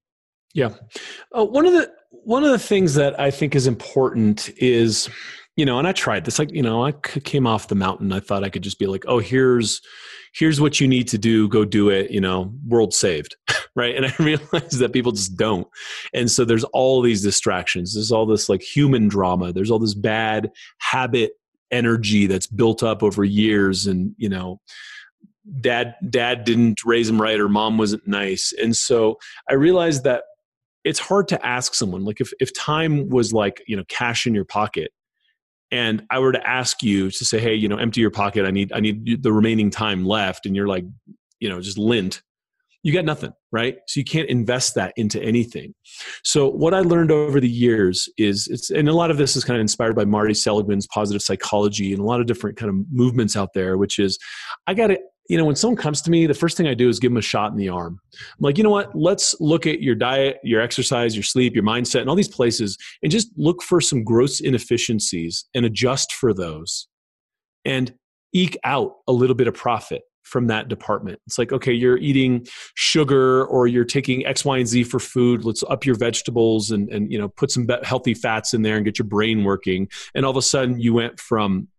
Yeah, 0.53 0.73
uh, 1.37 1.45
one 1.45 1.65
of 1.65 1.73
the 1.73 1.91
one 2.09 2.43
of 2.43 2.51
the 2.51 2.59
things 2.59 2.95
that 2.95 3.19
I 3.19 3.31
think 3.31 3.55
is 3.55 3.67
important 3.67 4.49
is 4.57 5.09
you 5.55 5.65
know 5.65 5.79
and 5.79 5.87
i 5.87 5.91
tried 5.91 6.25
this 6.25 6.39
like 6.39 6.51
you 6.51 6.61
know 6.61 6.85
i 6.85 6.91
came 6.91 7.45
off 7.45 7.67
the 7.67 7.75
mountain. 7.75 8.11
I 8.11 8.19
thought 8.19 8.43
i 8.43 8.49
could 8.49 8.61
just 8.61 8.79
be 8.79 8.87
like 8.87 9.03
oh 9.07 9.19
here's 9.19 9.81
here's 10.33 10.61
what 10.61 10.79
you 10.79 10.87
need 10.87 11.09
to 11.09 11.17
do. 11.17 11.49
Go 11.49 11.65
do 11.65 11.89
it 11.89 12.11
you 12.11 12.21
know 12.21 12.53
world 12.67 12.93
saved. 12.93 13.35
Right? 13.73 13.95
And 13.95 14.05
i 14.05 14.13
realized 14.19 14.79
that 14.79 14.91
people 14.91 15.13
just 15.13 15.37
don't. 15.37 15.65
And 16.13 16.29
so 16.29 16.43
there's 16.43 16.65
all 16.65 17.01
these 17.01 17.23
distractions. 17.23 17.93
There's 17.93 18.11
all 18.11 18.25
this 18.25 18.49
like 18.49 18.61
human 18.61 19.07
drama. 19.07 19.53
There's 19.53 19.71
all 19.71 19.79
this 19.79 19.93
bad 19.93 20.51
habit 20.79 21.31
energy 21.71 22.27
that's 22.27 22.47
built 22.47 22.83
up 22.83 23.01
over 23.01 23.23
years 23.23 23.87
and 23.87 24.13
you 24.17 24.27
know 24.27 24.59
dad 25.61 25.95
dad 26.09 26.43
didn't 26.43 26.83
raise 26.83 27.07
him 27.07 27.21
right 27.21 27.39
or 27.39 27.47
mom 27.47 27.77
wasn't 27.77 28.05
nice. 28.05 28.51
And 28.61 28.75
so 28.75 29.17
i 29.49 29.53
realized 29.53 30.03
that 30.03 30.23
it's 30.83 30.99
hard 30.99 31.29
to 31.29 31.45
ask 31.45 31.73
someone. 31.73 32.03
Like 32.03 32.19
if, 32.19 32.33
if 32.41 32.53
time 32.53 33.07
was 33.07 33.31
like 33.31 33.63
you 33.67 33.77
know 33.77 33.85
cash 33.87 34.27
in 34.27 34.35
your 34.35 34.45
pocket 34.45 34.91
and 35.71 36.05
I 36.11 36.19
were 36.19 36.31
to 36.31 36.47
ask 36.47 36.83
you 36.83 37.09
to 37.11 37.25
say, 37.25 37.39
hey, 37.39 37.55
you 37.55 37.69
know, 37.69 37.77
empty 37.77 38.01
your 38.01 38.11
pocket. 38.11 38.45
I 38.45 38.51
need 38.51 38.71
I 38.73 38.79
need 38.79 39.23
the 39.23 39.31
remaining 39.31 39.69
time 39.69 40.05
left, 40.05 40.45
and 40.45 40.55
you're 40.55 40.67
like, 40.67 40.85
you 41.39 41.49
know, 41.49 41.61
just 41.61 41.77
lint. 41.77 42.21
You 42.83 42.91
got 42.91 43.05
nothing, 43.05 43.31
right? 43.51 43.77
So 43.87 43.99
you 43.99 44.03
can't 44.03 44.27
invest 44.27 44.73
that 44.73 44.91
into 44.95 45.21
anything. 45.21 45.75
So 46.23 46.49
what 46.49 46.73
I 46.73 46.79
learned 46.79 47.11
over 47.11 47.39
the 47.39 47.49
years 47.49 48.09
is 48.17 48.47
it's 48.47 48.71
and 48.71 48.89
a 48.89 48.93
lot 48.93 49.11
of 49.11 49.17
this 49.17 49.35
is 49.35 49.43
kind 49.43 49.55
of 49.55 49.61
inspired 49.61 49.95
by 49.95 50.05
Marty 50.05 50.33
Seligman's 50.33 50.87
positive 50.87 51.21
psychology 51.21 51.93
and 51.93 52.01
a 52.01 52.05
lot 52.05 52.19
of 52.19 52.25
different 52.25 52.57
kind 52.57 52.69
of 52.69 52.75
movements 52.91 53.37
out 53.37 53.53
there, 53.53 53.77
which 53.77 53.99
is 53.99 54.17
I 54.65 54.73
got 54.73 54.87
to 54.87 54.99
you 55.31 55.37
know, 55.37 55.45
when 55.45 55.55
someone 55.55 55.77
comes 55.77 56.01
to 56.01 56.11
me, 56.11 56.27
the 56.27 56.33
first 56.33 56.57
thing 56.57 56.67
I 56.67 56.73
do 56.73 56.89
is 56.89 56.99
give 56.99 57.09
them 57.09 57.17
a 57.17 57.21
shot 57.21 57.53
in 57.53 57.57
the 57.57 57.69
arm. 57.69 58.01
I'm 58.13 58.19
like, 58.39 58.57
you 58.57 58.65
know 58.65 58.69
what? 58.69 58.93
Let's 58.93 59.33
look 59.39 59.65
at 59.65 59.81
your 59.81 59.95
diet, 59.95 60.39
your 60.43 60.59
exercise, 60.59 61.15
your 61.15 61.23
sleep, 61.23 61.55
your 61.55 61.63
mindset, 61.63 62.01
and 62.01 62.09
all 62.09 62.17
these 62.17 62.27
places, 62.27 62.77
and 63.01 63.09
just 63.09 63.29
look 63.37 63.63
for 63.63 63.79
some 63.79 64.03
gross 64.03 64.41
inefficiencies 64.41 65.45
and 65.55 65.65
adjust 65.65 66.11
for 66.11 66.33
those 66.33 66.89
and 67.63 67.93
eke 68.33 68.57
out 68.65 68.95
a 69.07 69.13
little 69.13 69.33
bit 69.33 69.47
of 69.47 69.53
profit 69.53 70.01
from 70.23 70.47
that 70.47 70.67
department. 70.67 71.17
It's 71.25 71.37
like, 71.37 71.53
okay, 71.53 71.71
you're 71.71 71.97
eating 71.97 72.45
sugar 72.75 73.45
or 73.45 73.67
you're 73.67 73.85
taking 73.85 74.25
X, 74.25 74.43
Y, 74.43 74.57
and 74.57 74.67
Z 74.67 74.83
for 74.83 74.99
food. 74.99 75.45
Let's 75.45 75.63
up 75.63 75.85
your 75.85 75.95
vegetables 75.95 76.71
and, 76.71 76.89
and 76.89 77.09
you 77.09 77.17
know, 77.17 77.29
put 77.29 77.51
some 77.51 77.69
healthy 77.83 78.15
fats 78.15 78.53
in 78.53 78.63
there 78.63 78.75
and 78.75 78.83
get 78.83 78.99
your 78.99 79.07
brain 79.07 79.45
working. 79.45 79.87
And 80.13 80.25
all 80.25 80.31
of 80.31 80.37
a 80.37 80.41
sudden 80.41 80.77
you 80.81 80.93
went 80.93 81.21
from 81.21 81.69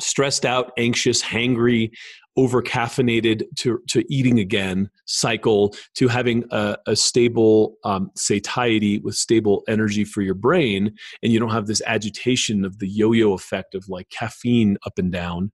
stressed 0.00 0.44
out, 0.44 0.72
anxious, 0.78 1.22
hangry, 1.22 1.90
over 2.36 2.62
caffeinated 2.62 3.44
to, 3.56 3.80
to 3.88 4.04
eating 4.12 4.38
again 4.38 4.90
cycle 5.06 5.74
to 5.94 6.08
having 6.08 6.44
a, 6.50 6.76
a 6.86 6.96
stable 6.96 7.76
um, 7.84 8.10
satiety 8.16 8.98
with 8.98 9.14
stable 9.14 9.62
energy 9.68 10.04
for 10.04 10.22
your 10.22 10.34
brain 10.34 10.94
and 11.22 11.32
you 11.32 11.38
don't 11.38 11.50
have 11.50 11.66
this 11.66 11.82
agitation 11.86 12.64
of 12.64 12.78
the 12.78 12.88
yo-yo 12.88 13.32
effect 13.32 13.74
of 13.74 13.88
like 13.88 14.08
caffeine 14.10 14.76
up 14.86 14.98
and 14.98 15.12
down 15.12 15.52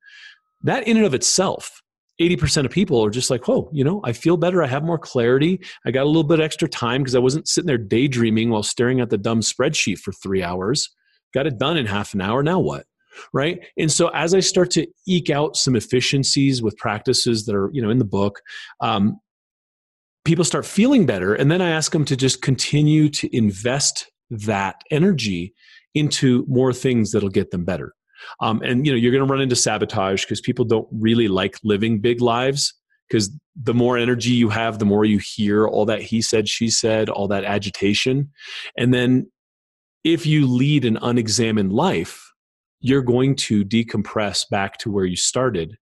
that 0.63 0.87
in 0.87 0.97
and 0.97 1.07
of 1.07 1.15
itself 1.15 1.83
80% 2.21 2.67
of 2.67 2.71
people 2.71 3.03
are 3.05 3.11
just 3.11 3.31
like 3.31 3.47
whoa 3.47 3.69
you 3.73 3.85
know 3.85 4.01
i 4.05 4.13
feel 4.13 4.37
better 4.37 4.63
i 4.63 4.67
have 4.67 4.85
more 4.85 4.99
clarity 4.99 5.61
i 5.85 5.91
got 5.91 6.05
a 6.05 6.07
little 6.07 6.25
bit 6.25 6.41
extra 6.41 6.69
time 6.69 7.03
because 7.03 7.15
i 7.15 7.21
wasn't 7.21 7.49
sitting 7.49 7.67
there 7.67 7.79
daydreaming 7.79 8.51
while 8.51 8.63
staring 8.63 9.01
at 9.01 9.11
the 9.11 9.19
dumb 9.19 9.41
spreadsheet 9.41 9.99
for 9.99 10.13
three 10.13 10.43
hours 10.43 10.91
got 11.33 11.47
it 11.47 11.59
done 11.59 11.77
in 11.77 11.87
half 11.87 12.15
an 12.15 12.21
hour 12.21 12.43
now 12.43 12.59
what 12.59 12.85
right? 13.33 13.59
And 13.77 13.91
so 13.91 14.09
as 14.09 14.35
i 14.35 14.41
start 14.41 14.71
to 14.73 14.87
eke 15.07 15.31
out 15.31 15.57
some 15.57 15.77
efficiencies 15.77 16.63
with 16.63 16.77
practices 16.77 17.47
that 17.47 17.55
are 17.55 17.71
you 17.73 17.83
know 17.83 17.91
in 17.91 17.99
the 17.99 18.05
book 18.05 18.41
um, 18.81 19.21
people 20.25 20.45
start 20.45 20.67
feeling 20.67 21.07
better. 21.07 21.35
And 21.35 21.51
then 21.51 21.63
i 21.63 21.71
ask 21.71 21.93
them 21.93 22.05
to 22.07 22.17
just 22.17 22.43
continue 22.43 23.09
to 23.11 23.35
invest 23.37 24.11
that 24.31 24.77
energy 24.91 25.55
into 25.95 26.45
more 26.49 26.73
things 26.73 27.11
that'll 27.11 27.29
get 27.29 27.51
them 27.51 27.65
better. 27.65 27.95
Um, 28.41 28.61
and 28.63 28.87
you 28.87 28.93
know 28.93 28.99
you're 28.99 29.13
going 29.13 29.27
to 29.27 29.33
run 29.33 29.43
into 29.43 29.57
sabotage 29.57 30.25
because 30.25 30.41
people 30.41 30.65
don't 30.65 30.89
really 30.93 31.29
like 31.29 31.59
living 31.65 32.01
big 32.01 32.21
lives 32.21 32.75
because 33.09 33.31
the 33.61 33.75
more 33.75 33.99
energy 33.99 34.31
you 34.31 34.49
have 34.51 34.79
the 34.79 34.85
more 34.85 35.05
you 35.05 35.19
hear 35.19 35.67
all 35.67 35.85
that 35.87 36.01
he 36.01 36.23
said 36.23 36.49
she 36.49 36.69
said 36.69 37.09
all 37.09 37.29
that 37.29 37.45
agitation. 37.45 38.31
And 38.77 38.95
then 38.95 39.31
if 40.05 40.27
you 40.27 40.47
lead 40.47 40.85
an 40.85 40.99
unexamined 41.03 41.73
life 41.73 42.30
you're 42.81 43.03
going 43.03 43.37
to 43.37 43.65
decompress 43.65 44.49
back 44.49 44.79
to 44.79 44.91
where 44.91 45.05
you 45.05 45.17
started 45.17 45.77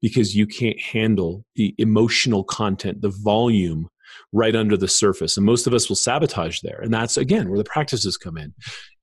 because 0.00 0.34
you 0.34 0.46
can't 0.46 0.80
handle 0.80 1.44
the 1.54 1.74
emotional 1.78 2.44
content, 2.44 3.00
the 3.00 3.14
volume 3.22 3.88
right 4.32 4.56
under 4.56 4.76
the 4.76 4.88
surface. 4.88 5.36
And 5.36 5.46
most 5.46 5.66
of 5.66 5.74
us 5.74 5.88
will 5.88 5.96
sabotage 5.96 6.60
there. 6.60 6.80
And 6.80 6.92
that's, 6.92 7.16
again, 7.16 7.48
where 7.48 7.58
the 7.58 7.64
practices 7.64 8.16
come 8.16 8.36
in. 8.36 8.52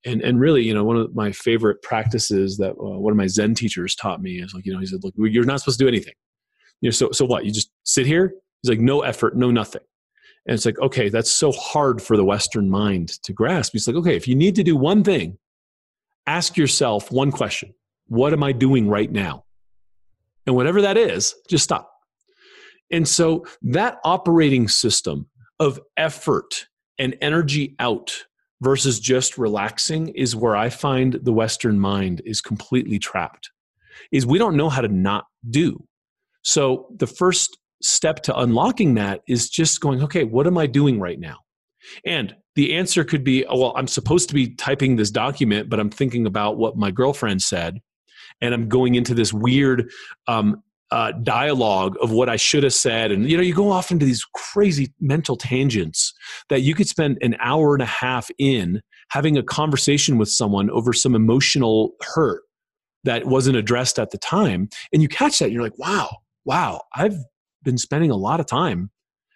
And, 0.04 0.22
and 0.22 0.40
really, 0.40 0.62
you 0.62 0.74
know, 0.74 0.84
one 0.84 0.96
of 0.96 1.14
my 1.14 1.32
favorite 1.32 1.82
practices 1.82 2.56
that 2.58 2.72
uh, 2.72 2.98
one 2.98 3.12
of 3.12 3.16
my 3.16 3.26
Zen 3.26 3.54
teachers 3.54 3.94
taught 3.94 4.22
me 4.22 4.40
is 4.40 4.54
like, 4.54 4.66
you 4.66 4.72
know, 4.72 4.78
he 4.78 4.86
said, 4.86 5.02
look, 5.02 5.14
you're 5.16 5.44
not 5.44 5.60
supposed 5.60 5.78
to 5.78 5.84
do 5.84 5.88
anything. 5.88 6.14
You 6.80 6.88
know, 6.88 6.92
so, 6.92 7.10
so 7.12 7.24
what? 7.24 7.44
You 7.44 7.52
just 7.52 7.70
sit 7.84 8.06
here? 8.06 8.32
He's 8.62 8.70
like, 8.70 8.80
no 8.80 9.02
effort, 9.02 9.36
no 9.36 9.50
nothing. 9.50 9.82
And 10.46 10.54
it's 10.54 10.64
like, 10.64 10.78
okay, 10.80 11.08
that's 11.08 11.30
so 11.30 11.52
hard 11.52 12.00
for 12.00 12.16
the 12.16 12.24
Western 12.24 12.70
mind 12.70 13.22
to 13.22 13.32
grasp. 13.32 13.72
He's 13.72 13.86
like, 13.86 13.96
okay, 13.96 14.16
if 14.16 14.26
you 14.26 14.34
need 14.34 14.54
to 14.56 14.62
do 14.62 14.76
one 14.76 15.04
thing, 15.04 15.38
ask 16.26 16.56
yourself 16.56 17.10
one 17.10 17.32
question 17.32 17.74
What 18.06 18.32
am 18.32 18.42
I 18.42 18.52
doing 18.52 18.88
right 18.88 19.10
now? 19.10 19.44
And 20.46 20.56
whatever 20.56 20.82
that 20.82 20.96
is, 20.96 21.34
just 21.48 21.64
stop. 21.64 21.90
And 22.90 23.06
so 23.06 23.46
that 23.62 23.98
operating 24.04 24.68
system 24.68 25.28
of 25.60 25.78
effort 25.96 26.66
and 26.98 27.16
energy 27.20 27.76
out 27.78 28.24
versus 28.60 29.00
just 29.00 29.38
relaxing 29.38 30.08
is 30.08 30.36
where 30.36 30.56
I 30.56 30.70
find 30.70 31.14
the 31.22 31.32
Western 31.32 31.78
mind 31.78 32.20
is 32.24 32.40
completely 32.40 32.98
trapped. 32.98 33.50
Is 34.12 34.26
we 34.26 34.38
don't 34.38 34.56
know 34.56 34.68
how 34.68 34.80
to 34.80 34.88
not 34.88 35.26
do. 35.48 35.86
So 36.42 36.88
the 36.96 37.06
first 37.06 37.58
step 37.82 38.22
to 38.22 38.38
unlocking 38.38 38.94
that 38.94 39.22
is 39.26 39.48
just 39.48 39.80
going, 39.80 40.02
okay, 40.02 40.24
what 40.24 40.46
am 40.46 40.58
I 40.58 40.66
doing 40.66 41.00
right 41.00 41.18
now? 41.18 41.38
And 42.04 42.34
the 42.56 42.74
answer 42.74 43.04
could 43.04 43.24
be, 43.24 43.44
oh, 43.46 43.58
well, 43.58 43.72
I'm 43.76 43.86
supposed 43.86 44.28
to 44.28 44.34
be 44.34 44.54
typing 44.54 44.96
this 44.96 45.10
document, 45.10 45.68
but 45.68 45.78
I'm 45.78 45.90
thinking 45.90 46.26
about 46.26 46.56
what 46.56 46.76
my 46.76 46.90
girlfriend 46.90 47.42
said 47.42 47.80
and 48.40 48.54
I'm 48.54 48.68
going 48.68 48.94
into 48.94 49.14
this 49.14 49.32
weird 49.32 49.90
um, 50.26 50.62
uh, 50.90 51.12
dialogue 51.22 51.96
of 52.02 52.10
what 52.10 52.28
I 52.28 52.36
should 52.36 52.64
have 52.64 52.74
said. 52.74 53.12
And, 53.12 53.30
you 53.30 53.36
know, 53.36 53.42
you 53.42 53.54
go 53.54 53.70
off 53.70 53.90
into 53.90 54.06
these 54.06 54.24
crazy 54.34 54.92
mental 55.00 55.36
tangents 55.36 56.12
that 56.48 56.60
you 56.60 56.74
could 56.74 56.88
spend 56.88 57.18
an 57.22 57.36
hour 57.40 57.74
and 57.74 57.82
a 57.82 57.86
half 57.86 58.28
in 58.38 58.80
having 59.10 59.36
a 59.36 59.42
conversation 59.42 60.18
with 60.18 60.28
someone 60.28 60.70
over 60.70 60.92
some 60.92 61.14
emotional 61.14 61.92
hurt 62.02 62.42
that 63.04 63.26
wasn't 63.26 63.56
addressed 63.56 63.98
at 63.98 64.10
the 64.10 64.18
time. 64.18 64.68
And 64.92 65.02
you 65.02 65.08
catch 65.08 65.38
that 65.38 65.46
and 65.46 65.54
you're 65.54 65.62
like, 65.62 65.78
wow, 65.78 66.08
wow, 66.44 66.82
I've 66.94 67.16
been 67.62 67.78
spending 67.78 68.10
a 68.10 68.16
lot 68.16 68.40
of 68.40 68.46
time 68.46 68.90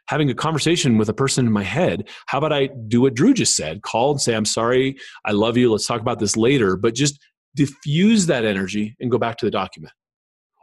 having 0.09 0.31
a 0.31 0.35
conversation 0.35 0.99
with 0.99 1.09
a 1.09 1.15
person 1.15 1.47
in 1.47 1.53
my 1.53 1.63
head. 1.63 2.09
How 2.27 2.39
about 2.39 2.53
I 2.53 2.69
do 2.89 3.01
what 3.01 3.15
Dhru 3.15 3.35
just 3.35 3.57
said? 3.57 3.83
Call 3.83 4.13
and 4.13 4.21
say, 4.21 4.35
I'm 4.35 4.45
sorry, 4.45 4.97
I 5.25 5.33
love 5.33 5.57
you, 5.57 5.71
let's 5.73 5.87
talk 5.87 6.01
about 6.01 6.19
this 6.19 6.37
later. 6.37 6.77
But 6.77 6.95
just 6.95 7.19
diffuse 7.55 8.27
that 8.27 8.45
energy 8.45 8.97
and 9.01 9.11
go 9.11 9.19
back 9.19 9.39
to 9.39 9.47
the 9.47 9.51
document 9.51 9.93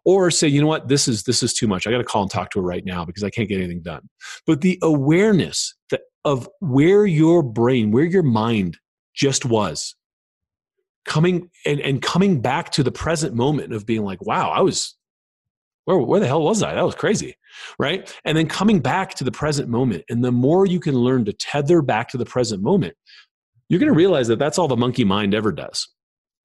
or 0.06 0.32
say 0.32 0.48
you 0.48 0.62
know 0.62 0.68
what 0.68 0.88
this 0.88 1.08
is 1.08 1.24
this 1.24 1.44
is 1.44 1.54
too 1.54 1.68
much 1.68 1.86
i 1.88 1.92
got 1.92 2.00
to 2.00 2.04
call 2.04 2.24
and 2.24 2.32
talk 2.32 2.50
to 2.50 2.60
her 2.60 2.66
right 2.66 2.86
now 2.86 3.06
because 3.06 3.24
i 3.24 3.30
can't 3.30 3.50
get 3.50 3.58
anything 3.58 3.82
done 3.82 4.02
but 4.46 4.62
the 4.62 4.78
awareness 4.82 5.76
that, 5.90 6.02
of 6.26 6.50
where 6.60 7.06
your 7.06 7.44
brain 7.44 7.92
where 7.92 8.04
your 8.04 8.24
mind 8.24 8.78
just 9.14 9.46
was 9.46 9.96
coming 11.06 11.50
and, 11.66 11.80
and 11.80 12.02
coming 12.02 12.42
back 12.42 12.72
to 12.72 12.84
the 12.84 12.92
present 12.92 13.36
moment 13.36 13.74
of 13.74 13.86
being 13.86 14.04
like 14.04 14.22
wow 14.26 14.50
i 14.50 14.62
was 14.62 14.96
where, 15.86 15.98
where 15.98 16.20
the 16.20 16.28
hell 16.28 16.42
was 16.42 16.62
i 16.64 16.74
that 16.74 16.86
was 16.86 16.96
crazy 16.96 17.36
right 17.80 18.18
and 18.26 18.38
then 18.38 18.48
coming 18.48 18.80
back 18.80 19.14
to 19.14 19.24
the 19.24 19.32
present 19.32 19.70
moment 19.70 20.04
and 20.10 20.24
the 20.24 20.32
more 20.32 20.66
you 20.66 20.80
can 20.80 20.96
learn 20.96 21.26
to 21.26 21.34
tether 21.34 21.82
back 21.82 22.10
to 22.10 22.18
the 22.18 22.26
present 22.26 22.62
moment 22.62 22.94
you're 23.70 23.80
going 23.80 23.92
to 23.92 23.98
realize 23.98 24.28
that 24.28 24.40
that's 24.40 24.58
all 24.58 24.68
the 24.68 24.78
monkey 24.78 25.04
mind 25.04 25.34
ever 25.34 25.52
does 25.52 25.88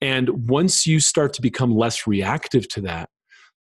and 0.00 0.48
once 0.48 0.86
you 0.86 1.00
start 1.00 1.32
to 1.34 1.42
become 1.42 1.74
less 1.74 2.06
reactive 2.06 2.68
to 2.68 2.80
that, 2.82 3.08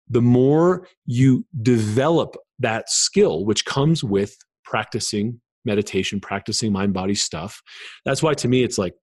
the 0.10 0.22
more 0.22 0.88
you 1.06 1.46
develop 1.62 2.36
that 2.60 2.90
skill, 2.90 3.46
which 3.46 3.66
comes 3.66 4.04
with 4.04 4.36
practicing 4.66 5.40
meditation, 5.66 6.20
practicing 6.20 6.72
mind 6.72 6.94
body 6.94 7.16
stuff. 7.16 7.62
That's 8.06 8.22
why 8.22 8.34
to 8.36 8.48
me, 8.48 8.64
it's 8.64 8.78
like, 8.78 8.94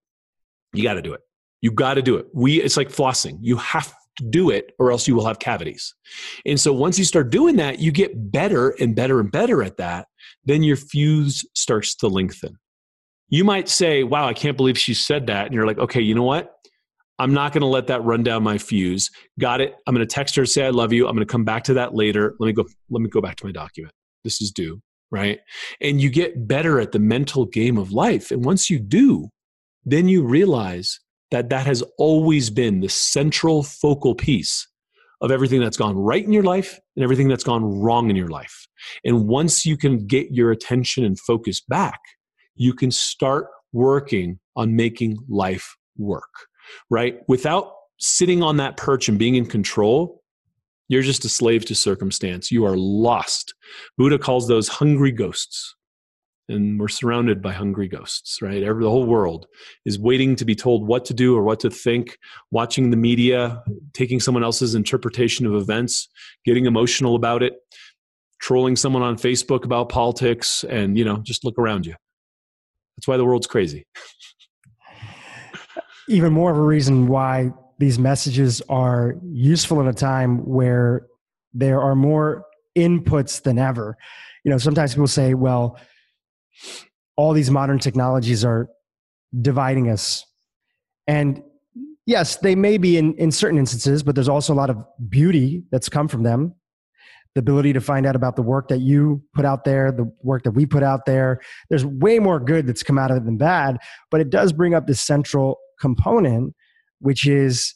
you 0.73 0.83
got 0.83 0.95
to 0.95 1.01
do 1.01 1.13
it. 1.13 1.21
You 1.61 1.71
got 1.71 1.95
to 1.95 2.01
do 2.01 2.17
it. 2.17 2.27
We, 2.33 2.61
it's 2.61 2.77
like 2.77 2.89
flossing. 2.89 3.37
You 3.41 3.57
have 3.57 3.93
do 4.29 4.49
it 4.49 4.73
or 4.79 4.91
else 4.91 5.07
you 5.07 5.15
will 5.15 5.25
have 5.25 5.39
cavities. 5.39 5.93
And 6.45 6.59
so 6.59 6.73
once 6.73 6.99
you 6.99 7.05
start 7.05 7.31
doing 7.31 7.55
that, 7.57 7.79
you 7.79 7.91
get 7.91 8.31
better 8.31 8.69
and 8.79 8.95
better 8.95 9.19
and 9.19 9.31
better 9.31 9.63
at 9.63 9.77
that. 9.77 10.07
Then 10.45 10.63
your 10.63 10.75
fuse 10.75 11.45
starts 11.55 11.95
to 11.95 12.07
lengthen. 12.07 12.57
You 13.29 13.43
might 13.43 13.69
say, 13.69 14.03
wow, 14.03 14.27
I 14.27 14.33
can't 14.33 14.57
believe 14.57 14.77
she 14.77 14.93
said 14.93 15.27
that. 15.27 15.45
And 15.45 15.55
you're 15.55 15.65
like, 15.65 15.79
okay, 15.79 16.01
you 16.01 16.13
know 16.13 16.23
what? 16.23 16.53
I'm 17.17 17.33
not 17.33 17.53
going 17.53 17.61
to 17.61 17.67
let 17.67 17.87
that 17.87 18.03
run 18.03 18.23
down 18.23 18.43
my 18.43 18.57
fuse. 18.57 19.09
Got 19.39 19.61
it. 19.61 19.75
I'm 19.85 19.93
going 19.93 20.05
to 20.05 20.11
text 20.11 20.35
her, 20.35 20.45
say 20.45 20.65
I 20.65 20.69
love 20.71 20.91
you. 20.91 21.07
I'm 21.07 21.15
going 21.15 21.25
to 21.25 21.31
come 21.31 21.45
back 21.45 21.63
to 21.65 21.75
that 21.75 21.93
later. 21.93 22.33
Let 22.39 22.47
me 22.47 22.53
go. 22.53 22.65
Let 22.89 23.01
me 23.01 23.09
go 23.09 23.21
back 23.21 23.35
to 23.37 23.45
my 23.45 23.51
document. 23.51 23.93
This 24.23 24.41
is 24.41 24.51
due, 24.51 24.81
right? 25.11 25.39
And 25.79 26.01
you 26.01 26.09
get 26.09 26.47
better 26.47 26.79
at 26.79 26.91
the 26.91 26.99
mental 26.99 27.45
game 27.45 27.77
of 27.77 27.91
life. 27.91 28.31
And 28.31 28.43
once 28.43 28.69
you 28.69 28.79
do, 28.79 29.29
then 29.85 30.07
you 30.07 30.23
realize 30.23 30.99
that 31.31 31.49
that 31.49 31.65
has 31.65 31.83
always 31.97 32.49
been 32.49 32.81
the 32.81 32.89
central 32.89 33.63
focal 33.63 34.15
piece 34.15 34.67
of 35.21 35.31
everything 35.31 35.59
that's 35.59 35.77
gone 35.77 35.95
right 35.95 36.25
in 36.25 36.33
your 36.33 36.43
life 36.43 36.79
and 36.95 37.03
everything 37.03 37.27
that's 37.27 37.43
gone 37.43 37.63
wrong 37.63 38.09
in 38.09 38.15
your 38.15 38.27
life. 38.27 38.67
And 39.05 39.27
once 39.27 39.65
you 39.65 39.77
can 39.77 40.07
get 40.07 40.31
your 40.31 40.51
attention 40.51 41.03
and 41.03 41.19
focus 41.19 41.61
back, 41.61 41.99
you 42.55 42.73
can 42.73 42.91
start 42.91 43.47
working 43.71 44.39
on 44.55 44.75
making 44.75 45.17
life 45.29 45.75
work 45.97 46.47
right? 46.89 47.19
Without 47.27 47.73
sitting 47.99 48.41
on 48.43 48.57
that 48.57 48.77
perch 48.77 49.07
and 49.09 49.19
being 49.19 49.35
in 49.35 49.45
control, 49.45 50.21
you're 50.87 51.01
just 51.01 51.25
a 51.25 51.29
slave 51.29 51.65
to 51.65 51.75
circumstance. 51.75 52.51
You 52.51 52.65
are 52.65 52.75
lost. 52.75 53.53
Buddha 53.97 54.17
calls 54.17 54.47
those 54.47 54.67
hungry 54.67 55.11
ghosts. 55.11 55.75
And 56.49 56.79
we're 56.79 56.89
surrounded 56.89 57.41
by 57.41 57.53
hungry 57.53 57.87
ghosts, 57.87 58.41
right? 58.41 58.61
Every, 58.61 58.83
the 58.83 58.89
whole 58.89 59.05
world 59.05 59.47
is 59.85 59.97
waiting 59.97 60.35
to 60.35 60.45
be 60.45 60.55
told 60.55 60.85
what 60.85 61.05
to 61.05 61.13
do 61.13 61.37
or 61.37 61.43
what 61.43 61.59
to 61.61 61.69
think, 61.69 62.17
watching 62.51 62.89
the 62.89 62.97
media, 62.97 63.63
taking 63.93 64.19
someone 64.19 64.43
else's 64.43 64.75
interpretation 64.75 65.45
of 65.45 65.53
events, 65.53 66.09
getting 66.43 66.65
emotional 66.65 67.15
about 67.15 67.41
it, 67.41 67.53
trolling 68.41 68.75
someone 68.75 69.03
on 69.03 69.15
Facebook 69.15 69.63
about 69.63 69.89
politics, 69.89 70.65
and, 70.65 70.97
you 70.97 71.05
know, 71.05 71.17
just 71.17 71.45
look 71.45 71.57
around 71.57 71.85
you. 71.85 71.95
That's 72.97 73.07
why 73.07 73.17
the 73.17 73.25
world's 73.25 73.47
crazy. 73.47 73.85
even 76.07 76.33
more 76.33 76.51
of 76.51 76.57
a 76.57 76.61
reason 76.61 77.07
why 77.07 77.51
these 77.79 77.97
messages 77.97 78.61
are 78.69 79.15
useful 79.23 79.79
in 79.81 79.87
a 79.87 79.93
time 79.93 80.45
where 80.45 81.07
there 81.53 81.81
are 81.81 81.95
more 81.95 82.45
inputs 82.77 83.41
than 83.41 83.57
ever. 83.57 83.97
You 84.43 84.51
know, 84.51 84.57
sometimes 84.57 84.93
people 84.93 85.07
say, 85.07 85.33
well, 85.33 85.79
all 87.15 87.33
these 87.33 87.51
modern 87.51 87.79
technologies 87.79 88.43
are 88.45 88.69
dividing 89.41 89.89
us. 89.89 90.25
And 91.07 91.41
yes, 92.05 92.37
they 92.37 92.55
may 92.55 92.77
be 92.77 92.97
in, 92.97 93.13
in 93.15 93.31
certain 93.31 93.57
instances, 93.57 94.03
but 94.03 94.15
there's 94.15 94.29
also 94.29 94.53
a 94.53 94.55
lot 94.55 94.69
of 94.69 94.77
beauty 95.09 95.63
that's 95.71 95.89
come 95.89 96.07
from 96.07 96.23
them. 96.23 96.55
The 97.33 97.39
ability 97.39 97.71
to 97.73 97.81
find 97.81 98.05
out 98.05 98.17
about 98.17 98.35
the 98.35 98.41
work 98.41 98.67
that 98.67 98.79
you 98.79 99.23
put 99.33 99.45
out 99.45 99.63
there, 99.63 99.91
the 99.91 100.11
work 100.21 100.43
that 100.43 100.51
we 100.51 100.65
put 100.65 100.83
out 100.83 101.05
there. 101.05 101.39
There's 101.69 101.85
way 101.85 102.19
more 102.19 102.41
good 102.41 102.67
that's 102.67 102.83
come 102.83 102.97
out 102.97 103.09
of 103.09 103.17
it 103.17 103.25
than 103.25 103.37
bad, 103.37 103.77
but 104.09 104.19
it 104.19 104.29
does 104.29 104.51
bring 104.51 104.73
up 104.73 104.85
this 104.85 104.99
central 104.99 105.57
component, 105.79 106.53
which 106.99 107.25
is 107.25 107.73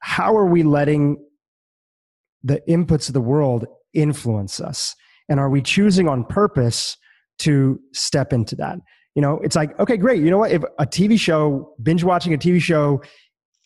how 0.00 0.36
are 0.36 0.46
we 0.46 0.62
letting 0.62 1.16
the 2.44 2.62
inputs 2.68 3.08
of 3.08 3.14
the 3.14 3.20
world 3.20 3.66
influence 3.92 4.60
us? 4.60 4.94
And 5.28 5.40
are 5.40 5.50
we 5.50 5.62
choosing 5.62 6.08
on 6.08 6.24
purpose 6.24 6.96
to 7.40 7.80
step 7.92 8.32
into 8.32 8.56
that? 8.56 8.78
You 9.14 9.22
know, 9.22 9.40
it's 9.42 9.56
like, 9.56 9.78
okay, 9.80 9.96
great. 9.96 10.22
You 10.22 10.30
know 10.30 10.38
what? 10.38 10.52
If 10.52 10.62
a 10.78 10.86
TV 10.86 11.18
show, 11.18 11.74
binge 11.82 12.04
watching 12.04 12.34
a 12.34 12.38
TV 12.38 12.60
show 12.60 13.02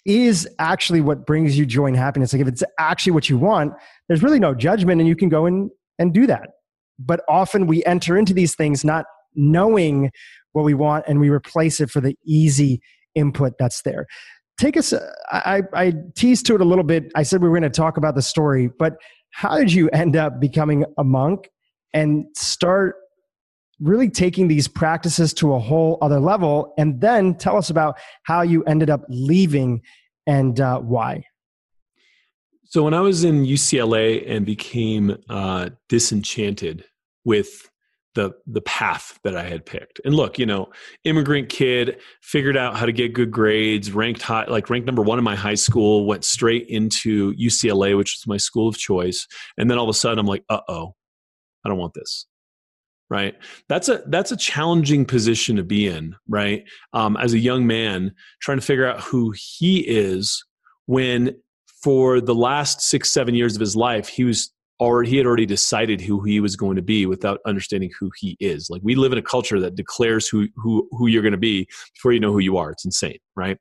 is 0.06 0.48
actually 0.58 1.00
what 1.00 1.26
brings 1.26 1.58
you 1.58 1.66
joy 1.66 1.86
and 1.86 1.96
happiness, 1.96 2.32
like 2.32 2.42
if 2.42 2.48
it's 2.48 2.62
actually 2.78 3.12
what 3.12 3.28
you 3.28 3.36
want, 3.36 3.74
there's 4.08 4.22
really 4.22 4.38
no 4.38 4.54
judgment 4.54 5.00
and 5.00 5.08
you 5.08 5.16
can 5.16 5.28
go 5.28 5.46
in 5.46 5.70
and 5.98 6.14
do 6.14 6.26
that. 6.26 6.50
But 6.98 7.20
often 7.28 7.66
we 7.66 7.84
enter 7.84 8.16
into 8.16 8.32
these 8.32 8.54
things 8.54 8.84
not 8.84 9.04
knowing 9.34 10.10
what 10.52 10.64
we 10.64 10.74
want 10.74 11.04
and 11.06 11.20
we 11.20 11.28
replace 11.28 11.80
it 11.80 11.90
for 11.90 12.00
the 12.00 12.16
easy 12.24 12.80
input 13.14 13.54
that's 13.58 13.82
there. 13.82 14.06
take 14.58 14.76
us. 14.76 14.92
I, 15.30 15.62
I 15.74 15.94
teased 16.16 16.46
to 16.46 16.54
it 16.54 16.60
a 16.60 16.64
little 16.64 16.84
bit. 16.84 17.10
I 17.14 17.22
said 17.22 17.42
we 17.42 17.48
were 17.48 17.58
going 17.58 17.70
to 17.70 17.76
talk 17.76 17.96
about 17.96 18.14
the 18.14 18.22
story, 18.22 18.68
but 18.78 18.94
how 19.32 19.56
did 19.56 19.72
you 19.72 19.88
end 19.90 20.16
up 20.16 20.40
becoming 20.40 20.84
a 20.98 21.04
monk 21.04 21.48
and 21.92 22.26
start 22.36 22.96
really 23.80 24.10
taking 24.10 24.48
these 24.48 24.68
practices 24.68 25.32
to 25.34 25.54
a 25.54 25.58
whole 25.58 25.98
other 26.00 26.20
level? 26.20 26.74
And 26.78 27.00
then 27.00 27.34
tell 27.34 27.56
us 27.56 27.70
about 27.70 27.98
how 28.24 28.42
you 28.42 28.62
ended 28.64 28.90
up 28.90 29.04
leaving 29.08 29.82
and 30.26 30.60
uh, 30.60 30.78
why. 30.80 31.24
So 32.64 32.84
when 32.84 32.94
I 32.94 33.00
was 33.00 33.24
in 33.24 33.44
UCLA 33.44 34.24
and 34.30 34.46
became 34.46 35.16
uh, 35.28 35.70
disenchanted 35.88 36.84
with 37.24 37.68
the 38.14 38.32
the 38.46 38.60
path 38.62 39.18
that 39.22 39.36
I 39.36 39.44
had 39.44 39.64
picked. 39.64 40.00
And 40.04 40.14
look, 40.14 40.38
you 40.38 40.46
know, 40.46 40.70
immigrant 41.04 41.48
kid, 41.48 42.00
figured 42.22 42.56
out 42.56 42.76
how 42.76 42.86
to 42.86 42.92
get 42.92 43.12
good 43.12 43.30
grades, 43.30 43.92
ranked 43.92 44.22
high, 44.22 44.46
like 44.46 44.68
ranked 44.68 44.86
number 44.86 45.02
one 45.02 45.18
in 45.18 45.24
my 45.24 45.36
high 45.36 45.54
school, 45.54 46.06
went 46.06 46.24
straight 46.24 46.66
into 46.68 47.32
UCLA, 47.34 47.96
which 47.96 48.18
was 48.18 48.26
my 48.26 48.36
school 48.36 48.68
of 48.68 48.76
choice. 48.76 49.26
And 49.56 49.70
then 49.70 49.78
all 49.78 49.84
of 49.84 49.90
a 49.90 49.94
sudden, 49.94 50.18
I'm 50.18 50.26
like, 50.26 50.44
uh 50.48 50.60
oh, 50.68 50.94
I 51.64 51.68
don't 51.68 51.78
want 51.78 51.94
this. 51.94 52.26
Right. 53.10 53.34
That's 53.68 53.88
a 53.88 54.02
that's 54.06 54.30
a 54.30 54.36
challenging 54.36 55.04
position 55.04 55.56
to 55.56 55.64
be 55.64 55.88
in. 55.88 56.14
Right. 56.28 56.64
Um, 56.92 57.16
as 57.16 57.32
a 57.32 57.38
young 57.38 57.66
man, 57.66 58.14
trying 58.40 58.58
to 58.58 58.64
figure 58.64 58.86
out 58.86 59.00
who 59.00 59.34
he 59.36 59.80
is 59.80 60.44
when 60.86 61.36
for 61.82 62.20
the 62.20 62.34
last 62.34 62.80
six 62.82 63.10
seven 63.10 63.34
years 63.34 63.56
of 63.56 63.60
his 63.60 63.74
life 63.74 64.06
he 64.08 64.24
was 64.24 64.52
or 64.80 65.02
he 65.02 65.18
had 65.18 65.26
already 65.26 65.44
decided 65.44 66.00
who 66.00 66.22
he 66.22 66.40
was 66.40 66.56
going 66.56 66.74
to 66.74 66.82
be 66.82 67.04
without 67.04 67.38
understanding 67.46 67.90
who 68.00 68.10
he 68.16 68.36
is. 68.40 68.70
Like 68.70 68.80
we 68.82 68.94
live 68.94 69.12
in 69.12 69.18
a 69.18 69.22
culture 69.22 69.60
that 69.60 69.74
declares 69.74 70.26
who 70.26 70.48
who 70.56 70.88
who 70.92 71.06
you're 71.06 71.22
going 71.22 71.32
to 71.32 71.38
be 71.38 71.68
before 71.94 72.12
you 72.12 72.20
know 72.20 72.32
who 72.32 72.38
you 72.38 72.56
are. 72.56 72.70
It's 72.70 72.84
insane, 72.84 73.18
right? 73.36 73.58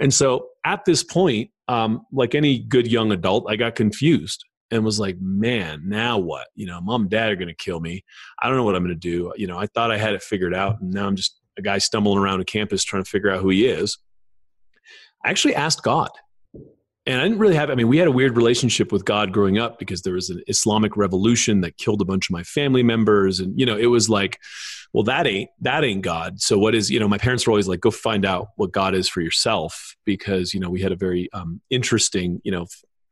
And 0.00 0.12
so 0.12 0.48
at 0.64 0.84
this 0.84 1.04
point, 1.04 1.50
um, 1.68 2.04
like 2.12 2.34
any 2.34 2.58
good 2.58 2.90
young 2.90 3.12
adult, 3.12 3.46
I 3.48 3.56
got 3.56 3.74
confused 3.74 4.44
and 4.70 4.84
was 4.84 4.98
like, 4.98 5.16
man, 5.20 5.82
now 5.86 6.18
what? 6.18 6.48
You 6.54 6.66
know, 6.66 6.80
mom 6.80 7.02
and 7.02 7.10
dad 7.10 7.30
are 7.30 7.36
going 7.36 7.48
to 7.48 7.54
kill 7.54 7.80
me. 7.80 8.04
I 8.42 8.48
don't 8.48 8.56
know 8.56 8.64
what 8.64 8.74
I'm 8.74 8.82
going 8.82 8.94
to 8.94 9.00
do. 9.00 9.32
You 9.36 9.46
know, 9.46 9.58
I 9.58 9.66
thought 9.66 9.90
I 9.90 9.98
had 9.98 10.14
it 10.14 10.22
figured 10.22 10.54
out, 10.54 10.80
and 10.80 10.92
now 10.92 11.06
I'm 11.06 11.16
just 11.16 11.38
a 11.58 11.62
guy 11.62 11.78
stumbling 11.78 12.18
around 12.18 12.40
a 12.40 12.44
campus 12.44 12.84
trying 12.84 13.04
to 13.04 13.10
figure 13.10 13.30
out 13.30 13.40
who 13.40 13.50
he 13.50 13.66
is. 13.66 13.98
I 15.24 15.30
actually 15.30 15.54
asked 15.54 15.82
God 15.82 16.10
and 17.06 17.20
I 17.20 17.22
didn't 17.22 17.38
really 17.38 17.54
have, 17.54 17.70
I 17.70 17.76
mean, 17.76 17.86
we 17.86 17.98
had 17.98 18.08
a 18.08 18.12
weird 18.12 18.36
relationship 18.36 18.90
with 18.90 19.04
God 19.04 19.32
growing 19.32 19.58
up 19.58 19.78
because 19.78 20.02
there 20.02 20.14
was 20.14 20.28
an 20.28 20.42
Islamic 20.48 20.96
revolution 20.96 21.60
that 21.60 21.76
killed 21.78 22.02
a 22.02 22.04
bunch 22.04 22.28
of 22.28 22.32
my 22.32 22.42
family 22.42 22.82
members. 22.82 23.38
And, 23.38 23.58
you 23.58 23.64
know, 23.64 23.76
it 23.76 23.86
was 23.86 24.10
like, 24.10 24.40
well, 24.92 25.04
that 25.04 25.24
ain't, 25.24 25.48
that 25.60 25.84
ain't 25.84 26.02
God. 26.02 26.40
So 26.40 26.58
what 26.58 26.74
is, 26.74 26.90
you 26.90 26.98
know, 26.98 27.06
my 27.06 27.18
parents 27.18 27.46
were 27.46 27.52
always 27.52 27.68
like, 27.68 27.80
go 27.80 27.92
find 27.92 28.26
out 28.26 28.48
what 28.56 28.72
God 28.72 28.94
is 28.94 29.08
for 29.08 29.20
yourself 29.20 29.94
because, 30.04 30.52
you 30.52 30.58
know, 30.58 30.68
we 30.68 30.80
had 30.80 30.90
a 30.90 30.96
very 30.96 31.28
um, 31.32 31.60
interesting, 31.70 32.40
you 32.42 32.50
know, 32.50 32.66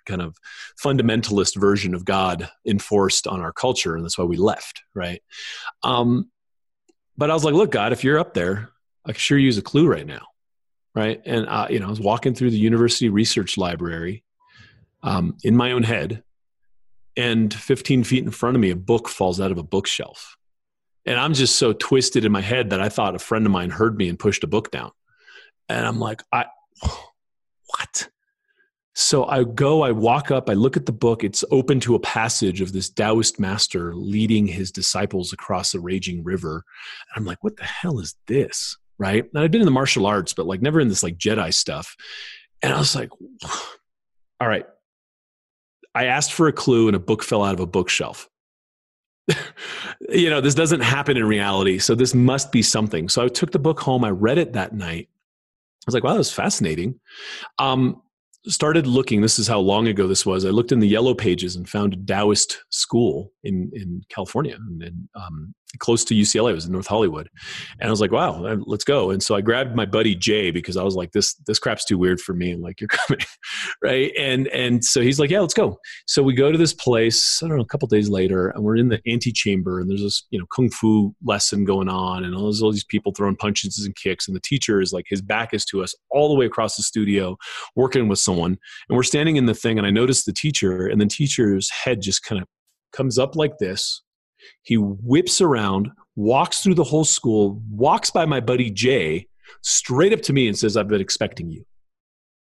kind 0.06 0.22
of 0.22 0.36
fundamentalist 0.82 1.58
version 1.58 1.94
of 1.94 2.04
God 2.04 2.48
enforced 2.66 3.26
on 3.26 3.40
our 3.40 3.52
culture. 3.52 3.94
And 3.96 4.04
that's 4.04 4.18
why 4.18 4.24
we 4.24 4.36
left. 4.36 4.82
Right. 4.94 5.22
Um, 5.82 6.30
but 7.16 7.30
I 7.30 7.34
was 7.34 7.44
like, 7.44 7.54
look, 7.54 7.70
God, 7.70 7.92
if 7.92 8.04
you're 8.04 8.18
up 8.18 8.34
there, 8.34 8.70
I 9.04 9.12
can 9.12 9.18
sure 9.18 9.38
use 9.38 9.58
a 9.58 9.62
clue 9.62 9.86
right 9.86 10.06
now 10.06 10.26
right? 10.94 11.20
And 11.24 11.46
uh, 11.46 11.66
you 11.70 11.80
know, 11.80 11.86
I 11.86 11.90
was 11.90 12.00
walking 12.00 12.34
through 12.34 12.50
the 12.50 12.58
university 12.58 13.08
research 13.08 13.58
library 13.58 14.24
um, 15.02 15.36
in 15.42 15.56
my 15.56 15.72
own 15.72 15.82
head, 15.82 16.22
and 17.16 17.52
15 17.52 18.04
feet 18.04 18.24
in 18.24 18.30
front 18.30 18.56
of 18.56 18.60
me, 18.60 18.70
a 18.70 18.76
book 18.76 19.08
falls 19.08 19.40
out 19.40 19.50
of 19.50 19.58
a 19.58 19.62
bookshelf, 19.62 20.36
and 21.04 21.18
I'm 21.18 21.34
just 21.34 21.56
so 21.56 21.72
twisted 21.72 22.24
in 22.24 22.32
my 22.32 22.40
head 22.40 22.70
that 22.70 22.80
I 22.80 22.88
thought 22.88 23.14
a 23.14 23.20
friend 23.20 23.44
of 23.44 23.52
mine 23.52 23.70
heard 23.70 23.96
me 23.96 24.08
and 24.08 24.18
pushed 24.18 24.44
a 24.44 24.48
book 24.48 24.70
down, 24.70 24.92
and 25.68 25.86
I'm 25.86 25.98
like, 25.98 26.22
I 26.32 26.46
what? 27.66 28.08
So 28.94 29.24
I 29.24 29.44
go, 29.44 29.82
I 29.82 29.90
walk 29.90 30.30
up, 30.30 30.48
I 30.48 30.52
look 30.52 30.76
at 30.76 30.86
the 30.86 30.92
book. 30.92 31.24
It's 31.24 31.44
open 31.50 31.80
to 31.80 31.94
a 31.94 32.00
passage 32.00 32.60
of 32.60 32.72
this 32.72 32.88
Taoist 32.88 33.40
master 33.40 33.94
leading 33.94 34.46
his 34.46 34.70
disciples 34.70 35.32
across 35.32 35.74
a 35.74 35.80
raging 35.80 36.22
river. 36.22 36.64
And 37.14 37.20
I'm 37.20 37.24
like, 37.24 37.42
what 37.42 37.56
the 37.56 37.64
hell 37.64 37.98
is 37.98 38.14
this? 38.26 38.76
right? 38.98 39.24
And 39.32 39.42
I'd 39.42 39.50
been 39.50 39.60
in 39.60 39.66
the 39.66 39.70
martial 39.70 40.06
arts, 40.06 40.32
but 40.32 40.46
like 40.46 40.62
never 40.62 40.80
in 40.80 40.88
this 40.88 41.02
like 41.02 41.16
Jedi 41.16 41.52
stuff. 41.52 41.96
And 42.62 42.72
I 42.72 42.78
was 42.78 42.94
like, 42.94 43.10
all 44.40 44.48
right. 44.48 44.66
I 45.94 46.06
asked 46.06 46.32
for 46.32 46.48
a 46.48 46.52
clue 46.52 46.88
and 46.88 46.96
a 46.96 47.00
book 47.00 47.22
fell 47.22 47.44
out 47.44 47.54
of 47.54 47.60
a 47.60 47.66
bookshelf. 47.66 48.28
you 50.08 50.28
know, 50.28 50.40
this 50.40 50.54
doesn't 50.54 50.80
happen 50.80 51.16
in 51.16 51.24
reality. 51.24 51.78
So 51.78 51.94
this 51.94 52.14
must 52.14 52.50
be 52.50 52.62
something. 52.62 53.08
So 53.08 53.24
I 53.24 53.28
took 53.28 53.52
the 53.52 53.60
book 53.60 53.80
home. 53.80 54.04
I 54.04 54.10
read 54.10 54.38
it 54.38 54.54
that 54.54 54.74
night. 54.74 55.08
I 55.08 55.86
was 55.86 55.94
like, 55.94 56.02
wow, 56.02 56.12
that 56.12 56.18
was 56.18 56.32
fascinating. 56.32 56.98
Um, 57.58 58.02
started 58.46 58.86
looking 58.86 59.20
this 59.20 59.38
is 59.38 59.48
how 59.48 59.58
long 59.58 59.88
ago 59.88 60.06
this 60.06 60.26
was 60.26 60.44
i 60.44 60.50
looked 60.50 60.72
in 60.72 60.80
the 60.80 60.88
yellow 60.88 61.14
pages 61.14 61.56
and 61.56 61.68
found 61.68 61.94
a 61.94 61.96
taoist 61.96 62.62
school 62.70 63.32
in 63.44 63.70
in 63.74 64.02
california 64.08 64.56
and, 64.56 65.08
um, 65.14 65.54
close 65.80 66.04
to 66.04 66.14
ucla 66.14 66.50
it 66.50 66.54
was 66.54 66.66
in 66.66 66.72
north 66.72 66.86
hollywood. 66.86 67.28
And 67.80 67.88
i 67.88 67.90
was 67.90 68.00
like 68.00 68.12
wow 68.12 68.40
let's 68.66 68.84
go. 68.84 69.10
And 69.10 69.22
so 69.22 69.34
i 69.34 69.40
grabbed 69.40 69.74
my 69.74 69.84
buddy 69.84 70.14
jay 70.14 70.50
because 70.50 70.76
i 70.76 70.82
was 70.82 70.94
like 70.94 71.12
this 71.12 71.34
this 71.46 71.58
crap's 71.58 71.84
too 71.84 71.98
weird 71.98 72.20
for 72.20 72.32
me. 72.32 72.52
And 72.52 72.62
like 72.62 72.80
you're 72.80 72.88
coming. 73.06 73.24
Right? 73.82 74.12
And 74.18 74.46
and 74.48 74.84
so 74.84 75.00
he's 75.00 75.18
like 75.18 75.30
yeah 75.30 75.40
let's 75.40 75.54
go. 75.54 75.78
So 76.06 76.22
we 76.22 76.34
go 76.34 76.52
to 76.52 76.58
this 76.58 76.72
place 76.72 77.42
i 77.42 77.48
don't 77.48 77.56
know 77.56 77.62
a 77.62 77.66
couple 77.66 77.88
days 77.88 78.08
later 78.08 78.50
and 78.50 78.62
we're 78.62 78.76
in 78.76 78.88
the 78.88 79.00
antechamber 79.08 79.80
and 79.80 79.90
there's 79.90 80.02
this 80.02 80.26
you 80.30 80.38
know 80.38 80.46
kung 80.54 80.70
fu 80.70 81.14
lesson 81.24 81.64
going 81.64 81.88
on 81.88 82.24
and 82.24 82.34
all, 82.34 82.52
all 82.62 82.72
these 82.72 82.84
people 82.84 83.12
throwing 83.12 83.36
punches 83.36 83.82
and 83.84 83.96
kicks 83.96 84.28
and 84.28 84.36
the 84.36 84.40
teacher 84.40 84.80
is 84.80 84.92
like 84.92 85.06
his 85.08 85.22
back 85.22 85.52
is 85.52 85.64
to 85.66 85.82
us 85.82 85.94
all 86.10 86.28
the 86.28 86.34
way 86.34 86.46
across 86.46 86.76
the 86.76 86.82
studio 86.82 87.36
working 87.76 88.08
with 88.08 88.18
someone. 88.18 88.56
And 88.88 88.96
we're 88.96 89.02
standing 89.02 89.36
in 89.36 89.46
the 89.46 89.54
thing 89.54 89.78
and 89.78 89.86
I 89.86 89.90
notice 89.90 90.24
the 90.24 90.32
teacher 90.32 90.86
and 90.86 91.00
the 91.00 91.06
teacher's 91.06 91.70
head 91.70 92.00
just 92.00 92.22
kind 92.22 92.40
of 92.40 92.48
comes 92.94 93.18
up 93.18 93.36
like 93.36 93.58
this. 93.58 94.02
He 94.62 94.76
whips 94.76 95.40
around, 95.40 95.90
walks 96.16 96.60
through 96.62 96.74
the 96.74 96.84
whole 96.84 97.04
school, 97.04 97.62
walks 97.70 98.10
by 98.10 98.24
my 98.26 98.40
buddy 98.40 98.70
Jay 98.70 99.26
straight 99.62 100.12
up 100.12 100.22
to 100.22 100.32
me 100.32 100.48
and 100.48 100.58
says, 100.58 100.76
I've 100.76 100.88
been 100.88 101.00
expecting 101.00 101.50
you. 101.50 101.64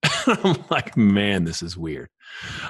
I'm 0.26 0.64
like, 0.70 0.96
man, 0.96 1.44
this 1.44 1.62
is 1.62 1.76
weird. 1.76 2.08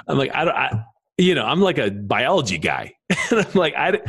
I'm 0.07 0.17
like, 0.17 0.33
I 0.33 0.45
don't, 0.45 0.55
I, 0.55 0.83
you 1.17 1.35
know, 1.35 1.45
I'm 1.45 1.61
like 1.61 1.77
a 1.77 1.91
biology 1.91 2.57
guy. 2.57 2.93
and 3.31 3.45
I'm 3.45 3.53
like, 3.53 3.73
I, 3.75 3.99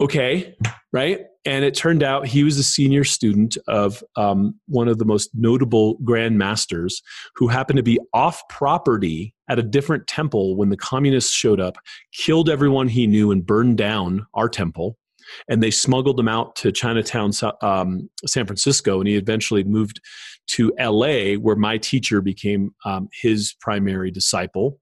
okay, 0.00 0.54
right? 0.92 1.20
And 1.44 1.64
it 1.64 1.74
turned 1.74 2.02
out 2.02 2.26
he 2.26 2.42
was 2.42 2.58
a 2.58 2.62
senior 2.62 3.04
student 3.04 3.56
of 3.68 4.02
um, 4.16 4.58
one 4.66 4.88
of 4.88 4.98
the 4.98 5.04
most 5.04 5.30
notable 5.34 5.98
grandmasters 5.98 6.94
who 7.36 7.48
happened 7.48 7.76
to 7.76 7.82
be 7.82 8.00
off 8.12 8.42
property 8.48 9.34
at 9.48 9.58
a 9.58 9.62
different 9.62 10.06
temple 10.06 10.56
when 10.56 10.70
the 10.70 10.76
communists 10.76 11.32
showed 11.32 11.60
up, 11.60 11.76
killed 12.12 12.50
everyone 12.50 12.88
he 12.88 13.06
knew, 13.06 13.30
and 13.30 13.46
burned 13.46 13.76
down 13.78 14.26
our 14.34 14.48
temple. 14.48 14.98
And 15.48 15.62
they 15.62 15.70
smuggled 15.70 16.18
him 16.20 16.28
out 16.28 16.54
to 16.56 16.72
Chinatown, 16.72 17.32
um, 17.62 18.08
San 18.26 18.46
Francisco, 18.46 19.00
and 19.00 19.08
he 19.08 19.16
eventually 19.16 19.64
moved 19.64 20.00
to 20.48 20.72
LA, 20.78 21.34
where 21.34 21.56
my 21.56 21.78
teacher 21.78 22.20
became 22.20 22.74
um, 22.84 23.08
his 23.12 23.54
primary 23.60 24.10
disciple 24.10 24.78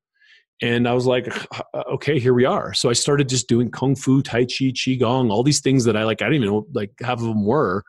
and 0.63 0.89
I 0.89 0.93
was 0.93 1.07
like, 1.07 1.29
okay, 1.75 2.19
here 2.19 2.35
we 2.35 2.45
are. 2.45 2.73
So 2.75 2.89
I 2.89 2.93
started 2.93 3.29
just 3.29 3.49
doing 3.49 3.71
kung 3.71 3.97
fu, 3.97 4.23
tai 4.23 4.45
chi, 4.45 4.73
qigong, 4.73 5.31
all 5.31 5.43
these 5.43 5.61
things 5.61 5.85
that 5.85 5.97
I 5.97 6.05
like. 6.05 6.23
I 6.23 6.27
didn't 6.27 6.43
even 6.45 6.49
know 6.49 6.67
like 6.73 6.93
half 7.01 7.19
of 7.19 7.25
them 7.25 7.45
were. 7.45 7.85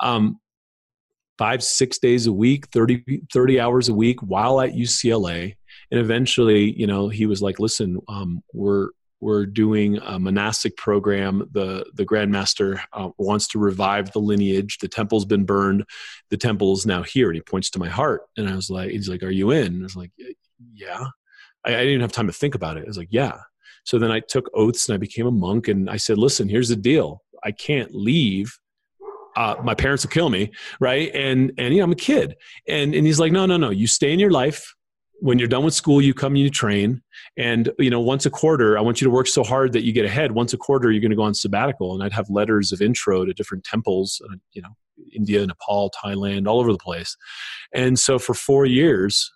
Um, 0.00 0.40
five, 1.38 1.62
six 1.62 1.98
days 1.98 2.26
a 2.26 2.32
week, 2.32 2.66
30, 2.68 3.22
30 3.32 3.60
hours 3.60 3.88
a 3.88 3.94
week 3.94 4.20
while 4.20 4.60
at 4.60 4.72
UCLA. 4.72 5.54
And 5.90 6.00
eventually, 6.00 6.72
you 6.78 6.86
know, 6.86 7.08
he 7.08 7.26
was 7.26 7.40
like, 7.40 7.60
listen, 7.60 7.98
um, 8.08 8.42
we're, 8.52 8.88
we're 9.20 9.46
doing 9.46 9.98
a 9.98 10.18
monastic 10.18 10.76
program. 10.76 11.48
The 11.52 11.84
the 11.94 12.06
Grandmaster 12.06 12.80
uh, 12.92 13.10
wants 13.18 13.48
to 13.48 13.58
revive 13.58 14.12
the 14.12 14.20
lineage. 14.20 14.78
The 14.78 14.86
temple's 14.86 15.24
been 15.24 15.44
burned. 15.44 15.84
The 16.30 16.36
temple 16.36 16.72
is 16.74 16.86
now 16.86 17.02
here. 17.02 17.26
And 17.26 17.34
he 17.34 17.40
points 17.40 17.70
to 17.70 17.80
my 17.80 17.88
heart. 17.88 18.22
And 18.36 18.48
I 18.48 18.54
was 18.54 18.70
like, 18.70 18.90
he's 18.90 19.08
like, 19.08 19.24
are 19.24 19.30
you 19.30 19.50
in? 19.50 19.66
And 19.66 19.82
I 19.82 19.84
was 19.84 19.96
like, 19.96 20.12
yeah. 20.72 21.06
I, 21.64 21.76
I 21.76 21.84
didn't 21.84 22.00
have 22.00 22.12
time 22.12 22.26
to 22.26 22.32
think 22.32 22.54
about 22.54 22.76
it. 22.76 22.84
I 22.84 22.86
was 22.86 22.98
like, 22.98 23.08
yeah. 23.10 23.38
So 23.84 23.98
then 23.98 24.10
I 24.10 24.20
took 24.20 24.50
oaths 24.54 24.88
and 24.88 24.94
I 24.94 24.98
became 24.98 25.26
a 25.26 25.30
monk. 25.30 25.68
And 25.68 25.88
I 25.88 25.96
said, 25.96 26.18
listen, 26.18 26.48
here's 26.48 26.68
the 26.68 26.76
deal. 26.76 27.22
I 27.44 27.52
can't 27.52 27.94
leave. 27.94 28.58
Uh, 29.36 29.54
my 29.62 29.74
parents 29.74 30.04
will 30.04 30.10
kill 30.10 30.30
me, 30.30 30.50
right? 30.80 31.10
And 31.14 31.52
and 31.58 31.72
you 31.72 31.78
know, 31.78 31.84
I'm 31.84 31.92
a 31.92 31.96
kid. 31.96 32.34
And 32.66 32.94
and 32.94 33.06
he's 33.06 33.20
like, 33.20 33.32
no, 33.32 33.46
no, 33.46 33.56
no. 33.56 33.70
You 33.70 33.86
stay 33.86 34.12
in 34.12 34.18
your 34.18 34.30
life. 34.30 34.74
When 35.20 35.38
you're 35.38 35.48
done 35.48 35.64
with 35.64 35.74
school, 35.74 36.00
you 36.00 36.14
come 36.14 36.32
and 36.32 36.38
you 36.38 36.50
train. 36.50 37.02
And 37.36 37.70
you 37.78 37.90
know, 37.90 38.00
once 38.00 38.26
a 38.26 38.30
quarter, 38.30 38.76
I 38.76 38.80
want 38.80 39.00
you 39.00 39.06
to 39.06 39.10
work 39.10 39.26
so 39.26 39.42
hard 39.42 39.72
that 39.72 39.84
you 39.84 39.92
get 39.92 40.04
ahead. 40.04 40.32
Once 40.32 40.52
a 40.52 40.58
quarter, 40.58 40.90
you're 40.90 41.00
going 41.00 41.10
to 41.10 41.16
go 41.16 41.22
on 41.22 41.34
sabbatical. 41.34 41.94
And 41.94 42.02
I'd 42.02 42.12
have 42.12 42.28
letters 42.30 42.72
of 42.72 42.80
intro 42.80 43.24
to 43.24 43.32
different 43.32 43.64
temples, 43.64 44.20
uh, 44.28 44.36
you 44.52 44.62
know, 44.62 44.70
India, 45.14 45.46
Nepal, 45.46 45.92
Thailand, 46.04 46.46
all 46.46 46.60
over 46.60 46.72
the 46.72 46.78
place. 46.78 47.16
And 47.72 47.98
so 47.98 48.18
for 48.18 48.34
four 48.34 48.66
years, 48.66 49.30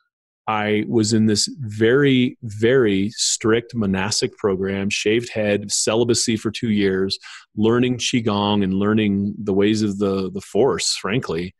I 0.48 0.84
was 0.88 1.12
in 1.12 1.26
this 1.26 1.48
very, 1.60 2.36
very 2.42 3.10
strict 3.10 3.74
monastic 3.74 4.36
program, 4.36 4.90
shaved 4.90 5.30
head, 5.30 5.70
celibacy 5.70 6.36
for 6.36 6.50
two 6.50 6.70
years, 6.70 7.18
learning 7.56 7.98
Qigong 7.98 8.64
and 8.64 8.74
learning 8.74 9.34
the 9.38 9.54
ways 9.54 9.82
of 9.82 9.98
the, 9.98 10.30
the 10.32 10.40
force, 10.40 10.96
frankly. 10.96 11.54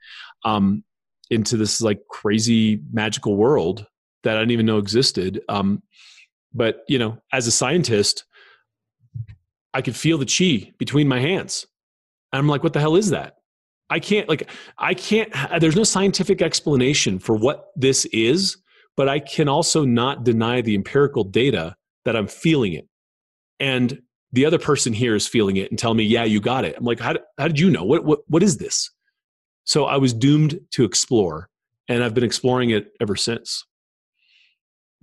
Um, 0.45 0.85
into 1.31 1.57
this 1.57 1.81
like 1.81 2.01
crazy 2.11 2.81
magical 2.93 3.37
world 3.37 3.87
that 4.23 4.37
I 4.37 4.41
didn't 4.41 4.51
even 4.51 4.67
know 4.67 4.79
existed. 4.79 5.41
Um, 5.49 5.83
but 6.53 6.85
you 6.89 6.99
know, 6.99 7.19
as 7.33 7.47
a 7.47 7.51
scientist, 7.51 8.25
I 9.73 9.81
could 9.81 9.97
feel 9.97 10.19
the 10.19 10.27
chi 10.27 10.73
between 10.79 11.09
my 11.09 11.21
hands. 11.21 11.67
And 12.33 12.39
I'm 12.39 12.49
like, 12.49 12.63
what 12.63 12.75
the 12.75 12.81
hell 12.81 12.97
is 12.97 13.11
that? 13.11 13.37
I 13.89 13.99
can't 13.99 14.29
like 14.29 14.51
I 14.79 14.95
can't 14.95 15.33
there's 15.59 15.77
no 15.77 15.85
scientific 15.85 16.41
explanation 16.41 17.19
for 17.19 17.35
what 17.35 17.71
this 17.77 18.05
is, 18.07 18.57
but 18.97 19.09
I 19.09 19.21
can 19.21 19.49
also 19.49 19.85
not 19.85 20.25
deny 20.25 20.61
the 20.61 20.75
empirical 20.75 21.25
data 21.25 21.77
that 22.05 22.17
I'm 22.17 22.27
feeling 22.27 22.73
it. 22.73 22.89
And 23.61 24.03
the 24.33 24.47
other 24.47 24.59
person 24.59 24.93
here 24.93 25.15
is 25.15 25.29
feeling 25.29 25.57
it 25.57 25.71
and 25.71 25.79
tell 25.79 25.95
me, 25.95 26.05
yeah, 26.05 26.25
you 26.25 26.41
got 26.41 26.65
it. 26.65 26.75
I'm 26.77 26.85
like, 26.85 27.01
how, 27.01 27.17
how 27.39 27.49
did 27.49 27.61
you 27.61 27.71
know? 27.71 27.85
What, 27.85 28.05
what, 28.05 28.21
what 28.29 28.43
is 28.43 28.57
this? 28.59 28.91
So 29.65 29.85
I 29.85 29.97
was 29.97 30.13
doomed 30.13 30.59
to 30.73 30.85
explore, 30.85 31.49
and 31.89 32.03
I've 32.03 32.15
been 32.15 32.25
exploring 32.25 32.71
it 32.71 32.93
ever 33.01 33.15
since. 33.15 33.65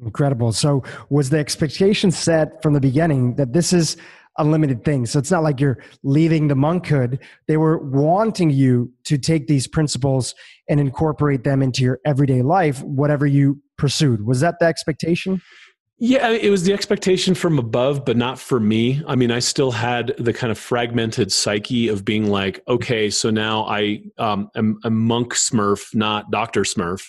Incredible. 0.04 0.52
So, 0.54 0.84
was 1.10 1.30
the 1.30 1.40
expectation 1.40 2.10
set 2.10 2.62
from 2.64 2.74
the 2.74 2.80
beginning 2.80 3.36
that 3.36 3.52
this 3.52 3.74
is 3.74 3.98
unlimited 4.38 4.86
thing? 4.86 5.06
So, 5.06 5.20
it's 5.20 5.32
not 5.32 5.44
like 5.44 5.60
you're 5.60 5.78
leaving 6.04 6.48
the 6.48 6.56
monkhood. 6.56 7.20
They 7.48 7.58
were 7.58 7.78
wanting 7.80 8.50
you 8.50 8.94
to 9.06 9.18
take 9.18 9.48
these 9.48 9.68
principles 9.68 10.36
and 10.70 10.80
incorporate 10.80 11.44
them 11.44 11.62
into 11.62 11.84
your 11.84 12.00
everyday 12.06 12.42
life, 12.42 12.82
whatever 12.82 13.28
you 13.28 13.62
pursued. 13.80 14.26
Was 14.26 14.42
that 14.42 14.60
the 14.60 14.66
expectation? 14.66 15.42
Yeah, 16.02 16.30
it 16.30 16.50
was 16.50 16.64
the 16.64 16.72
expectation 16.72 17.36
from 17.36 17.60
above, 17.60 18.06
but 18.06 18.16
not 18.16 18.40
for 18.40 18.58
me. 18.58 19.04
I 19.06 19.18
mean, 19.18 19.32
I 19.32 19.40
still 19.40 19.72
had 19.72 20.14
the 20.18 20.32
kind 20.32 20.50
of 20.50 20.58
fragmented 20.58 21.30
psyche 21.30 21.90
of 21.90 22.06
being 22.06 22.30
like, 22.30 22.64
okay, 22.70 23.10
so 23.10 23.30
now 23.30 23.66
I 23.66 24.04
um, 24.18 24.50
am 24.56 24.80
a 24.86 24.90
monk 24.90 25.34
Smurf, 25.34 25.94
not 25.94 26.32
Doctor 26.32 26.62
Smurf, 26.62 27.04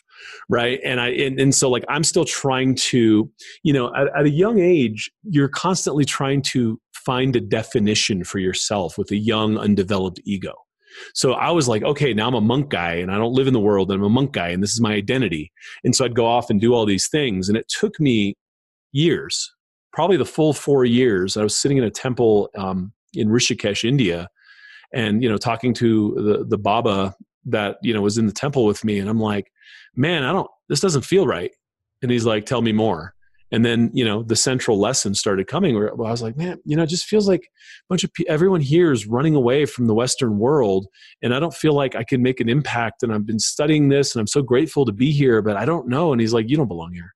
right? 0.48 0.80
And 0.84 1.00
I 1.00 1.10
and, 1.10 1.38
and, 1.38 1.54
so 1.54 1.70
like 1.70 1.84
I'm 1.88 2.02
still 2.02 2.24
trying 2.24 2.74
to, 2.90 3.30
you 3.62 3.72
know, 3.72 3.94
at, 3.94 4.08
at 4.08 4.24
a 4.24 4.30
young 4.30 4.58
age, 4.58 5.08
you're 5.22 5.48
constantly 5.48 6.04
trying 6.04 6.42
to 6.42 6.80
find 6.92 7.36
a 7.36 7.40
definition 7.40 8.24
for 8.24 8.40
yourself 8.40 8.98
with 8.98 9.12
a 9.12 9.16
young, 9.16 9.56
undeveloped 9.56 10.20
ego. 10.24 10.54
So 11.14 11.32
I 11.32 11.50
was 11.50 11.68
like, 11.68 11.82
okay, 11.82 12.12
now 12.12 12.28
I'm 12.28 12.34
a 12.34 12.40
monk 12.40 12.70
guy 12.70 12.94
and 12.94 13.10
I 13.10 13.16
don't 13.18 13.32
live 13.32 13.46
in 13.46 13.52
the 13.52 13.60
world 13.60 13.90
and 13.90 14.00
I'm 14.00 14.06
a 14.06 14.10
monk 14.10 14.32
guy 14.32 14.48
and 14.48 14.62
this 14.62 14.72
is 14.72 14.80
my 14.80 14.94
identity. 14.94 15.52
And 15.84 15.94
so 15.94 16.04
I'd 16.04 16.14
go 16.14 16.26
off 16.26 16.50
and 16.50 16.60
do 16.60 16.74
all 16.74 16.86
these 16.86 17.08
things. 17.08 17.48
And 17.48 17.56
it 17.56 17.68
took 17.68 17.98
me 18.00 18.36
years, 18.92 19.52
probably 19.92 20.16
the 20.16 20.24
full 20.24 20.52
four 20.52 20.84
years. 20.84 21.36
I 21.36 21.42
was 21.42 21.56
sitting 21.56 21.78
in 21.78 21.84
a 21.84 21.90
temple 21.90 22.50
um, 22.56 22.92
in 23.14 23.28
Rishikesh, 23.28 23.84
India, 23.84 24.28
and 24.92 25.22
you 25.22 25.28
know, 25.28 25.36
talking 25.36 25.72
to 25.74 26.14
the 26.16 26.44
the 26.44 26.58
Baba 26.58 27.14
that 27.46 27.78
you 27.82 27.94
know 27.94 28.02
was 28.02 28.18
in 28.18 28.26
the 28.26 28.32
temple 28.32 28.64
with 28.64 28.84
me, 28.84 28.98
and 28.98 29.08
I'm 29.08 29.20
like, 29.20 29.52
man, 29.94 30.24
I 30.24 30.32
don't. 30.32 30.50
This 30.68 30.80
doesn't 30.80 31.04
feel 31.04 31.26
right. 31.26 31.52
And 32.02 32.10
he's 32.10 32.24
like, 32.24 32.46
tell 32.46 32.62
me 32.62 32.72
more. 32.72 33.14
And 33.52 33.64
then 33.64 33.90
you 33.92 34.04
know 34.04 34.22
the 34.22 34.36
central 34.36 34.78
lesson 34.78 35.14
started 35.14 35.46
coming. 35.46 35.74
Where 35.74 35.90
I 35.90 36.10
was 36.10 36.22
like, 36.22 36.36
man, 36.36 36.58
you 36.64 36.76
know, 36.76 36.84
it 36.84 36.88
just 36.88 37.06
feels 37.06 37.28
like 37.28 37.42
a 37.42 37.48
bunch 37.88 38.04
of 38.04 38.10
everyone 38.28 38.60
here 38.60 38.92
is 38.92 39.06
running 39.06 39.34
away 39.34 39.66
from 39.66 39.86
the 39.86 39.94
Western 39.94 40.38
world, 40.38 40.86
and 41.22 41.34
I 41.34 41.40
don't 41.40 41.54
feel 41.54 41.74
like 41.74 41.94
I 41.94 42.04
can 42.04 42.22
make 42.22 42.40
an 42.40 42.48
impact. 42.48 43.02
And 43.02 43.12
I've 43.12 43.26
been 43.26 43.40
studying 43.40 43.88
this, 43.88 44.14
and 44.14 44.20
I'm 44.20 44.26
so 44.26 44.42
grateful 44.42 44.84
to 44.84 44.92
be 44.92 45.10
here, 45.10 45.42
but 45.42 45.56
I 45.56 45.64
don't 45.64 45.88
know. 45.88 46.12
And 46.12 46.20
he's 46.20 46.32
like, 46.32 46.48
you 46.48 46.56
don't 46.56 46.68
belong 46.68 46.92
here. 46.92 47.14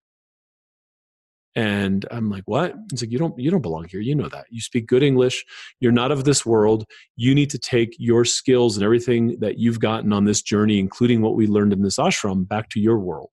And 1.57 2.05
I'm 2.11 2.30
like, 2.30 2.43
what? 2.47 2.74
He's 2.91 3.03
like, 3.03 3.12
you 3.12 3.18
don't, 3.18 3.39
you 3.39 3.51
don't 3.51 3.62
belong 3.62 3.87
here. 3.89 4.01
You 4.01 4.16
know 4.16 4.28
that. 4.28 4.47
You 4.51 4.61
speak 4.61 4.87
good 4.89 5.05
English. 5.05 5.45
You're 5.78 5.93
not 5.93 6.11
of 6.11 6.24
this 6.24 6.45
world. 6.45 6.85
You 7.14 7.32
need 7.32 7.51
to 7.51 7.59
take 7.59 7.95
your 7.97 8.24
skills 8.24 8.76
and 8.76 8.85
everything 8.85 9.39
that 9.39 9.59
you've 9.59 9.78
gotten 9.78 10.12
on 10.12 10.24
this 10.24 10.43
journey, 10.43 10.80
including 10.80 11.22
what 11.22 11.37
we 11.37 11.47
learned 11.47 11.72
in 11.72 11.82
this 11.82 11.97
ashram, 11.97 12.49
back 12.49 12.70
to 12.70 12.80
your 12.80 12.99
world. 12.99 13.30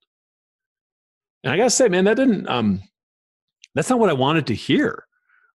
And 1.42 1.52
I 1.52 1.56
gotta 1.56 1.70
say, 1.70 1.88
man, 1.88 2.04
that 2.04 2.16
didn't, 2.16 2.48
um, 2.48 2.82
that's 3.74 3.90
not 3.90 3.98
what 3.98 4.10
I 4.10 4.14
wanted 4.14 4.46
to 4.48 4.54
hear 4.54 5.06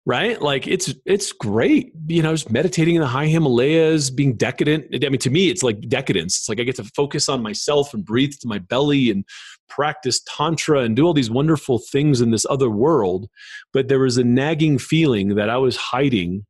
right? 0.07 0.41
Like 0.41 0.67
it's 0.67 0.95
it's 1.05 1.33
great 1.33 1.91
you 2.07 2.23
know 2.23 2.33
just 2.33 2.49
meditating 2.49 2.95
in 2.95 3.01
the 3.01 3.07
high 3.07 3.27
himalayas 3.27 4.09
being 4.09 4.37
decadent. 4.37 4.85
I 5.05 5.09
mean 5.09 5.19
to 5.19 5.29
me 5.29 5.49
it's 5.49 5.63
like 5.63 5.81
decadence. 5.89 6.39
It's 6.39 6.49
like 6.49 6.61
i 6.61 6.63
get 6.63 6.77
to 6.77 6.85
focus 6.85 7.27
on 7.27 7.43
myself 7.43 7.93
and 7.93 8.05
breathe 8.05 8.31
to 8.39 8.47
my 8.47 8.57
belly 8.57 9.11
and 9.11 9.25
practice 9.67 10.21
tantra 10.25 10.79
and 10.79 10.95
do 10.95 11.05
all 11.05 11.13
these 11.13 11.29
wonderful 11.29 11.77
things 11.77 12.21
in 12.21 12.31
this 12.31 12.45
other 12.49 12.69
world. 12.69 13.27
But 13.73 13.89
there 13.89 13.99
was 13.99 14.17
a 14.17 14.23
nagging 14.23 14.79
feeling 14.79 15.35
that 15.35 15.49
i 15.49 15.57
was 15.57 15.75
hiding 15.75 16.45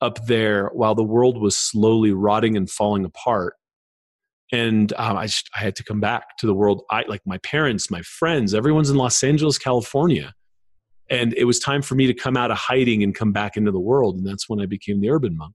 up 0.00 0.26
there 0.26 0.70
while 0.72 0.94
the 0.94 1.04
world 1.04 1.38
was 1.38 1.54
slowly 1.54 2.12
rotting 2.12 2.56
and 2.56 2.70
falling 2.70 3.04
apart. 3.04 3.54
And 4.52 4.92
um, 4.96 5.16
I, 5.16 5.26
just, 5.26 5.50
I 5.56 5.60
had 5.60 5.74
to 5.76 5.84
come 5.84 6.00
back 6.00 6.36
to 6.38 6.46
the 6.46 6.54
world. 6.54 6.82
I 6.90 7.04
like 7.08 7.22
my 7.26 7.38
parents 7.38 7.90
my 7.90 8.00
friends 8.00 8.54
everyone's 8.54 8.88
in 8.88 8.96
los 8.96 9.22
angeles 9.22 9.58
california 9.58 10.32
and 11.10 11.34
it 11.34 11.44
was 11.44 11.58
time 11.58 11.82
for 11.82 11.94
me 11.94 12.06
to 12.06 12.14
come 12.14 12.36
out 12.36 12.50
of 12.50 12.58
hiding 12.58 13.02
and 13.02 13.14
come 13.14 13.32
back 13.32 13.56
into 13.56 13.70
the 13.70 13.80
world 13.80 14.16
and 14.16 14.26
that's 14.26 14.48
when 14.48 14.60
i 14.60 14.66
became 14.66 15.00
the 15.00 15.10
urban 15.10 15.36
monk. 15.36 15.54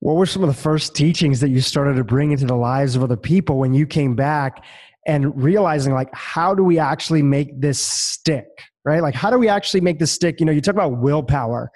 What 0.00 0.14
were 0.14 0.26
some 0.26 0.44
of 0.44 0.48
the 0.48 0.54
first 0.54 0.94
teachings 0.94 1.40
that 1.40 1.48
you 1.48 1.60
started 1.60 1.96
to 1.96 2.04
bring 2.04 2.30
into 2.30 2.46
the 2.46 2.54
lives 2.54 2.94
of 2.94 3.02
other 3.02 3.16
people 3.16 3.58
when 3.58 3.74
you 3.74 3.84
came 3.84 4.14
back 4.14 4.64
and 5.06 5.42
realizing 5.42 5.92
like 5.92 6.08
how 6.14 6.54
do 6.54 6.62
we 6.62 6.78
actually 6.78 7.22
make 7.22 7.60
this 7.60 7.80
stick 7.80 8.46
right? 8.84 9.02
Like 9.02 9.14
how 9.14 9.30
do 9.30 9.38
we 9.38 9.48
actually 9.48 9.80
make 9.80 9.98
this 9.98 10.12
stick? 10.12 10.40
You 10.40 10.46
know 10.46 10.52
you 10.52 10.60
talk 10.60 10.74
about 10.74 10.98
willpower 10.98 11.70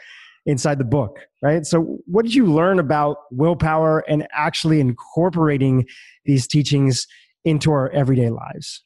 inside 0.47 0.79
the 0.79 0.85
book 0.85 1.19
right? 1.43 1.67
So 1.67 1.99
what 2.07 2.25
did 2.25 2.35
you 2.35 2.47
learn 2.47 2.79
about 2.79 3.17
willpower 3.33 4.05
and 4.09 4.27
actually 4.33 4.79
incorporating 4.79 5.87
these 6.25 6.47
teachings 6.47 7.07
into 7.45 7.73
our 7.73 7.91
everyday 7.91 8.31
lives 8.31 8.83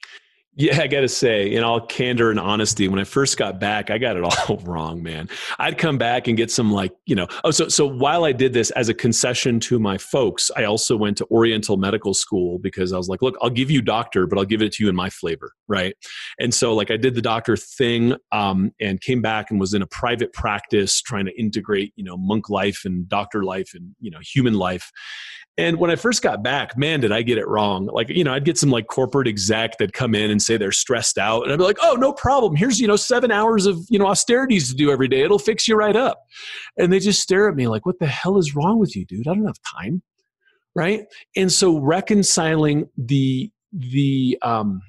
yeah, 0.58 0.80
I 0.80 0.86
got 0.86 1.00
to 1.02 1.08
say, 1.08 1.52
in 1.52 1.62
all 1.62 1.82
candor 1.82 2.30
and 2.30 2.40
honesty, 2.40 2.88
when 2.88 2.98
I 2.98 3.04
first 3.04 3.36
got 3.36 3.60
back, 3.60 3.90
I 3.90 3.98
got 3.98 4.16
it 4.16 4.24
all 4.48 4.56
wrong, 4.64 5.02
man. 5.02 5.28
I'd 5.58 5.76
come 5.76 5.98
back 5.98 6.28
and 6.28 6.36
get 6.36 6.50
some 6.50 6.72
like, 6.72 6.92
you 7.04 7.14
know, 7.14 7.28
oh, 7.44 7.50
so 7.50 7.68
so 7.68 7.86
while 7.86 8.24
I 8.24 8.32
did 8.32 8.54
this 8.54 8.70
as 8.70 8.88
a 8.88 8.94
concession 8.94 9.60
to 9.60 9.78
my 9.78 9.98
folks, 9.98 10.50
I 10.56 10.64
also 10.64 10.96
went 10.96 11.18
to 11.18 11.26
Oriental 11.30 11.76
Medical 11.76 12.14
School 12.14 12.58
because 12.58 12.94
I 12.94 12.96
was 12.96 13.06
like, 13.06 13.20
look, 13.20 13.36
I'll 13.42 13.50
give 13.50 13.70
you 13.70 13.82
doctor, 13.82 14.26
but 14.26 14.38
I'll 14.38 14.46
give 14.46 14.62
it 14.62 14.72
to 14.72 14.84
you 14.84 14.88
in 14.88 14.96
my 14.96 15.10
flavor, 15.10 15.52
right? 15.68 15.94
And 16.38 16.54
so 16.54 16.74
like 16.74 16.90
I 16.90 16.96
did 16.96 17.14
the 17.14 17.22
doctor 17.22 17.56
thing, 17.56 18.14
um, 18.32 18.72
and 18.80 18.98
came 19.02 19.20
back 19.20 19.50
and 19.50 19.60
was 19.60 19.74
in 19.74 19.82
a 19.82 19.86
private 19.86 20.32
practice 20.32 21.02
trying 21.02 21.26
to 21.26 21.38
integrate, 21.38 21.92
you 21.96 22.04
know, 22.04 22.16
monk 22.16 22.48
life 22.48 22.82
and 22.86 23.06
doctor 23.06 23.44
life 23.44 23.72
and 23.74 23.94
you 24.00 24.10
know 24.10 24.20
human 24.22 24.54
life, 24.54 24.90
and 25.58 25.78
when 25.78 25.90
I 25.90 25.96
first 25.96 26.20
got 26.20 26.42
back, 26.42 26.76
man, 26.76 27.00
did 27.00 27.12
I 27.12 27.22
get 27.22 27.38
it 27.38 27.48
wrong. 27.48 27.86
Like, 27.86 28.10
you 28.10 28.24
know, 28.24 28.34
I'd 28.34 28.44
get 28.44 28.58
some 28.58 28.70
like 28.70 28.88
corporate 28.88 29.26
exec 29.26 29.78
that 29.78 29.94
come 29.94 30.14
in 30.14 30.30
and 30.30 30.40
say 30.40 30.58
they're 30.58 30.70
stressed 30.70 31.16
out. 31.16 31.44
And 31.44 31.52
I'd 31.52 31.56
be 31.56 31.64
like, 31.64 31.78
oh, 31.80 31.94
no 31.94 32.12
problem. 32.12 32.56
Here's, 32.56 32.78
you 32.78 32.86
know, 32.86 32.96
seven 32.96 33.30
hours 33.30 33.64
of, 33.64 33.78
you 33.88 33.98
know, 33.98 34.06
austerities 34.06 34.68
to 34.68 34.76
do 34.76 34.90
every 34.90 35.08
day. 35.08 35.22
It'll 35.22 35.38
fix 35.38 35.66
you 35.66 35.74
right 35.74 35.96
up. 35.96 36.22
And 36.76 36.92
they 36.92 36.98
just 36.98 37.22
stare 37.22 37.48
at 37.48 37.54
me 37.54 37.68
like, 37.68 37.86
what 37.86 37.98
the 37.98 38.06
hell 38.06 38.36
is 38.36 38.54
wrong 38.54 38.78
with 38.78 38.94
you, 38.94 39.06
dude? 39.06 39.26
I 39.26 39.34
don't 39.34 39.46
have 39.46 39.56
time. 39.80 40.02
Right. 40.74 41.06
And 41.34 41.50
so 41.50 41.78
reconciling 41.78 42.90
the, 42.98 43.50
the, 43.72 44.38
um, 44.42 44.82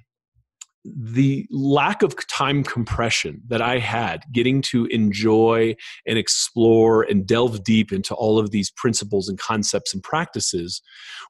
the 0.96 1.48
lack 1.50 2.02
of 2.02 2.16
time 2.28 2.64
compression 2.64 3.42
that 3.48 3.62
I 3.62 3.80
had 3.80 4.24
getting 4.32 4.62
to 4.64 4.86
enjoy 4.86 5.76
and 6.06 6.18
explore 6.18 7.04
and 7.04 7.26
delve 7.26 7.64
deep 7.64 7.92
into 7.92 8.14
all 8.14 8.40
of 8.40 8.52
these 8.52 8.72
principles 8.72 9.28
and 9.28 9.38
concepts 9.38 9.94
and 9.94 10.04
practices 10.04 10.82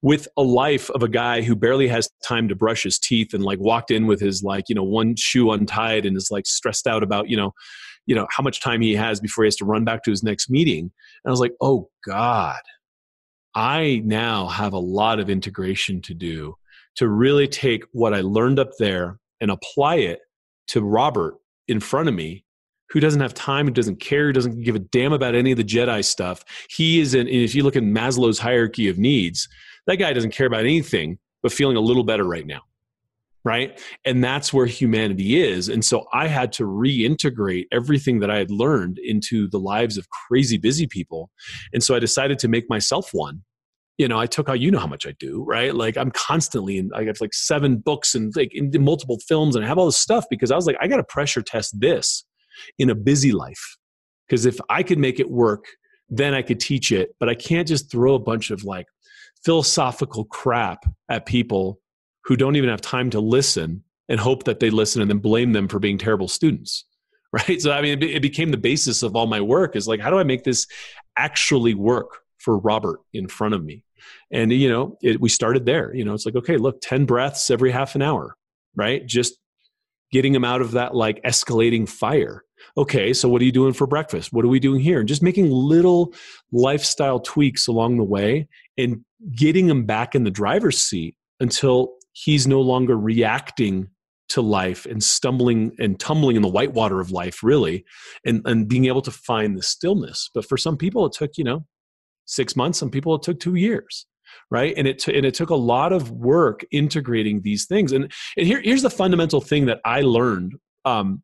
with 0.02 0.28
a 0.38 0.44
life 0.44 0.90
of 0.92 1.04
a 1.04 1.10
guy 1.10 1.42
who 1.42 1.56
barely 1.56 1.88
has 1.88 2.10
time 2.24 2.48
to 2.50 2.56
brush 2.56 2.84
his 2.84 3.00
teeth 3.00 3.34
and 3.34 3.44
like 3.44 3.60
walked 3.60 3.92
in 3.92 4.08
with 4.08 4.20
his 4.20 4.44
like, 4.44 4.66
you 4.70 4.76
know, 4.76 4.84
one 4.84 5.16
shoe 5.16 5.52
untied 5.52 6.06
and 6.06 6.18
is 6.18 6.30
like 6.32 6.46
stressed 6.46 6.88
out 6.88 7.04
about, 7.04 7.30
you 7.30 7.38
know, 7.38 7.54
you 8.06 8.16
know, 8.16 8.28
how 8.30 8.44
much 8.44 8.62
time 8.62 8.82
he 8.82 8.96
has 8.96 9.20
before 9.20 9.44
he 9.44 9.48
has 9.48 9.56
to 9.58 9.66
run 9.66 9.84
back 9.84 10.04
to 10.04 10.12
his 10.12 10.24
next 10.24 10.50
meeting. 10.50 10.80
And 10.84 10.92
I 11.26 11.30
was 11.30 11.40
like, 11.40 11.54
"Oh 11.62 11.90
god. 12.06 12.62
I 13.56 14.02
now 14.06 14.48
have 14.48 14.74
a 14.74 14.80
lot 14.80 15.20
of 15.20 15.30
integration 15.30 16.02
to 16.04 16.14
do 16.14 16.56
to 16.98 17.08
really 17.08 17.48
take 17.48 17.86
what 17.92 18.14
I 18.14 18.22
learned 18.22 18.60
up 18.60 18.72
there 18.78 19.20
and 19.42 19.52
apply 19.52 19.96
it 19.96 20.20
to 20.70 20.82
Robert 20.82 21.36
in 21.68 21.80
front 21.80 22.10
of 22.10 22.16
me 22.16 22.44
who 22.90 23.00
doesn't 23.00 23.22
have 23.22 23.34
time, 23.34 23.66
who 23.66 23.74
doesn't 23.74 24.00
care, 24.00 24.28
who 24.28 24.34
doesn't 24.34 24.64
give 24.64 24.76
a 24.76 24.80
damn 24.80 25.14
about 25.14 25.36
any 25.36 25.52
of 25.52 25.58
the 25.58 25.64
Jedi 25.64 26.04
stuff. 26.04 26.44
He 26.70 27.00
is 27.00 27.14
in, 27.14 27.28
if 27.28 27.54
you 27.54 27.64
look 27.64 27.76
at 27.76 27.84
Maslow's 27.84 28.40
hierarchy 28.40 28.88
of 28.88 28.98
needs, 28.98 29.48
that 29.88 29.98
guy 29.98 30.14
doesn't 30.14 30.32
care 30.32 30.48
about 30.48 30.62
anything 30.62 31.20
but 31.44 31.52
feeling 31.52 31.78
a 31.78 31.82
little 31.82 32.04
better 32.04 32.24
right 32.24 32.48
now. 32.48 32.62
Right. 33.44 33.80
And 34.04 34.22
that's 34.22 34.52
where 34.52 34.66
humanity 34.66 35.42
is. 35.42 35.70
And 35.70 35.84
so 35.84 36.06
I 36.12 36.28
had 36.28 36.52
to 36.54 36.64
reintegrate 36.64 37.68
everything 37.72 38.20
that 38.20 38.30
I 38.30 38.38
had 38.38 38.52
learned 38.52 39.00
into 39.00 39.48
the 39.48 39.60
lives 39.60 39.98
of 39.98 40.10
crazy 40.10 40.58
busy 40.58 40.86
people. 40.86 41.30
And 41.72 41.82
so 41.82 41.96
I 41.96 42.00
decided 42.00 42.40
to 42.40 42.50
make 42.50 42.70
myself 42.70 43.10
one 43.14 43.44
you 43.98 44.08
know, 44.08 44.20
I 44.20 44.28
took 44.28 44.48
out, 44.48 44.60
you 44.60 44.70
know 44.70 44.80
how 44.80 44.88
much 44.88 45.08
I 45.08 45.14
do, 45.20 45.44
right? 45.44 45.74
Like 45.74 45.98
I'm 45.98 46.12
constantly 46.12 46.78
in, 46.78 46.92
I 46.94 47.04
have 47.06 47.20
like 47.20 47.34
seven 47.34 47.78
books 47.78 48.14
and 48.14 48.36
like 48.36 48.54
in 48.54 48.72
multiple 48.84 49.20
films 49.28 49.56
and 49.56 49.66
I 49.66 49.68
have 49.68 49.78
all 49.78 49.88
this 49.88 49.98
stuff 49.98 50.26
because 50.30 50.52
I 50.52 50.56
was 50.56 50.68
like, 50.68 50.78
I 50.80 50.88
got 50.88 50.98
to 50.98 51.04
pressure 51.04 51.42
test 51.42 51.80
this 51.80 52.24
in 52.78 52.90
a 52.90 52.96
busy 52.96 53.32
life. 53.32 53.78
Because 54.28 54.46
if 54.46 54.60
I 54.70 54.84
could 54.84 55.00
make 55.00 55.20
it 55.20 55.32
work, 55.32 55.66
then 56.10 56.34
I 56.34 56.42
could 56.42 56.60
teach 56.60 56.92
it. 56.92 57.16
But 57.20 57.30
I 57.30 57.36
can't 57.36 57.68
just 57.68 57.90
throw 57.90 58.14
a 58.14 58.20
bunch 58.20 58.52
of 58.52 58.64
like 58.64 58.86
philosophical 59.44 60.26
crap 60.26 60.86
at 61.10 61.26
people 61.26 61.80
who 62.26 62.36
don't 62.36 62.56
even 62.56 62.70
have 62.70 62.82
time 62.82 63.10
to 63.12 63.20
listen 63.20 63.84
and 64.10 64.20
hope 64.20 64.44
that 64.44 64.60
they 64.60 64.70
listen 64.70 65.02
and 65.02 65.10
then 65.10 65.20
blame 65.20 65.54
them 65.54 65.68
for 65.68 65.80
being 65.80 65.98
terrible 65.98 66.28
students 66.28 66.86
right 67.32 67.62
so 67.62 67.72
i 67.72 67.82
mean 67.82 68.02
it, 68.02 68.22
became 68.22 68.52
the 68.52 68.58
basis 68.58 69.04
of 69.04 69.16
all 69.16 69.28
my 69.28 69.42
work 69.42 69.76
is 69.76 69.88
like 69.88 70.00
how 70.00 70.10
do 70.10 70.18
i 70.18 70.24
make 70.24 70.44
this 70.44 70.66
actually 71.18 71.74
work 71.74 72.20
for 72.38 72.58
robert 72.58 73.00
in 73.14 73.28
front 73.28 73.54
of 73.54 73.64
me 73.64 73.84
and 74.32 74.52
you 74.52 74.70
know 74.70 74.98
it, 75.02 75.20
we 75.22 75.30
started 75.30 75.66
there 75.66 75.94
you 75.96 76.04
know 76.04 76.14
it's 76.14 76.26
like 76.26 76.36
okay 76.36 76.58
look 76.58 76.80
10 76.82 77.06
breaths 77.06 77.50
every 77.50 77.72
half 77.72 77.96
an 77.96 78.02
hour 78.02 78.36
right? 78.78 79.06
Just 79.06 79.38
getting 80.14 80.34
him 80.34 80.46
out 80.46 80.62
of 80.62 80.72
that 80.72 80.96
like 80.96 81.22
escalating 81.24 81.90
fire. 81.90 82.44
Okay 82.78 83.12
so 83.12 83.28
what 83.28 83.42
are 83.42 83.46
you 83.46 83.52
doing 83.52 83.74
for 83.74 83.86
breakfast? 83.86 84.32
What 84.32 84.46
are 84.46 84.50
we 84.50 84.60
doing 84.60 84.80
here? 84.80 85.00
And 85.00 85.10
just 85.10 85.22
making 85.22 85.50
little 85.52 86.14
lifestyle 86.54 87.20
tweaks 87.20 87.68
along 87.68 87.98
the 87.98 88.04
way 88.04 88.48
and 88.78 89.04
getting 89.36 89.68
him 89.68 89.86
back 89.86 90.16
in 90.16 90.24
the 90.24 90.32
driver's 90.32 90.80
seat 90.80 91.16
until 91.42 91.96
he's 92.14 92.48
no 92.48 92.62
longer 92.62 92.98
reacting 92.98 93.90
to 94.30 94.42
life 94.42 94.86
and 94.86 95.04
stumbling 95.04 95.72
and 95.80 96.00
tumbling 96.00 96.36
in 96.36 96.42
the 96.42 96.48
whitewater 96.48 97.00
of 97.00 97.12
life 97.12 97.44
really 97.44 97.86
and 98.26 98.42
and 98.46 98.68
being 98.68 98.86
able 98.86 99.02
to 99.02 99.12
find 99.12 99.58
the 99.58 99.64
stillness. 99.64 100.30
But 100.34 100.46
for 100.46 100.58
some 100.58 100.78
people 100.78 101.06
it 101.06 101.14
took 101.14 101.38
you 101.38 101.44
know 101.44 101.66
6 102.28 102.56
months 102.56 102.80
some 102.80 102.92
people 102.92 103.16
it 103.16 103.24
took 103.24 103.40
2 103.40 103.56
years 103.56 104.06
right? 104.50 104.74
And 104.78 104.88
it 104.88 105.00
t- 105.00 105.16
and 105.16 105.26
it 105.26 105.34
took 105.34 105.50
a 105.50 105.56
lot 105.56 105.92
of 105.92 106.12
work 106.12 106.66
integrating 106.72 107.42
these 107.42 107.66
things. 107.66 107.92
And 107.92 108.12
and 108.38 108.48
here, 108.48 108.62
here's 108.62 108.82
the 108.82 108.90
fundamental 108.90 109.42
thing 109.42 109.66
that 109.66 109.80
i 109.86 110.02
learned 110.02 110.54
um, 110.86 111.24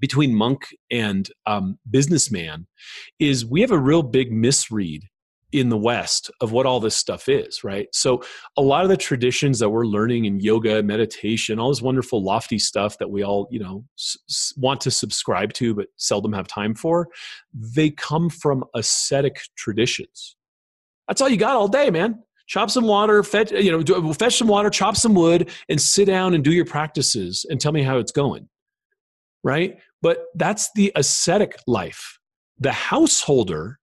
between 0.00 0.34
monk 0.34 0.66
and 0.90 1.30
um, 1.46 1.78
businessman 1.90 2.66
is 3.18 3.46
we 3.46 3.60
have 3.60 3.70
a 3.70 3.78
real 3.78 4.02
big 4.02 4.32
misread 4.32 5.02
in 5.52 5.68
the 5.68 5.76
West 5.76 6.30
of 6.40 6.52
what 6.52 6.66
all 6.66 6.80
this 6.80 6.96
stuff 6.96 7.28
is, 7.28 7.64
right? 7.64 7.88
So, 7.92 8.22
a 8.56 8.62
lot 8.62 8.84
of 8.84 8.88
the 8.88 8.96
traditions 8.96 9.58
that 9.58 9.70
we're 9.70 9.86
learning 9.86 10.24
in 10.24 10.40
yoga, 10.40 10.82
meditation, 10.82 11.58
all 11.58 11.70
this 11.70 11.82
wonderful, 11.82 12.22
lofty 12.22 12.58
stuff 12.58 12.98
that 12.98 13.10
we 13.10 13.22
all, 13.22 13.48
you 13.50 13.58
know, 13.58 13.84
s- 13.98 14.52
want 14.56 14.80
to 14.82 14.90
subscribe 14.90 15.52
to 15.54 15.74
but 15.74 15.88
seldom 15.96 16.32
have 16.32 16.46
time 16.46 16.74
for, 16.74 17.08
they 17.52 17.90
come 17.90 18.30
from 18.30 18.64
ascetic 18.74 19.40
traditions. 19.56 20.36
That's 21.08 21.20
all 21.20 21.28
you 21.28 21.36
got 21.36 21.56
all 21.56 21.68
day, 21.68 21.90
man. 21.90 22.22
Chop 22.46 22.70
some 22.70 22.84
water, 22.84 23.22
fetch, 23.22 23.50
you 23.52 23.70
know, 23.70 24.12
fetch 24.12 24.36
some 24.36 24.48
water, 24.48 24.70
chop 24.70 24.96
some 24.96 25.14
wood, 25.14 25.50
and 25.68 25.80
sit 25.80 26.04
down 26.04 26.34
and 26.34 26.44
do 26.44 26.52
your 26.52 26.64
practices 26.64 27.44
and 27.48 27.60
tell 27.60 27.72
me 27.72 27.82
how 27.82 27.98
it's 27.98 28.12
going, 28.12 28.48
right? 29.42 29.78
But 30.02 30.26
that's 30.34 30.70
the 30.74 30.92
ascetic 30.94 31.56
life. 31.66 32.18
The 32.58 32.72
householder 32.72 33.79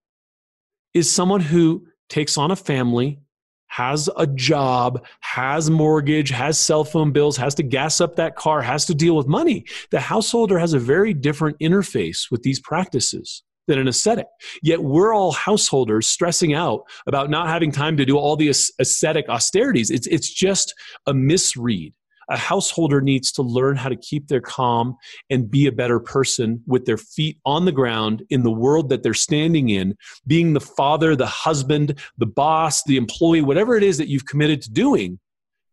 is 0.98 1.14
someone 1.14 1.42
who 1.42 1.86
takes 2.10 2.38
on 2.38 2.52
a 2.52 2.56
family, 2.56 3.20
has 3.68 4.10
a 4.18 4.26
job, 4.26 5.06
has 5.20 5.70
mortgage, 5.70 6.30
has 6.30 6.60
cell 6.60 6.84
phone 6.84 7.12
bills, 7.12 7.38
has 7.38 7.54
to 7.56 7.64
gas 7.64 8.02
up 8.02 8.16
that 8.16 8.36
car, 8.36 8.62
has 8.62 8.86
to 8.86 8.96
deal 8.96 9.16
with 9.16 9.28
money. 9.28 9.66
The 9.92 10.00
householder 10.00 10.58
has 10.58 10.74
a 10.74 10.80
very 10.80 11.14
different 11.14 11.60
interface 11.60 12.32
with 12.32 12.44
these 12.44 12.60
practices 12.60 13.44
than 13.68 13.78
an 13.78 13.88
ascetic. 13.88 14.28
Yet 14.64 14.82
we're 14.82 15.14
all 15.14 15.34
householders 15.34 16.08
stressing 16.08 16.54
out 16.54 16.84
about 17.06 17.30
not 17.30 17.50
having 17.50 17.72
time 17.72 17.98
to 17.98 18.06
do 18.06 18.18
all 18.18 18.38
the 18.38 18.50
ascetic 18.50 19.28
austerities. 19.28 19.92
It's, 19.92 20.08
it's 20.08 20.32
just 20.32 20.74
a 21.06 21.14
misread 21.14 21.94
a 22.30 22.38
householder 22.38 23.02
needs 23.02 23.32
to 23.34 23.42
learn 23.42 23.76
how 23.76 23.90
to 23.90 23.96
keep 23.96 24.28
their 24.28 24.42
calm 24.42 24.96
and 25.30 25.50
be 25.50 25.68
a 25.68 25.72
better 25.72 26.00
person 26.00 26.62
with 26.68 26.86
their 26.86 26.98
feet 26.98 27.38
on 27.46 27.66
the 27.66 27.72
ground 27.72 28.24
in 28.30 28.44
the 28.44 28.52
world 28.52 28.90
that 28.90 29.04
they're 29.04 29.14
standing 29.14 29.70
in, 29.70 29.96
being 30.26 30.54
the 30.54 30.60
father, 30.60 31.16
the 31.16 31.26
husband, 31.26 32.00
the 32.18 32.26
boss, 32.26 32.84
the 32.84 32.98
employee, 32.98 33.42
whatever 33.42 33.76
it 33.76 33.84
is 33.84 33.98
that 33.98 34.10
you've 34.10 34.26
committed 34.26 34.62
to 34.62 34.72
doing, 34.72 35.20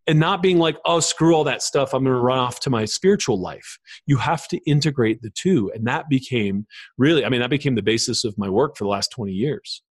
and 0.07 0.21
not 0.21 0.43
being 0.43 0.59
like, 0.59 0.77
oh, 0.85 1.01
screw 1.01 1.35
all 1.35 1.45
that 1.45 1.63
stuff. 1.63 1.95
I'm 1.95 2.05
going 2.05 2.15
to 2.15 2.21
run 2.21 2.39
off 2.39 2.61
to 2.61 2.71
my 2.71 2.85
spiritual 2.85 3.41
life. 3.41 3.79
You 4.07 4.19
have 4.19 4.47
to 4.49 4.59
integrate 4.69 5.23
the 5.23 5.31
two. 5.31 5.73
And 5.75 5.87
that 5.87 6.11
became 6.11 6.67
really, 6.99 7.25
I 7.25 7.31
mean, 7.31 7.41
that 7.41 7.49
became 7.49 7.75
the 7.75 7.83
basis 7.83 8.23
of 8.23 8.37
my 8.37 8.51
work 8.51 8.77
for 8.77 8.85
the 8.85 8.91
last 8.91 9.11
20 9.13 9.33
years 9.33 9.83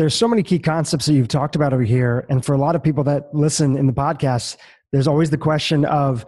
there's 0.00 0.14
so 0.14 0.26
many 0.26 0.42
key 0.42 0.58
concepts 0.58 1.04
that 1.04 1.12
you've 1.12 1.28
talked 1.28 1.56
about 1.56 1.74
over 1.74 1.82
here 1.82 2.24
and 2.30 2.42
for 2.42 2.54
a 2.54 2.58
lot 2.58 2.74
of 2.74 2.82
people 2.82 3.04
that 3.04 3.34
listen 3.34 3.76
in 3.76 3.86
the 3.86 3.92
podcast 3.92 4.56
there's 4.92 5.06
always 5.06 5.30
the 5.30 5.38
question 5.38 5.84
of 5.84 6.26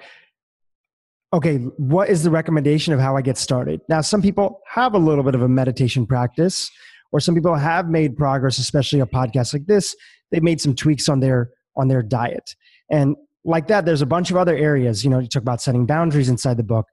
okay 1.32 1.56
what 1.78 2.08
is 2.08 2.22
the 2.22 2.30
recommendation 2.30 2.92
of 2.92 3.00
how 3.00 3.16
i 3.16 3.22
get 3.22 3.38
started? 3.38 3.80
Now 3.88 4.00
some 4.00 4.22
people 4.22 4.60
have 4.68 4.94
a 4.94 4.98
little 4.98 5.24
bit 5.24 5.34
of 5.34 5.42
a 5.42 5.48
meditation 5.48 6.06
practice 6.06 6.70
or 7.12 7.20
some 7.20 7.34
people 7.34 7.54
have 7.54 7.88
made 7.88 8.16
progress 8.16 8.58
especially 8.58 9.00
a 9.00 9.06
podcast 9.06 9.52
like 9.52 9.66
this. 9.66 9.94
They've 10.30 10.42
made 10.42 10.60
some 10.60 10.74
tweaks 10.74 11.08
on 11.08 11.20
their 11.20 11.50
on 11.76 11.88
their 11.88 12.02
diet. 12.02 12.54
And 12.90 13.16
like 13.44 13.66
that 13.68 13.84
there's 13.84 14.02
a 14.02 14.06
bunch 14.06 14.30
of 14.30 14.36
other 14.36 14.56
areas. 14.56 15.04
You 15.04 15.10
know 15.10 15.18
you 15.18 15.28
talk 15.28 15.42
about 15.42 15.62
setting 15.62 15.86
boundaries 15.86 16.28
inside 16.28 16.56
the 16.56 16.62
book. 16.62 16.86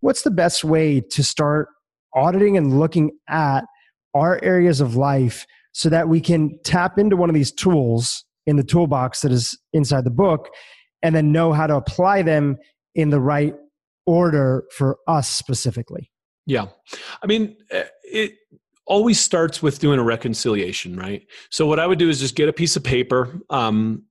What's 0.00 0.22
the 0.22 0.30
best 0.30 0.64
way 0.64 1.00
to 1.00 1.22
start 1.22 1.68
auditing 2.14 2.56
and 2.56 2.78
looking 2.78 3.12
at 3.28 3.64
our 4.14 4.42
areas 4.42 4.80
of 4.80 4.96
life 4.96 5.46
so 5.72 5.88
that 5.88 6.08
we 6.08 6.20
can 6.20 6.58
tap 6.64 6.98
into 6.98 7.16
one 7.16 7.30
of 7.30 7.34
these 7.34 7.52
tools 7.52 8.24
in 8.46 8.56
the 8.56 8.64
toolbox 8.64 9.20
that 9.20 9.32
is 9.32 9.58
inside 9.72 10.04
the 10.04 10.10
book 10.10 10.50
and 11.02 11.14
then 11.14 11.32
know 11.32 11.52
how 11.52 11.66
to 11.66 11.76
apply 11.76 12.22
them 12.22 12.58
in 12.94 13.10
the 13.10 13.20
right 13.20 13.54
order 14.06 14.64
for 14.70 14.98
us 15.06 15.28
specifically. 15.28 16.10
Yeah. 16.46 16.66
I 17.22 17.26
mean, 17.26 17.56
eh, 17.70 17.84
it 18.04 18.32
always 18.86 19.20
starts 19.20 19.62
with 19.62 19.78
doing 19.78 19.98
a 19.98 20.02
reconciliation, 20.02 20.96
right? 20.96 21.26
So, 21.50 21.66
what 21.66 21.78
I 21.78 21.86
would 21.86 21.98
do 21.98 22.08
is 22.08 22.20
just 22.20 22.34
get 22.34 22.48
a 22.48 22.52
piece 22.52 22.76
of 22.76 22.82
paper 22.82 23.38
um, 23.50 24.04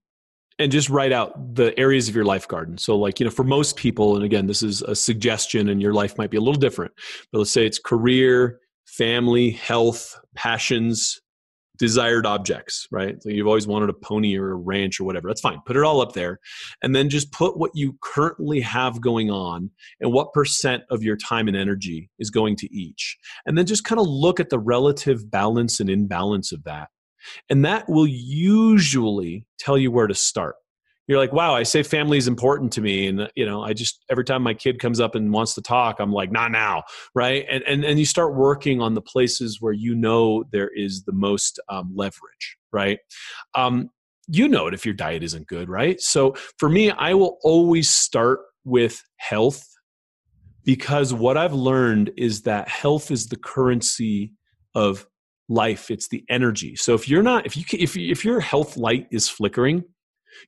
and 0.58 0.72
just 0.72 0.88
write 0.88 1.12
out 1.12 1.54
the 1.54 1.78
areas 1.78 2.08
of 2.08 2.14
your 2.14 2.24
life 2.24 2.48
garden. 2.48 2.78
So, 2.78 2.96
like, 2.96 3.20
you 3.20 3.24
know, 3.24 3.30
for 3.30 3.44
most 3.44 3.76
people, 3.76 4.16
and 4.16 4.24
again, 4.24 4.46
this 4.46 4.62
is 4.62 4.82
a 4.82 4.94
suggestion 4.94 5.68
and 5.68 5.80
your 5.80 5.92
life 5.92 6.16
might 6.16 6.30
be 6.30 6.36
a 6.36 6.40
little 6.40 6.60
different, 6.60 6.92
but 7.32 7.38
let's 7.38 7.50
say 7.50 7.66
it's 7.66 7.78
career, 7.78 8.60
family, 8.86 9.50
health, 9.50 10.18
passions, 10.34 11.20
desired 11.82 12.26
objects, 12.26 12.86
right? 12.92 13.20
So 13.20 13.28
you've 13.28 13.48
always 13.48 13.66
wanted 13.66 13.88
a 13.88 13.92
pony 13.92 14.38
or 14.38 14.52
a 14.52 14.54
ranch 14.54 15.00
or 15.00 15.04
whatever. 15.04 15.26
That's 15.26 15.40
fine. 15.40 15.58
Put 15.66 15.76
it 15.76 15.82
all 15.82 16.00
up 16.00 16.12
there. 16.12 16.38
And 16.80 16.94
then 16.94 17.08
just 17.08 17.32
put 17.32 17.58
what 17.58 17.72
you 17.74 17.98
currently 18.00 18.60
have 18.60 19.00
going 19.00 19.32
on 19.32 19.68
and 20.00 20.12
what 20.12 20.32
percent 20.32 20.84
of 20.90 21.02
your 21.02 21.16
time 21.16 21.48
and 21.48 21.56
energy 21.56 22.08
is 22.20 22.30
going 22.30 22.54
to 22.58 22.72
each. 22.72 23.18
And 23.46 23.58
then 23.58 23.66
just 23.66 23.82
kind 23.82 24.00
of 24.00 24.06
look 24.06 24.38
at 24.38 24.48
the 24.48 24.60
relative 24.60 25.28
balance 25.28 25.80
and 25.80 25.90
imbalance 25.90 26.52
of 26.52 26.62
that. 26.62 26.90
And 27.50 27.64
that 27.64 27.88
will 27.88 28.06
usually 28.06 29.44
tell 29.58 29.76
you 29.76 29.90
where 29.90 30.06
to 30.06 30.14
start 30.14 30.54
you're 31.12 31.20
like, 31.20 31.34
wow, 31.34 31.54
I 31.54 31.62
say 31.62 31.82
family 31.82 32.16
is 32.16 32.26
important 32.26 32.72
to 32.72 32.80
me. 32.80 33.06
And, 33.06 33.30
you 33.36 33.44
know, 33.44 33.62
I 33.62 33.74
just, 33.74 34.02
every 34.10 34.24
time 34.24 34.42
my 34.42 34.54
kid 34.54 34.80
comes 34.80 34.98
up 34.98 35.14
and 35.14 35.30
wants 35.30 35.52
to 35.54 35.60
talk, 35.60 36.00
I'm 36.00 36.10
like, 36.10 36.32
not 36.32 36.50
now. 36.50 36.84
Right. 37.14 37.44
And, 37.50 37.62
and, 37.64 37.84
and 37.84 37.98
you 37.98 38.06
start 38.06 38.34
working 38.34 38.80
on 38.80 38.94
the 38.94 39.02
places 39.02 39.60
where 39.60 39.74
you 39.74 39.94
know 39.94 40.44
there 40.52 40.70
is 40.74 41.04
the 41.04 41.12
most 41.12 41.60
um, 41.68 41.92
leverage. 41.94 42.56
Right. 42.72 42.98
Um, 43.54 43.90
you 44.26 44.48
know 44.48 44.68
it 44.68 44.72
if 44.74 44.86
your 44.86 44.94
diet 44.94 45.22
isn't 45.22 45.48
good. 45.48 45.68
Right. 45.68 46.00
So 46.00 46.34
for 46.58 46.70
me, 46.70 46.90
I 46.90 47.12
will 47.12 47.36
always 47.42 47.92
start 47.92 48.40
with 48.64 49.02
health 49.18 49.68
because 50.64 51.12
what 51.12 51.36
I've 51.36 51.52
learned 51.52 52.12
is 52.16 52.42
that 52.42 52.68
health 52.68 53.10
is 53.10 53.26
the 53.26 53.36
currency 53.36 54.32
of 54.74 55.06
life. 55.50 55.90
It's 55.90 56.08
the 56.08 56.24
energy. 56.30 56.76
So 56.76 56.94
if 56.94 57.06
you're 57.06 57.22
not, 57.22 57.44
if 57.44 57.56
you, 57.56 57.64
if, 57.78 57.96
if 57.96 58.24
your 58.24 58.40
health 58.40 58.78
light 58.78 59.08
is 59.10 59.28
flickering, 59.28 59.84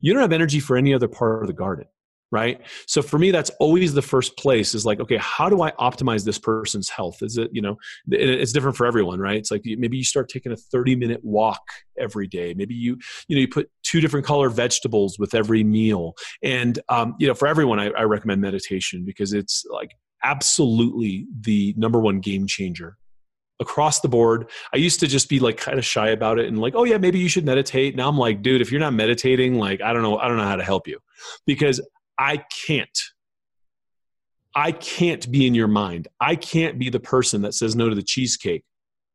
you 0.01 0.13
don't 0.13 0.23
have 0.23 0.33
energy 0.33 0.61
for 0.61 0.77
any 0.77 0.95
other 0.95 1.09
part 1.09 1.43
of 1.43 1.47
the 1.47 1.55
garden 1.55 1.87
right? 2.35 2.61
So 2.87 3.01
for 3.01 3.17
me 3.17 3.31
that's 3.31 3.51
always 3.61 3.95
the 3.95 4.03
first 4.03 4.37
place 4.37 4.75
is 4.75 4.85
like 4.85 4.99
okay 4.99 5.19
how 5.19 5.49
do 5.49 5.63
i 5.63 5.71
optimize 5.73 6.25
this 6.25 6.39
person's 6.39 6.89
health? 6.89 7.23
Is 7.23 7.39
it 7.39 7.49
you 7.53 7.63
know 7.63 7.77
it's 8.09 8.53
different 8.53 8.77
for 8.77 8.87
everyone 8.87 9.21
right? 9.21 9.37
It's 9.37 9.53
like 9.53 9.63
maybe 9.65 9.97
you 9.97 10.05
start 10.05 10.29
taking 10.29 10.51
a 10.51 10.57
30 10.57 10.97
minute 10.97 11.21
walk 11.23 11.63
every 11.97 12.27
day. 12.27 12.53
Maybe 12.55 12.75
you 12.75 12.99
you 13.29 13.37
know 13.37 13.41
you 13.41 13.49
put 13.49 13.71
two 13.85 14.01
different 14.01 14.27
color 14.27 14.49
vegetables 14.49 15.17
with 15.17 15.33
every 15.33 15.63
meal. 15.63 16.15
And 16.43 16.81
um, 16.89 17.15
you 17.21 17.29
know 17.29 17.35
for 17.35 17.47
everyone 17.47 17.79
I, 17.79 17.91
I 17.91 18.03
recommend 18.03 18.41
meditation 18.41 19.05
because 19.05 19.33
it's 19.33 19.65
like 19.71 19.93
absolutely 20.25 21.27
the 21.41 21.73
number 21.77 22.01
one 22.01 22.19
game 22.19 22.49
changer 22.49 22.97
across 23.65 24.01
the 24.01 24.09
board. 24.09 24.51
I 24.73 24.77
used 24.77 25.01
to 25.01 25.07
just 25.07 25.29
be 25.29 25.41
like 25.41 25.57
kind 25.57 25.79
of 25.79 25.85
shy 25.85 26.09
about 26.11 26.39
it 26.39 26.47
and 26.47 26.61
like, 26.61 26.75
oh 26.77 26.85
yeah, 26.85 26.99
maybe 26.99 27.19
you 27.19 27.29
should 27.29 27.47
meditate. 27.47 27.97
Now 27.97 28.09
I'm 28.09 28.19
like, 28.19 28.43
dude, 28.43 28.61
if 28.61 28.71
you're 28.71 28.81
not 28.81 28.93
meditating, 28.93 29.59
like 29.59 29.81
I 29.81 29.93
don't 29.93 30.03
know, 30.03 30.19
I 30.19 30.29
don't 30.29 30.37
know 30.37 30.45
how 30.45 30.57
to 30.57 30.63
help 30.63 30.87
you 30.87 30.99
because 31.47 31.81
I 32.19 32.45
can't. 32.67 32.99
I 34.57 34.71
can't 34.71 35.29
be 35.33 35.49
in 35.49 35.55
your 35.55 35.67
mind. 35.67 36.07
I 36.21 36.37
can't 36.37 36.79
be 36.79 36.89
the 36.89 37.01
person 37.01 37.43
that 37.43 37.55
says 37.55 37.75
no 37.75 37.89
to 37.89 37.95
the 37.97 38.05
cheesecake 38.05 38.65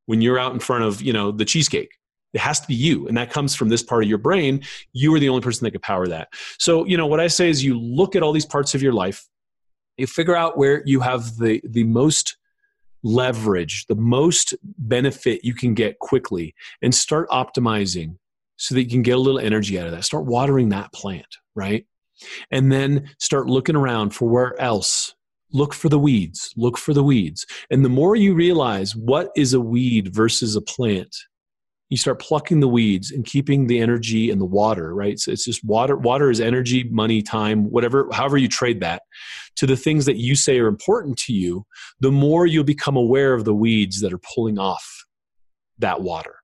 when 0.08 0.22
you're 0.22 0.38
out 0.38 0.52
in 0.52 0.60
front 0.60 0.84
of, 0.84 1.02
you 1.02 1.14
know, 1.14 1.32
the 1.32 1.46
cheesecake. 1.46 1.92
It 2.34 2.42
has 2.42 2.60
to 2.60 2.68
be 2.68 2.76
you. 2.76 3.08
And 3.08 3.16
that 3.18 3.32
comes 3.32 3.56
from 3.56 3.70
this 3.70 3.82
part 3.82 4.04
of 4.04 4.10
your 4.10 4.18
brain. 4.18 4.64
You 4.92 5.16
are 5.16 5.20
the 5.20 5.30
only 5.30 5.42
person 5.42 5.64
that 5.64 5.72
could 5.72 5.82
power 5.82 6.08
that. 6.08 6.28
So, 6.60 6.86
you 6.86 6.98
know, 6.98 7.08
what 7.08 7.22
I 7.22 7.28
say 7.28 7.50
is 7.50 7.64
you 7.64 7.80
look 7.80 8.18
at 8.18 8.22
all 8.22 8.34
these 8.34 8.46
parts 8.46 8.76
of 8.76 8.82
your 8.82 8.92
life, 8.92 9.26
you 9.98 10.08
figure 10.08 10.36
out 10.36 10.58
where 10.58 10.84
you 10.86 11.00
have 11.00 11.38
the 11.38 11.62
the 11.64 11.86
most 11.86 12.38
leverage, 13.04 13.86
the 13.88 13.96
most 13.96 14.56
benefit 14.78 15.44
you 15.44 15.54
can 15.54 15.74
get 15.74 16.00
quickly, 16.00 16.54
and 16.82 16.94
start 16.94 17.30
optimizing 17.30 18.16
so 18.58 18.76
that 18.76 18.84
you 18.84 18.90
can 18.90 19.02
get 19.02 19.18
a 19.18 19.22
little 19.22 19.40
energy 19.40 19.80
out 19.80 19.86
of 19.86 19.92
that. 19.92 20.04
Start 20.04 20.26
watering 20.26 20.70
that 20.70 20.92
plant, 20.94 21.38
right? 21.56 21.86
And 22.52 22.72
then 22.72 23.10
start 23.18 23.48
looking 23.48 23.76
around 23.76 24.12
for 24.12 24.28
where 24.28 24.60
else. 24.62 25.16
Look 25.52 25.74
for 25.74 25.90
the 25.90 25.98
weeds, 25.98 26.54
look 26.58 26.78
for 26.78 26.94
the 26.94 27.04
weeds. 27.04 27.48
And 27.72 27.84
the 27.84 27.90
more 27.90 28.16
you 28.16 28.36
realize 28.36 28.96
what 28.96 29.32
is 29.36 29.54
a 29.54 29.62
weed 29.62 30.14
versus 30.14 30.56
a 30.56 30.62
plant, 30.62 31.16
you 31.90 31.98
start 31.98 32.22
plucking 32.22 32.60
the 32.60 32.68
weeds 32.68 33.12
and 33.12 33.26
keeping 33.26 33.68
the 33.68 33.80
energy 33.80 34.30
and 34.30 34.40
the 34.40 34.46
water 34.46 34.94
right? 34.94 35.20
So 35.20 35.32
it's 35.32 35.46
just 35.46 35.64
water 35.64 35.96
water 35.96 36.30
is 36.30 36.40
energy 36.40 36.84
money 36.86 37.22
time 37.22 37.66
whatever 37.70 38.08
however 38.12 38.38
you 38.38 38.48
trade 38.48 38.80
that. 38.82 39.04
To 39.58 39.66
the 39.66 39.78
things 39.78 40.06
that 40.06 40.18
you 40.18 40.36
say 40.36 40.60
are 40.60 40.68
important 40.68 41.18
to 41.20 41.34
you 41.34 41.66
the 42.00 42.12
more 42.12 42.46
you'll 42.46 42.64
become 42.64 42.96
aware 42.96 43.34
of 43.34 43.46
the 43.46 43.54
weeds 43.54 44.02
that 44.02 44.14
are 44.14 44.22
pulling 44.36 44.58
off 44.58 45.06
that 45.80 46.02
water. 46.02 46.36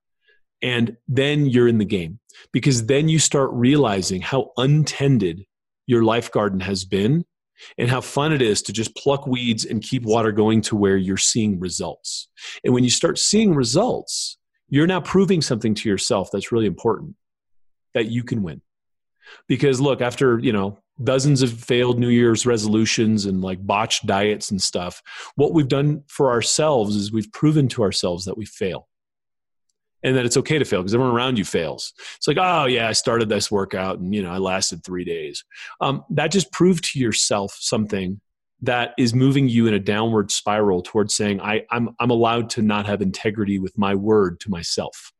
And 0.62 0.96
then 1.06 1.46
you're 1.46 1.68
in 1.68 1.78
the 1.78 1.84
game 1.84 2.18
because 2.52 2.86
then 2.86 3.08
you 3.08 3.18
start 3.18 3.50
realizing 3.52 4.22
how 4.22 4.50
untended 4.56 5.44
your 5.86 6.02
life 6.02 6.30
garden 6.30 6.60
has 6.60 6.84
been 6.84 7.24
and 7.78 7.88
how 7.88 8.00
fun 8.00 8.32
it 8.32 8.42
is 8.42 8.62
to 8.62 8.72
just 8.72 8.94
pluck 8.96 9.26
weeds 9.26 9.64
and 9.64 9.82
keep 9.82 10.02
water 10.02 10.32
going 10.32 10.60
to 10.62 10.76
where 10.76 10.96
you're 10.96 11.16
seeing 11.16 11.58
results. 11.58 12.28
And 12.64 12.74
when 12.74 12.84
you 12.84 12.90
start 12.90 13.18
seeing 13.18 13.54
results 13.54 14.38
you're 14.68 14.86
now 14.86 15.00
proving 15.00 15.42
something 15.42 15.74
to 15.74 15.88
yourself 15.88 16.30
that's 16.32 16.52
really 16.52 16.66
important 16.66 17.14
that 17.94 18.06
you 18.06 18.22
can 18.22 18.42
win. 18.42 18.60
Because 19.48 19.80
look 19.80 20.00
after 20.00 20.38
you 20.38 20.52
know 20.52 20.78
dozens 21.02 21.42
of 21.42 21.52
failed 21.52 21.98
new 21.98 22.08
year's 22.08 22.46
resolutions 22.46 23.26
and 23.26 23.42
like 23.42 23.64
botched 23.66 24.06
diets 24.06 24.50
and 24.50 24.62
stuff 24.62 25.02
what 25.34 25.52
we've 25.52 25.68
done 25.68 26.02
for 26.08 26.30
ourselves 26.30 26.96
is 26.96 27.12
we've 27.12 27.30
proven 27.32 27.68
to 27.68 27.82
ourselves 27.82 28.24
that 28.24 28.38
we 28.38 28.46
fail 28.46 28.88
and 30.02 30.16
that 30.16 30.24
it's 30.24 30.38
okay 30.38 30.58
to 30.58 30.64
fail 30.64 30.80
because 30.80 30.94
everyone 30.94 31.14
around 31.14 31.36
you 31.36 31.44
fails. 31.44 31.92
It's 32.16 32.28
like 32.28 32.38
oh 32.40 32.66
yeah 32.66 32.88
i 32.88 32.92
started 32.92 33.28
this 33.28 33.50
workout 33.50 33.98
and 33.98 34.14
you 34.14 34.22
know 34.22 34.30
i 34.30 34.38
lasted 34.38 34.84
three 34.84 35.04
days. 35.04 35.44
Um, 35.80 36.04
that 36.10 36.30
just 36.30 36.52
proved 36.52 36.92
to 36.92 36.98
yourself 36.98 37.56
something 37.58 38.20
that 38.62 38.94
is 38.98 39.14
moving 39.14 39.48
you 39.48 39.66
in 39.66 39.74
a 39.74 39.78
downward 39.78 40.30
spiral 40.30 40.82
towards 40.82 41.14
saying 41.14 41.40
I, 41.40 41.64
I'm, 41.70 41.90
I'm 42.00 42.10
allowed 42.10 42.50
to 42.50 42.62
not 42.62 42.86
have 42.86 43.02
integrity 43.02 43.58
with 43.58 43.76
my 43.76 43.94
word 43.94 44.40
to 44.40 44.50
myself. 44.50 45.12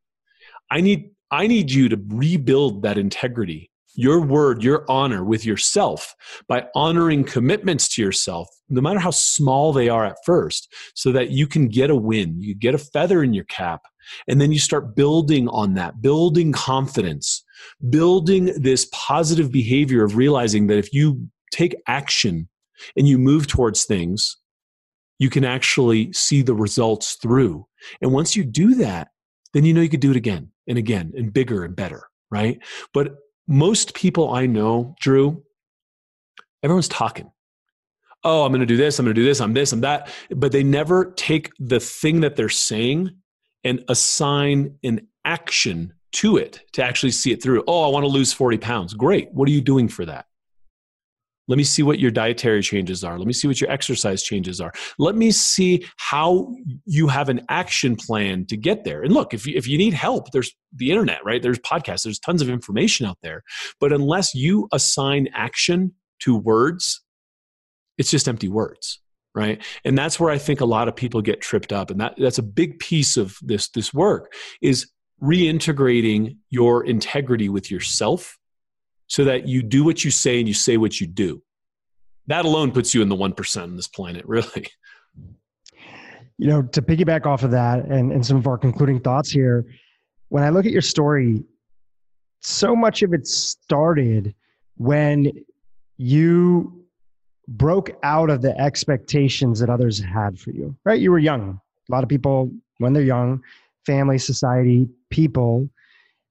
I 0.70 0.80
need 0.80 1.10
i 1.30 1.46
need 1.46 1.70
you 1.70 1.88
to 1.88 2.00
rebuild 2.08 2.82
that 2.82 2.98
integrity 2.98 3.70
your 3.94 4.20
word 4.20 4.62
your 4.62 4.84
honor 4.88 5.24
with 5.24 5.44
yourself 5.44 6.14
by 6.48 6.66
honoring 6.74 7.24
commitments 7.24 7.88
to 7.88 8.02
yourself 8.02 8.48
no 8.68 8.80
matter 8.80 8.98
how 8.98 9.10
small 9.10 9.72
they 9.72 9.88
are 9.88 10.04
at 10.04 10.18
first 10.24 10.72
so 10.94 11.10
that 11.12 11.30
you 11.30 11.46
can 11.46 11.68
get 11.68 11.90
a 11.90 11.96
win 11.96 12.40
you 12.40 12.54
get 12.54 12.74
a 12.74 12.78
feather 12.78 13.22
in 13.22 13.32
your 13.32 13.44
cap 13.44 13.82
and 14.28 14.40
then 14.40 14.52
you 14.52 14.58
start 14.58 14.94
building 14.94 15.48
on 15.48 15.74
that 15.74 16.00
building 16.00 16.52
confidence 16.52 17.42
building 17.90 18.46
this 18.56 18.88
positive 18.92 19.50
behavior 19.50 20.04
of 20.04 20.16
realizing 20.16 20.66
that 20.66 20.78
if 20.78 20.92
you 20.92 21.26
take 21.50 21.74
action 21.88 22.48
and 22.96 23.06
you 23.06 23.18
move 23.18 23.46
towards 23.46 23.84
things, 23.84 24.36
you 25.18 25.30
can 25.30 25.44
actually 25.44 26.12
see 26.12 26.42
the 26.42 26.54
results 26.54 27.14
through. 27.14 27.66
And 28.00 28.12
once 28.12 28.36
you 28.36 28.44
do 28.44 28.74
that, 28.76 29.08
then 29.54 29.64
you 29.64 29.72
know 29.72 29.80
you 29.80 29.88
could 29.88 30.00
do 30.00 30.10
it 30.10 30.16
again 30.16 30.50
and 30.66 30.78
again 30.78 31.12
and 31.16 31.32
bigger 31.32 31.64
and 31.64 31.74
better, 31.74 32.08
right? 32.30 32.58
But 32.92 33.16
most 33.48 33.94
people 33.94 34.32
I 34.32 34.46
know, 34.46 34.94
Dhru, 35.02 35.42
everyone's 36.62 36.88
talking. 36.88 37.30
Oh, 38.24 38.44
I'm 38.44 38.50
going 38.50 38.60
to 38.60 38.66
do 38.66 38.76
this, 38.76 38.98
I'm 38.98 39.06
going 39.06 39.14
to 39.14 39.20
do 39.20 39.24
this, 39.24 39.40
I'm 39.40 39.54
this, 39.54 39.72
I'm 39.72 39.82
that. 39.82 40.10
But 40.30 40.52
they 40.52 40.64
never 40.64 41.12
take 41.12 41.52
the 41.58 41.78
thing 41.78 42.20
that 42.20 42.36
they're 42.36 42.48
saying 42.48 43.10
and 43.62 43.84
assign 43.88 44.76
an 44.82 45.06
action 45.24 45.92
to 46.12 46.36
it 46.36 46.62
to 46.72 46.82
actually 46.82 47.12
see 47.12 47.30
it 47.30 47.42
through. 47.42 47.62
Oh, 47.66 47.84
I 47.84 47.88
want 47.88 48.04
to 48.04 48.08
lose 48.08 48.32
40 48.32 48.58
pounds. 48.58 48.94
Great. 48.94 49.32
What 49.32 49.48
are 49.48 49.52
you 49.52 49.60
doing 49.60 49.88
for 49.88 50.04
that? 50.06 50.26
Let 51.48 51.58
me 51.58 51.64
see 51.64 51.82
what 51.82 51.98
your 51.98 52.10
dietary 52.10 52.62
changes 52.62 53.04
are. 53.04 53.18
Let 53.18 53.26
me 53.26 53.32
see 53.32 53.46
what 53.46 53.60
your 53.60 53.70
exercise 53.70 54.22
changes 54.22 54.60
are. 54.60 54.72
Let 54.98 55.14
me 55.14 55.30
see 55.30 55.86
how 55.96 56.54
you 56.84 57.08
have 57.08 57.28
an 57.28 57.42
action 57.48 57.96
plan 57.96 58.46
to 58.46 58.56
get 58.56 58.84
there. 58.84 59.02
And 59.02 59.12
look, 59.12 59.32
if 59.32 59.46
you, 59.46 59.54
if 59.56 59.68
you 59.68 59.78
need 59.78 59.94
help, 59.94 60.32
there's 60.32 60.54
the 60.74 60.90
internet, 60.90 61.24
right? 61.24 61.42
There's 61.42 61.58
podcasts, 61.60 62.02
there's 62.02 62.18
tons 62.18 62.42
of 62.42 62.48
information 62.48 63.06
out 63.06 63.18
there. 63.22 63.42
But 63.80 63.92
unless 63.92 64.34
you 64.34 64.68
assign 64.72 65.28
action 65.34 65.92
to 66.20 66.36
words, 66.36 67.02
it's 67.98 68.10
just 68.10 68.28
empty 68.28 68.48
words 68.48 69.00
right 69.34 69.62
and 69.84 69.96
that's 69.96 70.18
where 70.18 70.30
i 70.30 70.38
think 70.38 70.60
a 70.60 70.64
lot 70.64 70.88
of 70.88 70.96
people 70.96 71.20
get 71.20 71.40
tripped 71.40 71.72
up 71.72 71.90
and 71.90 72.00
that, 72.00 72.14
that's 72.18 72.38
a 72.38 72.42
big 72.42 72.78
piece 72.78 73.16
of 73.16 73.36
this 73.42 73.68
this 73.68 73.94
work 73.94 74.32
is 74.60 74.90
reintegrating 75.22 76.36
your 76.50 76.84
integrity 76.84 77.48
with 77.48 77.70
yourself 77.70 78.38
so 79.08 79.24
that 79.24 79.46
you 79.46 79.62
do 79.62 79.84
what 79.84 80.04
you 80.04 80.10
say 80.10 80.38
and 80.38 80.48
you 80.48 80.54
say 80.54 80.76
what 80.76 81.00
you 81.00 81.06
do. 81.06 81.42
That 82.26 82.44
alone 82.44 82.72
puts 82.72 82.94
you 82.94 83.02
in 83.02 83.08
the 83.08 83.16
1% 83.16 83.62
on 83.62 83.76
this 83.76 83.88
planet, 83.88 84.24
really. 84.26 84.68
You 86.38 86.48
know, 86.48 86.62
to 86.62 86.82
piggyback 86.82 87.24
off 87.24 87.42
of 87.42 87.50
that 87.52 87.86
and, 87.86 88.12
and 88.12 88.24
some 88.24 88.36
of 88.36 88.46
our 88.46 88.58
concluding 88.58 89.00
thoughts 89.00 89.30
here, 89.30 89.64
when 90.28 90.42
I 90.42 90.50
look 90.50 90.66
at 90.66 90.72
your 90.72 90.82
story, 90.82 91.44
so 92.40 92.76
much 92.76 93.02
of 93.02 93.14
it 93.14 93.26
started 93.26 94.34
when 94.76 95.32
you 95.96 96.84
broke 97.48 97.90
out 98.02 98.28
of 98.28 98.42
the 98.42 98.58
expectations 98.60 99.60
that 99.60 99.70
others 99.70 100.00
had 100.00 100.38
for 100.38 100.50
you, 100.50 100.76
right? 100.84 101.00
You 101.00 101.12
were 101.12 101.18
young. 101.18 101.60
A 101.88 101.92
lot 101.92 102.02
of 102.02 102.08
people, 102.08 102.50
when 102.78 102.92
they're 102.92 103.02
young, 103.02 103.40
family, 103.86 104.18
society, 104.18 104.88
people 105.10 105.70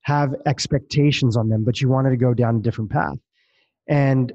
have 0.05 0.35
expectations 0.45 1.35
on 1.35 1.49
them, 1.49 1.63
but 1.63 1.81
you 1.81 1.89
wanted 1.89 2.11
to 2.11 2.17
go 2.17 2.31
down 2.31 2.55
a 2.57 2.59
different 2.59 2.91
path. 2.91 3.17
And 3.89 4.31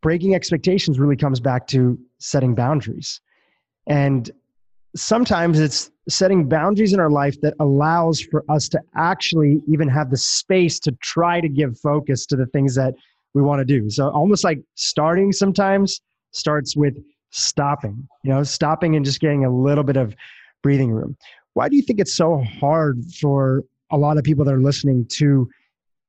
breaking 0.00 0.34
expectations 0.34 0.98
really 0.98 1.16
comes 1.16 1.40
back 1.40 1.66
to 1.68 1.98
setting 2.20 2.54
boundaries. 2.54 3.20
And 3.86 4.30
sometimes 4.96 5.60
it's 5.60 5.90
setting 6.08 6.48
boundaries 6.48 6.94
in 6.94 7.00
our 7.00 7.10
life 7.10 7.38
that 7.42 7.52
allows 7.60 8.22
for 8.22 8.46
us 8.48 8.66
to 8.70 8.80
actually 8.96 9.60
even 9.68 9.88
have 9.88 10.08
the 10.08 10.16
space 10.16 10.80
to 10.80 10.92
try 11.02 11.38
to 11.42 11.50
give 11.50 11.78
focus 11.78 12.24
to 12.24 12.36
the 12.36 12.46
things 12.46 12.74
that 12.76 12.94
we 13.34 13.42
want 13.42 13.58
to 13.60 13.66
do. 13.66 13.90
So 13.90 14.08
almost 14.08 14.42
like 14.42 14.62
starting 14.74 15.32
sometimes 15.32 16.00
starts 16.30 16.78
with 16.78 16.96
stopping, 17.30 18.08
you 18.24 18.30
know, 18.30 18.42
stopping 18.42 18.96
and 18.96 19.04
just 19.04 19.20
getting 19.20 19.44
a 19.44 19.54
little 19.54 19.84
bit 19.84 19.98
of 19.98 20.16
breathing 20.62 20.90
room. 20.92 21.14
Why 21.52 21.68
do 21.68 21.76
you 21.76 21.82
think 21.82 22.00
it's 22.00 22.14
so 22.14 22.42
hard 22.58 23.04
for 23.20 23.64
a 23.90 23.98
lot 23.98 24.18
of 24.18 24.24
people 24.24 24.44
that 24.44 24.54
are 24.54 24.60
listening 24.60 25.06
to 25.12 25.48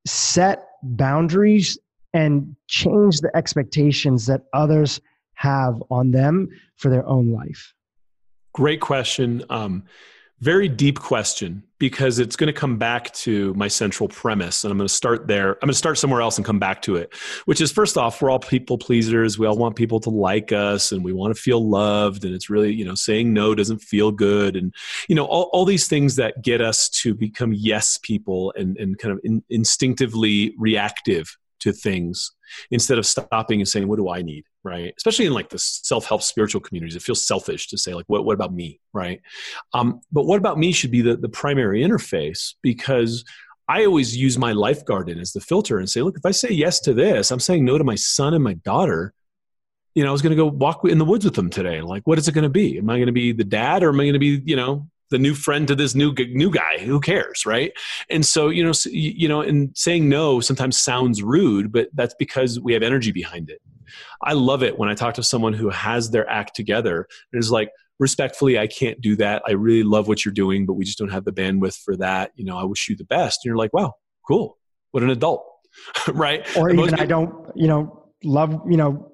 set 0.06 0.66
boundaries 0.84 1.78
and 2.14 2.56
change 2.68 3.20
the 3.20 3.36
expectations 3.36 4.26
that 4.26 4.42
others 4.54 5.00
have 5.36 5.82
on 5.90 6.12
them 6.12 6.50
for 6.76 6.90
their 6.90 7.06
own 7.08 7.32
life? 7.32 7.74
Great 8.54 8.82
question. 8.82 9.44
Um, 9.50 9.84
very 10.42 10.70
deep 10.70 11.00
question 11.00 11.64
because 11.80 12.20
it's 12.20 12.36
going 12.36 12.48
to 12.48 12.58
come 12.58 12.78
back 12.78 13.12
to 13.14 13.54
my 13.56 13.68
central 13.68 14.08
premise 14.08 14.64
and 14.64 14.72
i'm 14.72 14.78
going 14.78 14.88
to 14.88 14.94
start 14.94 15.28
there. 15.28 15.54
I'm 15.56 15.68
going 15.68 15.70
to 15.70 15.78
start 15.78 15.98
somewhere 15.98 16.22
else 16.22 16.38
and 16.38 16.46
come 16.46 16.60
back 16.60 16.82
to 16.84 16.96
it 16.96 17.14
which 17.46 17.62
is 17.62 17.72
first 17.72 17.98
off 17.98 18.22
we're 18.22 18.30
all 18.30 18.40
people 18.40 18.78
pleasers. 18.78 19.38
We 19.38 19.48
all 19.48 19.58
want 19.58 19.76
people 19.76 20.00
to 20.02 20.10
like 20.10 20.52
us 20.52 20.92
and 20.92 21.04
we 21.04 21.14
want 21.14 21.36
to 21.36 21.42
feel 21.42 21.68
loved 21.68 22.26
and 22.26 22.34
it's 22.34 22.50
really 22.50 22.74
you 22.74 22.86
know 22.86 22.96
saying 22.96 23.34
no 23.34 23.54
doesn't 23.54 23.80
feel 23.80 24.12
good 24.12 24.56
and 24.56 24.74
you 25.08 25.16
know 25.16 25.26
all, 25.26 25.50
all 25.54 25.66
these 25.66 25.88
things 25.88 26.16
that 26.16 26.42
get 26.42 26.62
us 26.62 26.90
to 26.90 27.14
become 27.14 27.54
yes 27.54 27.98
people 28.02 28.54
and, 28.58 28.78
and 28.78 28.98
kind 28.98 29.14
of 29.14 29.20
in, 29.24 29.44
instinctively 29.50 30.54
reactive 30.58 31.38
to 31.60 31.74
things 31.74 32.32
instead 32.72 32.98
of 32.98 33.06
stopping 33.06 33.60
and 33.60 33.68
saying 33.68 33.88
what 33.88 33.98
do 33.98 34.10
i 34.10 34.22
need 34.22 34.46
right? 34.64 34.94
Especially 34.98 35.26
in 35.26 35.34
like 35.34 35.50
the 35.50 35.60
self-help 35.60 36.22
spiritual 36.22 36.62
communities 36.62 36.96
it 36.96 37.02
feels 37.02 37.26
selfish 37.26 37.68
to 37.68 37.78
say 37.78 37.94
like 37.94 38.06
what, 38.08 38.26
what 38.26 38.34
about 38.34 38.54
me? 38.54 38.80
right? 38.94 39.22
Um, 39.74 40.02
but 40.12 40.26
what 40.26 40.38
about 40.38 40.58
me 40.58 40.72
should 40.72 40.92
be 40.92 41.02
the, 41.02 41.16
the 41.16 41.30
primary 41.30 41.82
interface 41.82 42.56
because 42.62 43.24
i 43.68 43.86
always 43.86 44.18
use 44.18 44.38
my 44.38 44.52
life 44.52 44.84
garden 44.84 45.20
as 45.20 45.32
the 45.32 45.40
filter 45.40 45.78
and 45.78 45.88
say 45.88 46.02
look 46.02 46.18
if 46.18 46.26
i 46.26 46.32
say 46.32 46.50
yes 46.50 46.80
to 46.80 46.94
this 46.94 47.30
i'm 47.32 47.40
saying 47.40 47.64
no 47.64 47.78
to 47.78 47.84
my 47.84 47.96
son 47.96 48.34
and 48.34 48.44
my 48.44 48.54
daughter. 48.56 49.14
You 49.96 50.04
know 50.04 50.10
i 50.10 50.12
was 50.12 50.22
going 50.22 50.32
to 50.32 50.44
go 50.44 50.48
walk 50.48 50.82
in 50.86 50.98
the 50.98 51.06
woods 51.06 51.26
with 51.26 51.36
them 51.36 51.50
today. 51.50 51.82
Like 51.82 52.04
what 52.06 52.18
is 52.18 52.28
it 52.28 52.34
going 52.34 52.44
to 52.44 52.50
be? 52.50 52.78
Am 52.78 52.90
i 52.90 52.96
going 52.96 53.08
to 53.08 53.12
be 53.12 53.32
the 53.32 53.44
dad 53.44 53.84
or 53.84 53.90
am 53.90 54.00
i 54.00 54.04
going 54.04 54.14
to 54.14 54.20
be 54.20 54.42
you 54.46 54.56
know 54.56 54.88
the 55.10 55.18
new 55.18 55.34
friend 55.34 55.68
to 55.68 55.76
this 55.76 55.96
new 55.96 56.14
new 56.32 56.52
guy? 56.52 56.78
Who 56.80 57.00
cares? 57.00 57.46
right? 57.46 57.72
And 58.10 58.26
so 58.26 58.50
you 58.50 58.64
know 58.64 58.74
you 58.86 59.28
know 59.28 59.42
and 59.42 59.76
saying 59.76 60.08
no 60.10 60.40
sometimes 60.40 60.80
sounds 60.80 61.22
rude 61.22 61.72
but 61.72 61.90
that's 61.94 62.16
because 62.18 62.60
we 62.60 62.74
have 62.74 62.84
energy 62.84 63.12
behind 63.12 63.50
it 63.50 63.62
i 64.24 64.34
love 64.34 64.64
it 64.64 64.78
when 64.78 64.90
i 64.90 64.94
talk 64.94 65.14
to 65.14 65.24
someone 65.24 65.54
who 65.54 65.70
has 65.70 66.12
their 66.12 66.30
act 66.30 66.56
together 66.56 67.08
and 67.32 67.42
is 67.42 67.52
like 67.52 67.70
respectfully 68.00 68.58
i 68.58 68.68
can't 68.68 69.00
do 69.02 69.16
that 69.16 69.42
i 69.48 69.52
really 69.52 69.84
love 69.84 70.08
what 70.08 70.24
you're 70.24 70.34
doing 70.34 70.66
but 70.66 70.74
we 70.74 70.86
just 70.86 70.98
don't 70.98 71.10
have 71.10 71.26
the 71.26 71.32
bandwidth 71.32 71.78
for 71.78 71.96
that 71.96 72.32
you 72.36 72.46
know 72.46 72.58
i 72.58 72.64
wish 72.64 72.88
you 72.90 72.96
the 72.96 73.06
best 73.06 73.40
and 73.44 73.50
you're 73.50 73.58
like 73.58 73.74
wow 73.74 73.94
cool 74.28 74.58
what 74.92 75.04
an 75.04 75.10
adult 75.10 75.44
right 76.10 76.48
or 76.58 76.70
even 76.70 76.86
people, 76.86 77.02
i 77.02 77.06
don't 77.06 77.52
you 77.56 77.68
know 77.68 78.08
love 78.24 78.62
you 78.70 78.78
know 78.78 79.12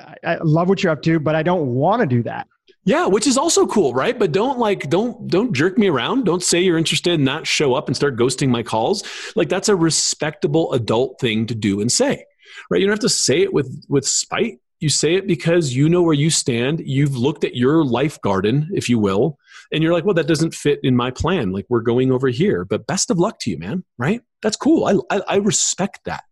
I, 0.00 0.16
I 0.24 0.38
love 0.42 0.68
what 0.68 0.82
you're 0.82 0.92
up 0.92 1.02
to 1.02 1.20
but 1.20 1.34
i 1.34 1.42
don't 1.42 1.66
want 1.66 2.00
to 2.00 2.06
do 2.06 2.22
that 2.24 2.46
Yeah, 2.86 3.06
which 3.06 3.26
is 3.26 3.38
also 3.38 3.66
cool, 3.66 3.94
right? 3.94 4.18
But 4.18 4.32
don't 4.32 4.58
like 4.58 4.90
don't 4.90 5.26
don't 5.28 5.54
jerk 5.54 5.78
me 5.78 5.88
around. 5.88 6.24
Don't 6.24 6.42
say 6.42 6.60
you're 6.60 6.76
interested 6.76 7.14
and 7.14 7.24
not 7.24 7.46
show 7.46 7.74
up 7.74 7.88
and 7.88 7.96
start 7.96 8.16
ghosting 8.16 8.50
my 8.50 8.62
calls. 8.62 9.02
Like 9.34 9.48
that's 9.48 9.70
a 9.70 9.76
respectable 9.76 10.72
adult 10.74 11.18
thing 11.18 11.46
to 11.46 11.54
do 11.54 11.80
and 11.80 11.90
say. 11.90 12.24
Right? 12.70 12.80
You 12.80 12.86
don't 12.86 12.92
have 12.92 13.00
to 13.00 13.08
say 13.08 13.40
it 13.40 13.52
with 13.52 13.84
with 13.88 14.06
spite. 14.06 14.58
You 14.80 14.88
say 14.88 15.14
it 15.14 15.26
because 15.26 15.74
you 15.74 15.88
know 15.88 16.02
where 16.02 16.14
you 16.14 16.30
stand. 16.30 16.82
You've 16.84 17.16
looked 17.16 17.44
at 17.44 17.54
your 17.54 17.84
life 17.84 18.20
garden, 18.20 18.68
if 18.74 18.88
you 18.88 18.98
will, 18.98 19.38
and 19.72 19.82
you're 19.82 19.92
like, 19.92 20.04
well, 20.04 20.14
that 20.14 20.26
doesn't 20.26 20.54
fit 20.54 20.80
in 20.82 20.94
my 20.94 21.10
plan. 21.10 21.52
Like 21.52 21.66
we're 21.68 21.80
going 21.80 22.12
over 22.12 22.28
here. 22.28 22.64
But 22.64 22.86
best 22.86 23.10
of 23.10 23.18
luck 23.18 23.38
to 23.40 23.50
you, 23.50 23.58
man. 23.58 23.84
Right? 23.98 24.20
That's 24.42 24.56
cool. 24.56 24.84
I 24.84 25.16
I, 25.16 25.22
I 25.28 25.36
respect 25.36 26.00
that. 26.04 26.24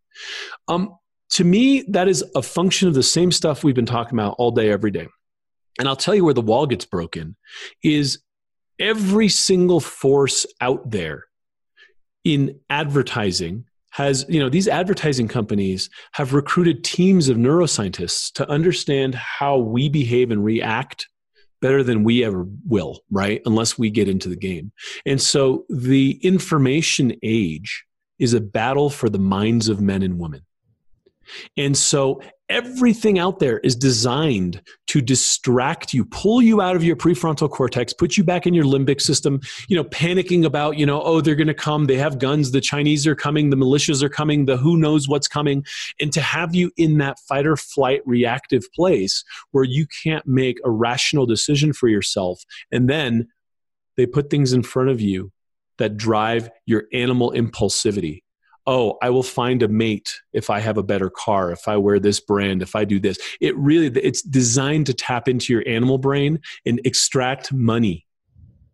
Um, 0.69 0.97
to 1.31 1.45
me, 1.45 1.83
that 1.89 2.09
is 2.09 2.23
a 2.35 2.43
function 2.43 2.89
of 2.89 2.95
the 2.95 3.03
same 3.03 3.33
stuff 3.33 3.65
we've 3.65 3.75
been 3.75 3.87
talking 3.87 4.19
about 4.19 4.35
all 4.39 4.51
day, 4.51 4.71
every 4.71 4.91
day 4.91 5.09
and 5.79 5.89
I'll 5.89 5.97
tell 5.97 6.15
you 6.15 6.25
where 6.25 6.35
the 6.35 6.41
wall 6.41 6.67
gets 6.67 6.85
broken 6.85 7.37
is 7.83 8.21
every 8.79 9.29
single 9.29 9.81
force 9.81 10.47
out 10.61 10.91
there 10.91 11.25
in 12.25 12.61
advertising 12.69 13.65
has 13.93 14.25
you 14.29 14.41
know 14.41 14.49
these 14.49 14.69
advertising 14.69 15.29
companies 15.29 15.89
have 16.13 16.35
recruited 16.35 16.85
teams 16.85 17.29
of 17.29 17.37
neuroscientists 17.37 18.33
to 18.33 18.49
understand 18.49 19.15
how 19.15 19.59
we 19.59 19.89
behave 19.89 20.31
and 20.31 20.45
react 20.45 21.09
better 21.61 21.83
than 21.83 22.05
we 22.05 22.25
ever 22.25 22.47
will 22.67 23.01
right? 23.11 23.41
Unless 23.47 23.79
we 23.79 23.89
get 23.89 24.09
into 24.09 24.29
the 24.29 24.37
game. 24.37 24.73
And 25.07 25.21
so 25.21 25.65
the 25.71 26.19
information 26.23 27.15
age 27.23 27.85
is 28.19 28.35
a 28.35 28.41
battle 28.41 28.91
for 28.91 29.09
the 29.09 29.19
minds 29.19 29.69
of 29.69 29.81
men 29.81 30.03
and 30.03 30.19
women 30.19 30.43
and 31.57 31.77
so 31.77 32.21
everything 32.53 33.19
out 33.19 33.39
there 33.39 33.59
is 33.61 33.75
designed 33.75 34.61
to 34.87 35.01
distract 35.01 35.95
you, 35.95 36.05
pull 36.05 36.43
you 36.43 36.61
out 36.61 36.77
of 36.77 36.85
your 36.85 36.95
prefrontal 36.95 37.51
cortex, 37.51 37.95
put 37.95 38.17
you 38.19 38.23
back 38.23 38.47
in 38.47 38.53
your 38.53 38.65
limbic 38.65 39.01
system, 39.01 39.41
you 39.69 39.77
know, 39.77 39.85
panicking 39.85 40.45
about, 40.45 40.77
you 40.77 40.85
know, 40.85 41.01
oh, 41.03 41.23
they're 41.23 41.35
going 41.35 41.47
to 41.47 41.55
come, 41.55 41.87
they 41.87 41.97
have 41.97 42.19
guns, 42.19 42.51
the 42.51 42.61
Chinese 42.61 43.07
are 43.07 43.15
coming, 43.15 43.49
the 43.49 43.57
militias 43.57 44.03
are 44.03 44.11
coming, 44.11 44.45
the 44.45 44.59
who 44.59 44.77
knows 44.77 45.09
what's 45.09 45.29
coming, 45.29 45.65
and 45.99 46.13
to 46.13 46.21
have 46.21 46.55
you 46.55 46.71
in 46.77 46.99
that 46.99 47.19
fight 47.21 47.47
or 47.47 47.57
flight 47.57 48.03
reactive 48.05 48.65
place 48.75 49.25
where 49.53 49.65
you 49.65 49.87
can't 50.05 50.27
make 50.27 50.59
a 50.65 50.71
rational 50.71 51.25
decision 51.25 51.73
for 51.73 51.89
yourself. 51.89 52.45
And 52.71 52.89
then 52.89 53.29
they 53.97 54.05
put 54.05 54.29
things 54.29 54.53
in 54.53 54.63
front 54.63 54.91
of 54.91 55.01
you 55.01 55.33
that 55.79 55.97
drive 55.97 56.51
your 56.67 56.85
animal 56.93 57.33
impulsivity 57.33 58.22
oh, 58.67 58.99
I 59.03 59.11
will 59.11 59.23
find 59.23 59.63
a 59.63 59.69
mate 59.69 60.21
if 60.33 60.51
I 60.51 60.61
have 60.61 60.79
a 60.79 60.83
better 60.83 61.11
car, 61.11 61.51
if 61.51 61.67
I 61.67 61.77
wear 61.77 61.99
this 61.99 62.21
brand, 62.21 62.63
if 62.63 62.77
I 62.77 62.85
do 62.85 63.01
this. 63.01 63.19
It 63.41 63.57
really 63.57 63.87
it's 63.87 64.23
designed 64.23 64.87
to 64.87 64.95
tap 64.95 65.29
into 65.29 65.53
your 65.53 65.65
animal 65.67 65.99
brain 65.99 66.41
and 66.65 66.81
extract 66.85 67.53
money 67.53 68.07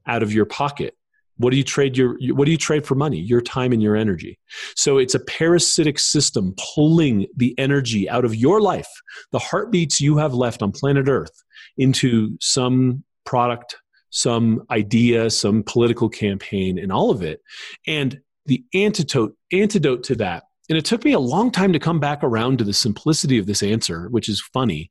out 0.07 0.23
of 0.23 0.33
your 0.33 0.47
pocket. 0.47 0.95
What 1.37 1.51
do 1.51 1.57
you 1.57 1.65
trade 1.65 1.97
your 1.97 2.17
what 2.35 2.47
do 2.47 2.51
you 2.51 2.59
trade 2.59 2.85
for 2.85 2.97
money? 2.97 3.19
Your 3.21 3.41
time 3.41 3.73
and 3.73 3.83
your 3.83 3.97
energy. 3.97 4.39
So 4.75 4.99
it's 4.99 5.15
a 5.15 5.21
parasitic 5.21 5.99
system 5.99 6.55
pulling 6.75 7.27
the 7.37 7.57
energy 7.59 8.11
out 8.11 8.25
of 8.25 8.35
your 8.35 8.61
life, 8.61 8.91
the 9.31 9.39
heartbeats 9.39 10.01
you 10.01 10.19
have 10.19 10.35
left 10.35 10.63
on 10.63 10.73
planet 10.73 11.09
Earth 11.09 11.45
into 11.77 12.37
some 12.41 13.05
product, 13.25 13.77
some 14.11 14.65
idea, 14.71 15.31
some 15.31 15.63
political 15.63 16.09
campaign 16.09 16.79
and 16.79 16.91
all 16.91 17.11
of 17.11 17.23
it. 17.23 17.41
And 17.87 18.21
the 18.47 18.65
antidote 18.75 19.37
antidote 19.53 20.05
to 20.05 20.15
that 20.15 20.45
and 20.69 20.77
it 20.77 20.85
took 20.85 21.05
me 21.05 21.13
a 21.13 21.19
long 21.19 21.51
time 21.51 21.73
to 21.73 21.79
come 21.79 21.99
back 21.99 22.23
around 22.23 22.59
to 22.59 22.65
the 22.65 22.75
simplicity 22.75 23.39
of 23.39 23.47
this 23.47 23.63
answer 23.63 24.09
which 24.11 24.29
is 24.29 24.41
funny 24.53 24.91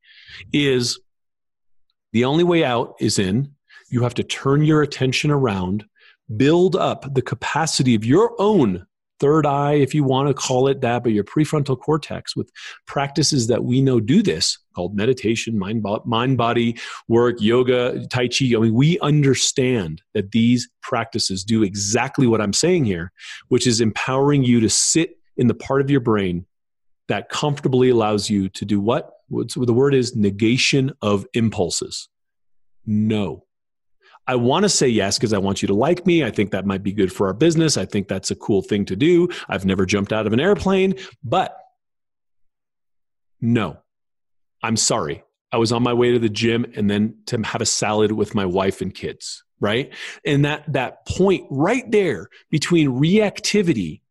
is 0.51 0.99
the 2.13 2.25
only 2.25 2.43
way 2.43 2.63
out 2.63 2.95
is 2.99 3.19
in. 3.19 3.53
You 3.89 4.03
have 4.03 4.13
to 4.15 4.23
turn 4.23 4.63
your 4.63 4.81
attention 4.81 5.31
around 5.31 5.85
build 6.35 6.75
up 6.75 7.13
the 7.13 7.21
capacity 7.21 7.95
of 7.95 8.03
your 8.03 8.35
own 8.37 8.85
third 9.19 9.45
eye, 9.45 9.73
if 9.73 9.95
you 9.95 10.03
want 10.03 10.27
to 10.27 10.33
call 10.33 10.67
it 10.67 10.81
that, 10.81 11.03
but 11.03 11.11
your 11.11 11.23
prefrontal 11.23 11.79
cortex 11.79 12.35
with 12.35 12.51
practices 12.85 13.47
that 13.47 13.63
we 13.63 13.81
know 13.81 13.99
do 13.99 14.21
this 14.21 14.59
called 14.75 14.95
meditation, 14.95 15.57
mind, 15.57 15.83
mind 16.05 16.37
body 16.37 16.77
work, 17.07 17.37
yoga, 17.39 18.05
Tai 18.07 18.27
Chi. 18.27 18.53
I 18.55 18.59
mean, 18.59 18.75
we 18.75 18.99
understand 18.99 20.03
that 20.13 20.31
these 20.31 20.69
practices 20.83 21.43
do 21.43 21.63
exactly 21.63 22.27
what 22.27 22.41
I'm 22.41 22.53
saying 22.53 22.85
here, 22.85 23.11
which 23.47 23.65
is 23.65 23.81
empowering 23.81 24.43
you 24.43 24.59
to 24.59 24.69
sit 24.69 25.17
in 25.35 25.47
the 25.47 25.55
part 25.55 25.81
of 25.81 25.89
your 25.89 26.01
brain 26.01 26.45
that 27.07 27.29
comfortably 27.29 27.89
allows 27.89 28.29
you 28.29 28.49
to 28.49 28.65
do 28.65 28.79
what? 28.79 29.13
The 29.29 29.73
word 29.73 29.95
is 29.95 30.15
negation 30.15 30.91
of 31.01 31.25
impulses. 31.33 32.07
No. 32.85 33.46
I 34.27 34.35
want 34.35 34.63
to 34.63 34.69
say 34.69 34.87
yes 34.87 35.17
because 35.17 35.33
I 35.33 35.37
want 35.37 35.61
you 35.61 35.67
to 35.67 35.73
like 35.73 36.05
me. 36.05 36.23
I 36.23 36.31
think 36.31 36.51
that 36.51 36.65
might 36.65 36.83
be 36.83 36.91
good 36.91 37.11
for 37.11 37.27
our 37.27 37.33
business. 37.33 37.77
I 37.77 37.85
think 37.85 38.07
that's 38.07 38.29
a 38.29 38.35
cool 38.35 38.61
thing 38.61 38.85
to 38.85 38.95
do. 38.95 39.29
I've 39.47 39.65
never 39.65 39.85
jumped 39.85 40.11
out 40.11 40.27
of 40.27 40.33
an 40.33 40.39
airplane, 40.39 40.95
but 41.23 41.57
no, 43.39 43.77
I'm 44.61 44.75
sorry. 44.75 45.23
I 45.51 45.57
was 45.57 45.71
on 45.71 45.81
my 45.81 45.93
way 45.93 46.11
to 46.11 46.19
the 46.19 46.29
gym 46.29 46.65
and 46.75 46.89
then 46.89 47.15
to 47.27 47.41
have 47.41 47.61
a 47.61 47.65
salad 47.65 48.11
with 48.11 48.35
my 48.35 48.45
wife 48.45 48.81
and 48.81 48.93
kids, 48.93 49.43
right? 49.61 49.93
And 50.25 50.43
that 50.43 50.71
that 50.73 51.07
point 51.07 51.45
right 51.49 51.89
there 51.89 52.27
between 52.49 52.99
reactivity 52.99 54.01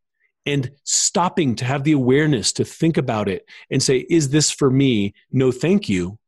and 0.46 0.70
stopping 0.84 1.56
to 1.56 1.64
have 1.64 1.84
the 1.84 1.92
awareness 1.92 2.52
to 2.52 2.64
think 2.64 2.96
about 2.96 3.28
it 3.28 3.44
and 3.70 3.82
say, 3.82 4.06
is 4.08 4.30
this 4.30 4.50
for 4.50 4.70
me? 4.70 5.12
No, 5.30 5.52
thank 5.52 5.88
you 5.88 6.18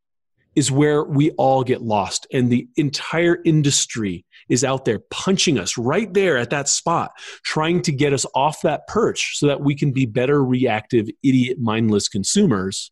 is 0.59 0.73
where 0.73 1.05
we 1.05 1.31
all 1.33 1.63
get 1.63 1.83
lost. 1.83 2.27
And 2.33 2.51
the 2.51 2.67
entire 2.75 3.39
industry 3.45 4.27
is 4.49 4.65
out 4.65 4.85
there 4.85 4.99
punching 4.99 5.57
us 5.57 5.79
right 5.79 6.13
there 6.13 6.37
at 6.37 6.51
that 6.51 6.69
spot, 6.69 7.13
trying 7.45 7.81
to 7.83 7.93
get 7.93 8.13
us 8.13 8.27
off 8.35 8.63
that 8.63 8.89
perch 8.89 9.39
so 9.39 9.47
that 9.47 9.61
we 9.61 9.77
can 9.77 9.93
be 9.93 10.05
better 10.05 10.45
reactive, 10.45 11.07
idiot, 11.23 11.59
mindless 11.61 12.09
consumers 12.09 12.91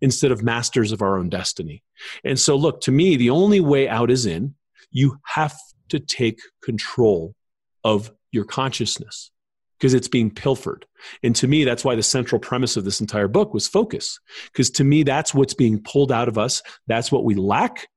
instead 0.00 0.30
of 0.30 0.44
masters 0.44 0.92
of 0.92 1.02
our 1.02 1.18
own 1.18 1.28
destiny. 1.28 1.82
And 2.22 2.38
so, 2.38 2.54
look, 2.54 2.80
to 2.82 2.92
me, 2.92 3.16
the 3.16 3.30
only 3.30 3.58
way 3.58 3.88
out 3.88 4.12
is 4.12 4.24
in. 4.24 4.54
You 4.92 5.18
have 5.26 5.58
to 5.88 5.98
take 5.98 6.38
control 6.62 7.34
of 7.82 8.12
your 8.30 8.44
consciousness 8.44 9.32
because 9.80 9.94
it's 9.94 10.08
being 10.08 10.30
pilfered. 10.30 10.84
And 11.22 11.34
to 11.36 11.48
me, 11.48 11.64
that's 11.64 11.84
why 11.84 11.94
the 11.94 12.02
central 12.02 12.38
premise 12.38 12.76
of 12.76 12.84
this 12.84 13.00
entire 13.00 13.28
book 13.28 13.54
was 13.54 13.66
focus. 13.66 14.20
Because 14.52 14.68
to 14.72 14.84
me, 14.84 15.02
that's 15.02 15.32
what's 15.32 15.54
being 15.54 15.82
pulled 15.82 16.12
out 16.12 16.28
of 16.28 16.36
us. 16.36 16.62
That's 16.86 17.10
what 17.10 17.24
we 17.24 17.34
lack. 17.34 17.88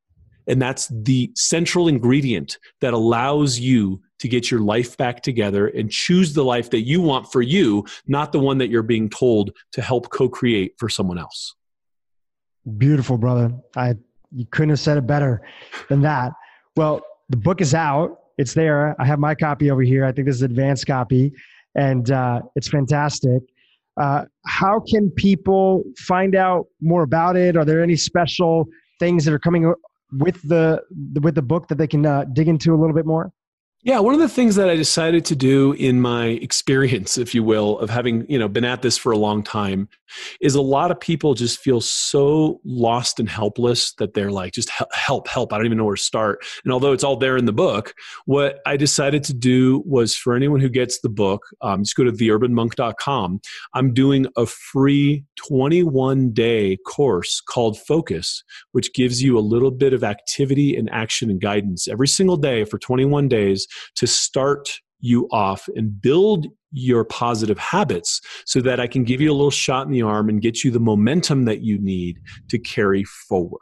And 0.47 0.61
that's 0.61 0.87
the 0.87 1.31
central 1.35 1.89
ingredient 1.89 2.57
that 2.79 2.93
allows 2.93 3.59
you 3.59 4.01
to 4.19 4.29
get 4.29 4.49
your 4.49 4.61
life 4.61 4.95
back 4.95 5.21
together 5.21 5.67
and 5.67 5.91
choose 5.91 6.33
the 6.33 6.45
life 6.45 6.69
that 6.69 6.81
you 6.81 7.01
want 7.01 7.29
for 7.31 7.41
you, 7.41 7.85
not 8.07 8.31
the 8.31 8.39
one 8.39 8.57
that 8.59 8.69
you're 8.69 8.81
being 8.81 9.09
told 9.09 9.51
to 9.73 9.81
help 9.81 10.09
co 10.09 10.29
create 10.29 10.73
for 10.77 10.87
someone 10.87 11.17
else. 11.17 11.55
Beautiful, 12.77 13.17
brother. 13.17 13.53
I 13.75 13.95
you 14.31 14.45
couldn't 14.45 14.69
have 14.69 14.79
said 14.79 14.97
it 14.97 15.05
better 15.05 15.41
than 15.89 16.01
that. 16.01 16.31
Well, 16.75 17.01
the 17.29 17.37
book 17.37 17.61
is 17.61 17.73
out. 17.73 18.19
It's 18.37 18.53
there. 18.53 18.99
I 18.99 19.05
have 19.05 19.19
my 19.19 19.35
copy 19.35 19.69
over 19.69 19.81
here. 19.81 20.05
I 20.05 20.11
think 20.11 20.27
this 20.27 20.37
is 20.37 20.41
advanced 20.41 20.87
copy 20.87 21.33
and 21.75 22.11
uh, 22.11 22.41
it's 22.55 22.67
fantastic. 22.67 23.41
Uh, 23.99 24.25
how 24.45 24.79
can 24.79 25.11
people 25.11 25.83
find 25.97 26.35
out 26.35 26.65
more 26.81 27.03
about 27.03 27.35
it? 27.35 27.55
Are 27.55 27.65
there 27.65 27.83
any 27.83 27.95
special 27.95 28.65
things 28.99 29.25
that 29.25 29.33
are 29.33 29.39
coming 29.39 29.71
with 30.19 30.41
the 30.47 30.81
with 31.21 31.35
the 31.35 31.41
book 31.41 31.67
that 31.67 31.77
they 31.77 31.87
can 31.87 32.05
uh, 32.05 32.25
dig 32.33 32.47
into 32.47 32.73
a 32.73 32.77
little 32.77 32.95
bit 32.95 33.05
more? 33.05 33.31
Yeah, 33.85 33.99
one 33.99 34.13
of 34.13 34.21
the 34.21 34.29
things 34.29 34.55
that 34.55 34.69
I 34.69 34.77
decided 34.77 35.25
to 35.25 35.35
do 35.35 35.73
in 35.73 35.99
my 35.99 36.27
experience, 36.27 37.17
if 37.17 37.35
you 37.35 37.43
will, 37.43 37.77
of 37.79 37.89
having 37.89 38.25
you 38.29 38.39
know 38.39 38.47
been 38.47 38.63
at 38.63 38.81
this 38.81 38.97
for 38.97 39.11
a 39.11 39.17
long 39.17 39.43
time, 39.43 39.89
is 40.39 40.55
a 40.55 40.61
lot 40.61 40.89
of 40.89 40.99
people 41.01 41.33
just 41.33 41.59
feel 41.59 41.81
so 41.81 42.61
lost 42.63 43.19
and 43.19 43.27
helpless 43.27 43.93
that 43.95 44.13
they're 44.13 44.31
like, 44.31 44.53
just 44.53 44.69
help, 44.93 45.27
help. 45.27 45.51
I 45.51 45.57
don't 45.57 45.65
even 45.65 45.77
know 45.77 45.83
where 45.83 45.97
to 45.97 46.01
start. 46.01 46.45
And 46.63 46.71
although 46.71 46.93
it's 46.93 47.03
all 47.03 47.17
there 47.17 47.35
in 47.35 47.43
the 47.43 47.51
book, 47.51 47.93
what 48.25 48.61
I 48.65 48.77
decided 48.77 49.23
to 49.25 49.33
do 49.33 49.83
was 49.85 50.15
for 50.15 50.33
anyone 50.33 50.61
who 50.61 50.69
gets 50.69 51.01
the 51.01 51.09
book, 51.09 51.41
um, 51.61 51.83
just 51.83 51.97
go 51.97 52.05
to 52.05 52.11
theurbanmonk.com. 52.11 53.41
I'm 53.73 53.93
doing 53.93 54.27
a 54.37 54.45
free 54.45 55.25
21 55.45 56.31
day 56.31 56.77
course 56.87 57.41
called 57.41 57.77
Focus, 57.79 58.45
which 58.71 58.93
gives 58.93 59.21
you 59.21 59.37
a 59.37 59.41
little 59.41 59.71
bit 59.71 59.93
of 59.93 60.05
activity 60.05 60.75
and 60.75 60.89
action 60.91 61.29
and 61.29 61.41
guidance 61.41 61.89
every 61.89 62.07
single 62.07 62.37
day 62.37 62.63
for 62.63 62.77
21 62.77 63.27
days 63.27 63.67
to 63.95 64.07
start 64.07 64.69
you 64.99 65.27
off 65.31 65.67
and 65.75 66.01
build 66.01 66.47
your 66.71 67.03
positive 67.03 67.57
habits 67.57 68.21
so 68.45 68.61
that 68.61 68.79
I 68.79 68.87
can 68.87 69.03
give 69.03 69.21
you 69.21 69.31
a 69.31 69.33
little 69.33 69.51
shot 69.51 69.85
in 69.85 69.91
the 69.91 70.01
arm 70.01 70.29
and 70.29 70.41
get 70.41 70.63
you 70.63 70.71
the 70.71 70.79
momentum 70.79 71.45
that 71.45 71.61
you 71.61 71.77
need 71.77 72.19
to 72.49 72.57
carry 72.57 73.03
forward 73.03 73.59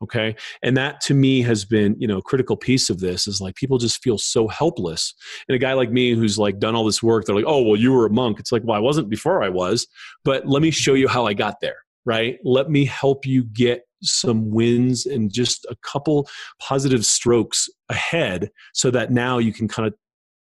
okay? 0.00 0.36
And 0.62 0.76
that 0.76 1.00
to 1.02 1.14
me 1.14 1.42
has 1.42 1.64
been 1.64 1.96
you 1.98 2.06
know 2.06 2.18
a 2.18 2.22
critical 2.22 2.56
piece 2.56 2.88
of 2.88 3.00
this 3.00 3.26
is 3.26 3.40
like 3.40 3.56
people 3.56 3.78
just 3.78 4.00
feel 4.02 4.16
so 4.16 4.46
helpless. 4.46 5.12
And 5.48 5.56
a 5.56 5.58
guy 5.58 5.72
like 5.72 5.90
me 5.90 6.14
who's 6.14 6.38
like 6.38 6.60
done 6.60 6.76
all 6.76 6.84
this 6.84 7.02
work 7.02 7.24
they're 7.24 7.34
like 7.34 7.44
oh 7.48 7.62
well 7.62 7.74
you 7.74 7.92
were 7.92 8.06
a 8.06 8.10
monk. 8.10 8.38
It's 8.38 8.52
like 8.52 8.62
well 8.64 8.76
i 8.76 8.80
wasn't 8.80 9.08
before 9.08 9.42
i 9.42 9.48
was 9.48 9.86
but 10.24 10.46
let 10.46 10.62
me 10.62 10.70
show 10.70 10.94
you 10.94 11.08
how 11.08 11.26
i 11.26 11.34
got 11.34 11.60
there 11.60 11.78
right? 12.08 12.38
Let 12.42 12.70
me 12.70 12.86
help 12.86 13.26
you 13.26 13.44
get 13.44 13.82
some 14.02 14.50
wins 14.50 15.06
and 15.06 15.32
just 15.32 15.64
a 15.70 15.76
couple 15.82 16.28
positive 16.60 17.04
strokes 17.04 17.68
ahead 17.88 18.50
so 18.74 18.90
that 18.90 19.10
now 19.10 19.38
you 19.38 19.52
can 19.52 19.68
kind 19.68 19.86
of 19.86 19.94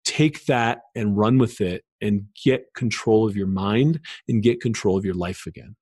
take 0.06 0.46
that 0.46 0.82
and 0.96 1.18
run 1.18 1.38
with 1.38 1.62
it 1.62 1.84
and 2.02 2.26
get 2.44 2.66
control 2.76 3.28
of 3.28 3.36
your 3.36 3.48
mind 3.48 4.00
and 4.28 4.44
get 4.44 4.62
control 4.62 4.98
of 4.98 5.06
your 5.06 5.14
life 5.14 5.46
again. 5.48 5.76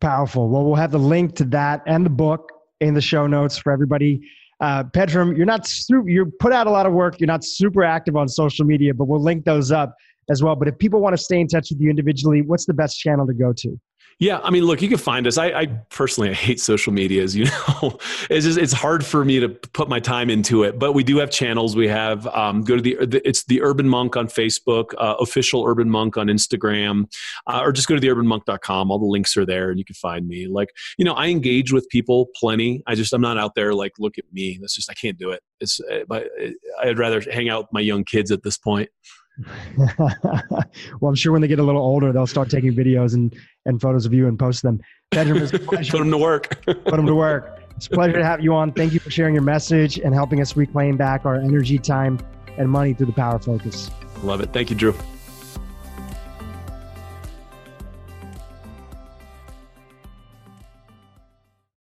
Powerful. 0.00 0.48
Well, 0.48 0.64
we'll 0.64 0.76
have 0.76 0.92
the 0.92 0.98
link 0.98 1.34
to 1.36 1.44
that 1.46 1.82
and 1.86 2.04
the 2.04 2.10
book 2.10 2.50
in 2.80 2.94
the 2.94 3.00
show 3.00 3.26
notes 3.26 3.58
for 3.58 3.72
everybody. 3.72 4.20
Uh, 4.60 4.84
Pedram, 4.84 5.36
you're 5.36 5.46
not 5.46 5.70
you 5.88 6.32
put 6.38 6.52
out 6.52 6.66
a 6.66 6.70
lot 6.70 6.86
of 6.86 6.92
work. 6.92 7.18
You're 7.20 7.26
not 7.26 7.44
super 7.44 7.82
active 7.82 8.16
on 8.16 8.28
social 8.28 8.66
media, 8.66 8.92
but 8.92 9.06
we'll 9.06 9.22
link 9.22 9.44
those 9.44 9.72
up 9.72 9.94
as 10.30 10.42
well. 10.42 10.54
But 10.54 10.68
if 10.68 10.78
people 10.78 11.00
want 11.00 11.16
to 11.16 11.22
stay 11.22 11.40
in 11.40 11.48
touch 11.48 11.70
with 11.70 11.80
you 11.80 11.90
individually, 11.90 12.42
what's 12.42 12.66
the 12.66 12.74
best 12.74 12.98
channel 12.98 13.26
to 13.26 13.34
go 13.34 13.52
to? 13.54 13.80
Yeah, 14.20 14.38
I 14.42 14.50
mean, 14.50 14.64
look, 14.64 14.82
you 14.82 14.88
can 14.90 14.98
find 14.98 15.26
us. 15.26 15.38
I, 15.38 15.46
I 15.46 15.66
personally 15.88 16.28
I 16.28 16.34
hate 16.34 16.60
social 16.60 16.92
media, 16.92 17.22
as 17.22 17.34
you 17.34 17.46
know. 17.82 17.98
it's 18.28 18.44
just 18.44 18.58
it's 18.58 18.72
hard 18.74 19.04
for 19.04 19.24
me 19.24 19.40
to 19.40 19.48
put 19.48 19.88
my 19.88 19.98
time 19.98 20.28
into 20.28 20.62
it. 20.62 20.78
But 20.78 20.92
we 20.92 21.02
do 21.02 21.16
have 21.16 21.30
channels. 21.30 21.74
We 21.74 21.88
have 21.88 22.26
um, 22.26 22.60
go 22.60 22.76
to 22.76 22.82
the, 22.82 22.96
the, 23.06 23.26
it's 23.26 23.44
the 23.44 23.62
Urban 23.62 23.88
Monk 23.88 24.18
on 24.18 24.28
Facebook, 24.28 24.92
uh, 24.98 25.14
official 25.20 25.64
Urban 25.66 25.88
Monk 25.88 26.18
on 26.18 26.26
Instagram, 26.26 27.10
uh, 27.46 27.60
or 27.62 27.72
just 27.72 27.88
go 27.88 27.98
to 27.98 28.00
theurbanmonk.com. 28.00 28.90
All 28.90 28.98
the 28.98 29.06
links 29.06 29.38
are 29.38 29.46
there, 29.46 29.70
and 29.70 29.78
you 29.78 29.86
can 29.86 29.94
find 29.94 30.28
me. 30.28 30.46
Like 30.46 30.68
you 30.98 31.04
know, 31.06 31.14
I 31.14 31.28
engage 31.28 31.72
with 31.72 31.88
people 31.88 32.28
plenty. 32.36 32.82
I 32.86 32.96
just 32.96 33.14
I'm 33.14 33.22
not 33.22 33.38
out 33.38 33.54
there 33.54 33.72
like 33.72 33.92
look 33.98 34.18
at 34.18 34.30
me. 34.34 34.58
That's 34.60 34.74
just 34.74 34.90
I 34.90 34.94
can't 34.94 35.16
do 35.16 35.30
it. 35.30 35.40
It's 35.60 35.80
uh, 35.80 36.20
I'd 36.82 36.98
rather 36.98 37.22
hang 37.22 37.48
out 37.48 37.62
with 37.62 37.72
my 37.72 37.80
young 37.80 38.04
kids 38.04 38.30
at 38.30 38.42
this 38.42 38.58
point. 38.58 38.90
well, 39.98 41.08
I'm 41.08 41.14
sure 41.14 41.32
when 41.32 41.42
they 41.42 41.48
get 41.48 41.58
a 41.58 41.62
little 41.62 41.82
older, 41.82 42.12
they'll 42.12 42.26
start 42.26 42.50
taking 42.50 42.74
videos 42.74 43.14
and, 43.14 43.34
and 43.66 43.80
photos 43.80 44.06
of 44.06 44.12
you 44.12 44.26
and 44.28 44.38
post 44.38 44.62
them. 44.62 44.80
Benjamin, 45.10 45.48
put 45.66 45.90
them 45.90 46.10
to 46.10 46.18
work. 46.18 46.64
put 46.64 46.84
them 46.84 47.06
to 47.06 47.14
work. 47.14 47.62
It's 47.76 47.86
a 47.86 47.90
pleasure 47.90 48.18
to 48.18 48.24
have 48.24 48.42
you 48.42 48.54
on. 48.54 48.72
Thank 48.72 48.92
you 48.92 49.00
for 49.00 49.10
sharing 49.10 49.34
your 49.34 49.42
message 49.42 49.98
and 49.98 50.14
helping 50.14 50.40
us 50.40 50.56
reclaim 50.56 50.96
back 50.96 51.24
our 51.24 51.36
energy, 51.36 51.78
time, 51.78 52.18
and 52.58 52.68
money 52.68 52.92
through 52.92 53.06
the 53.06 53.12
power 53.12 53.38
focus. 53.38 53.90
Love 54.22 54.40
it. 54.40 54.52
Thank 54.52 54.70
you, 54.70 54.76
Dhru. 54.76 55.19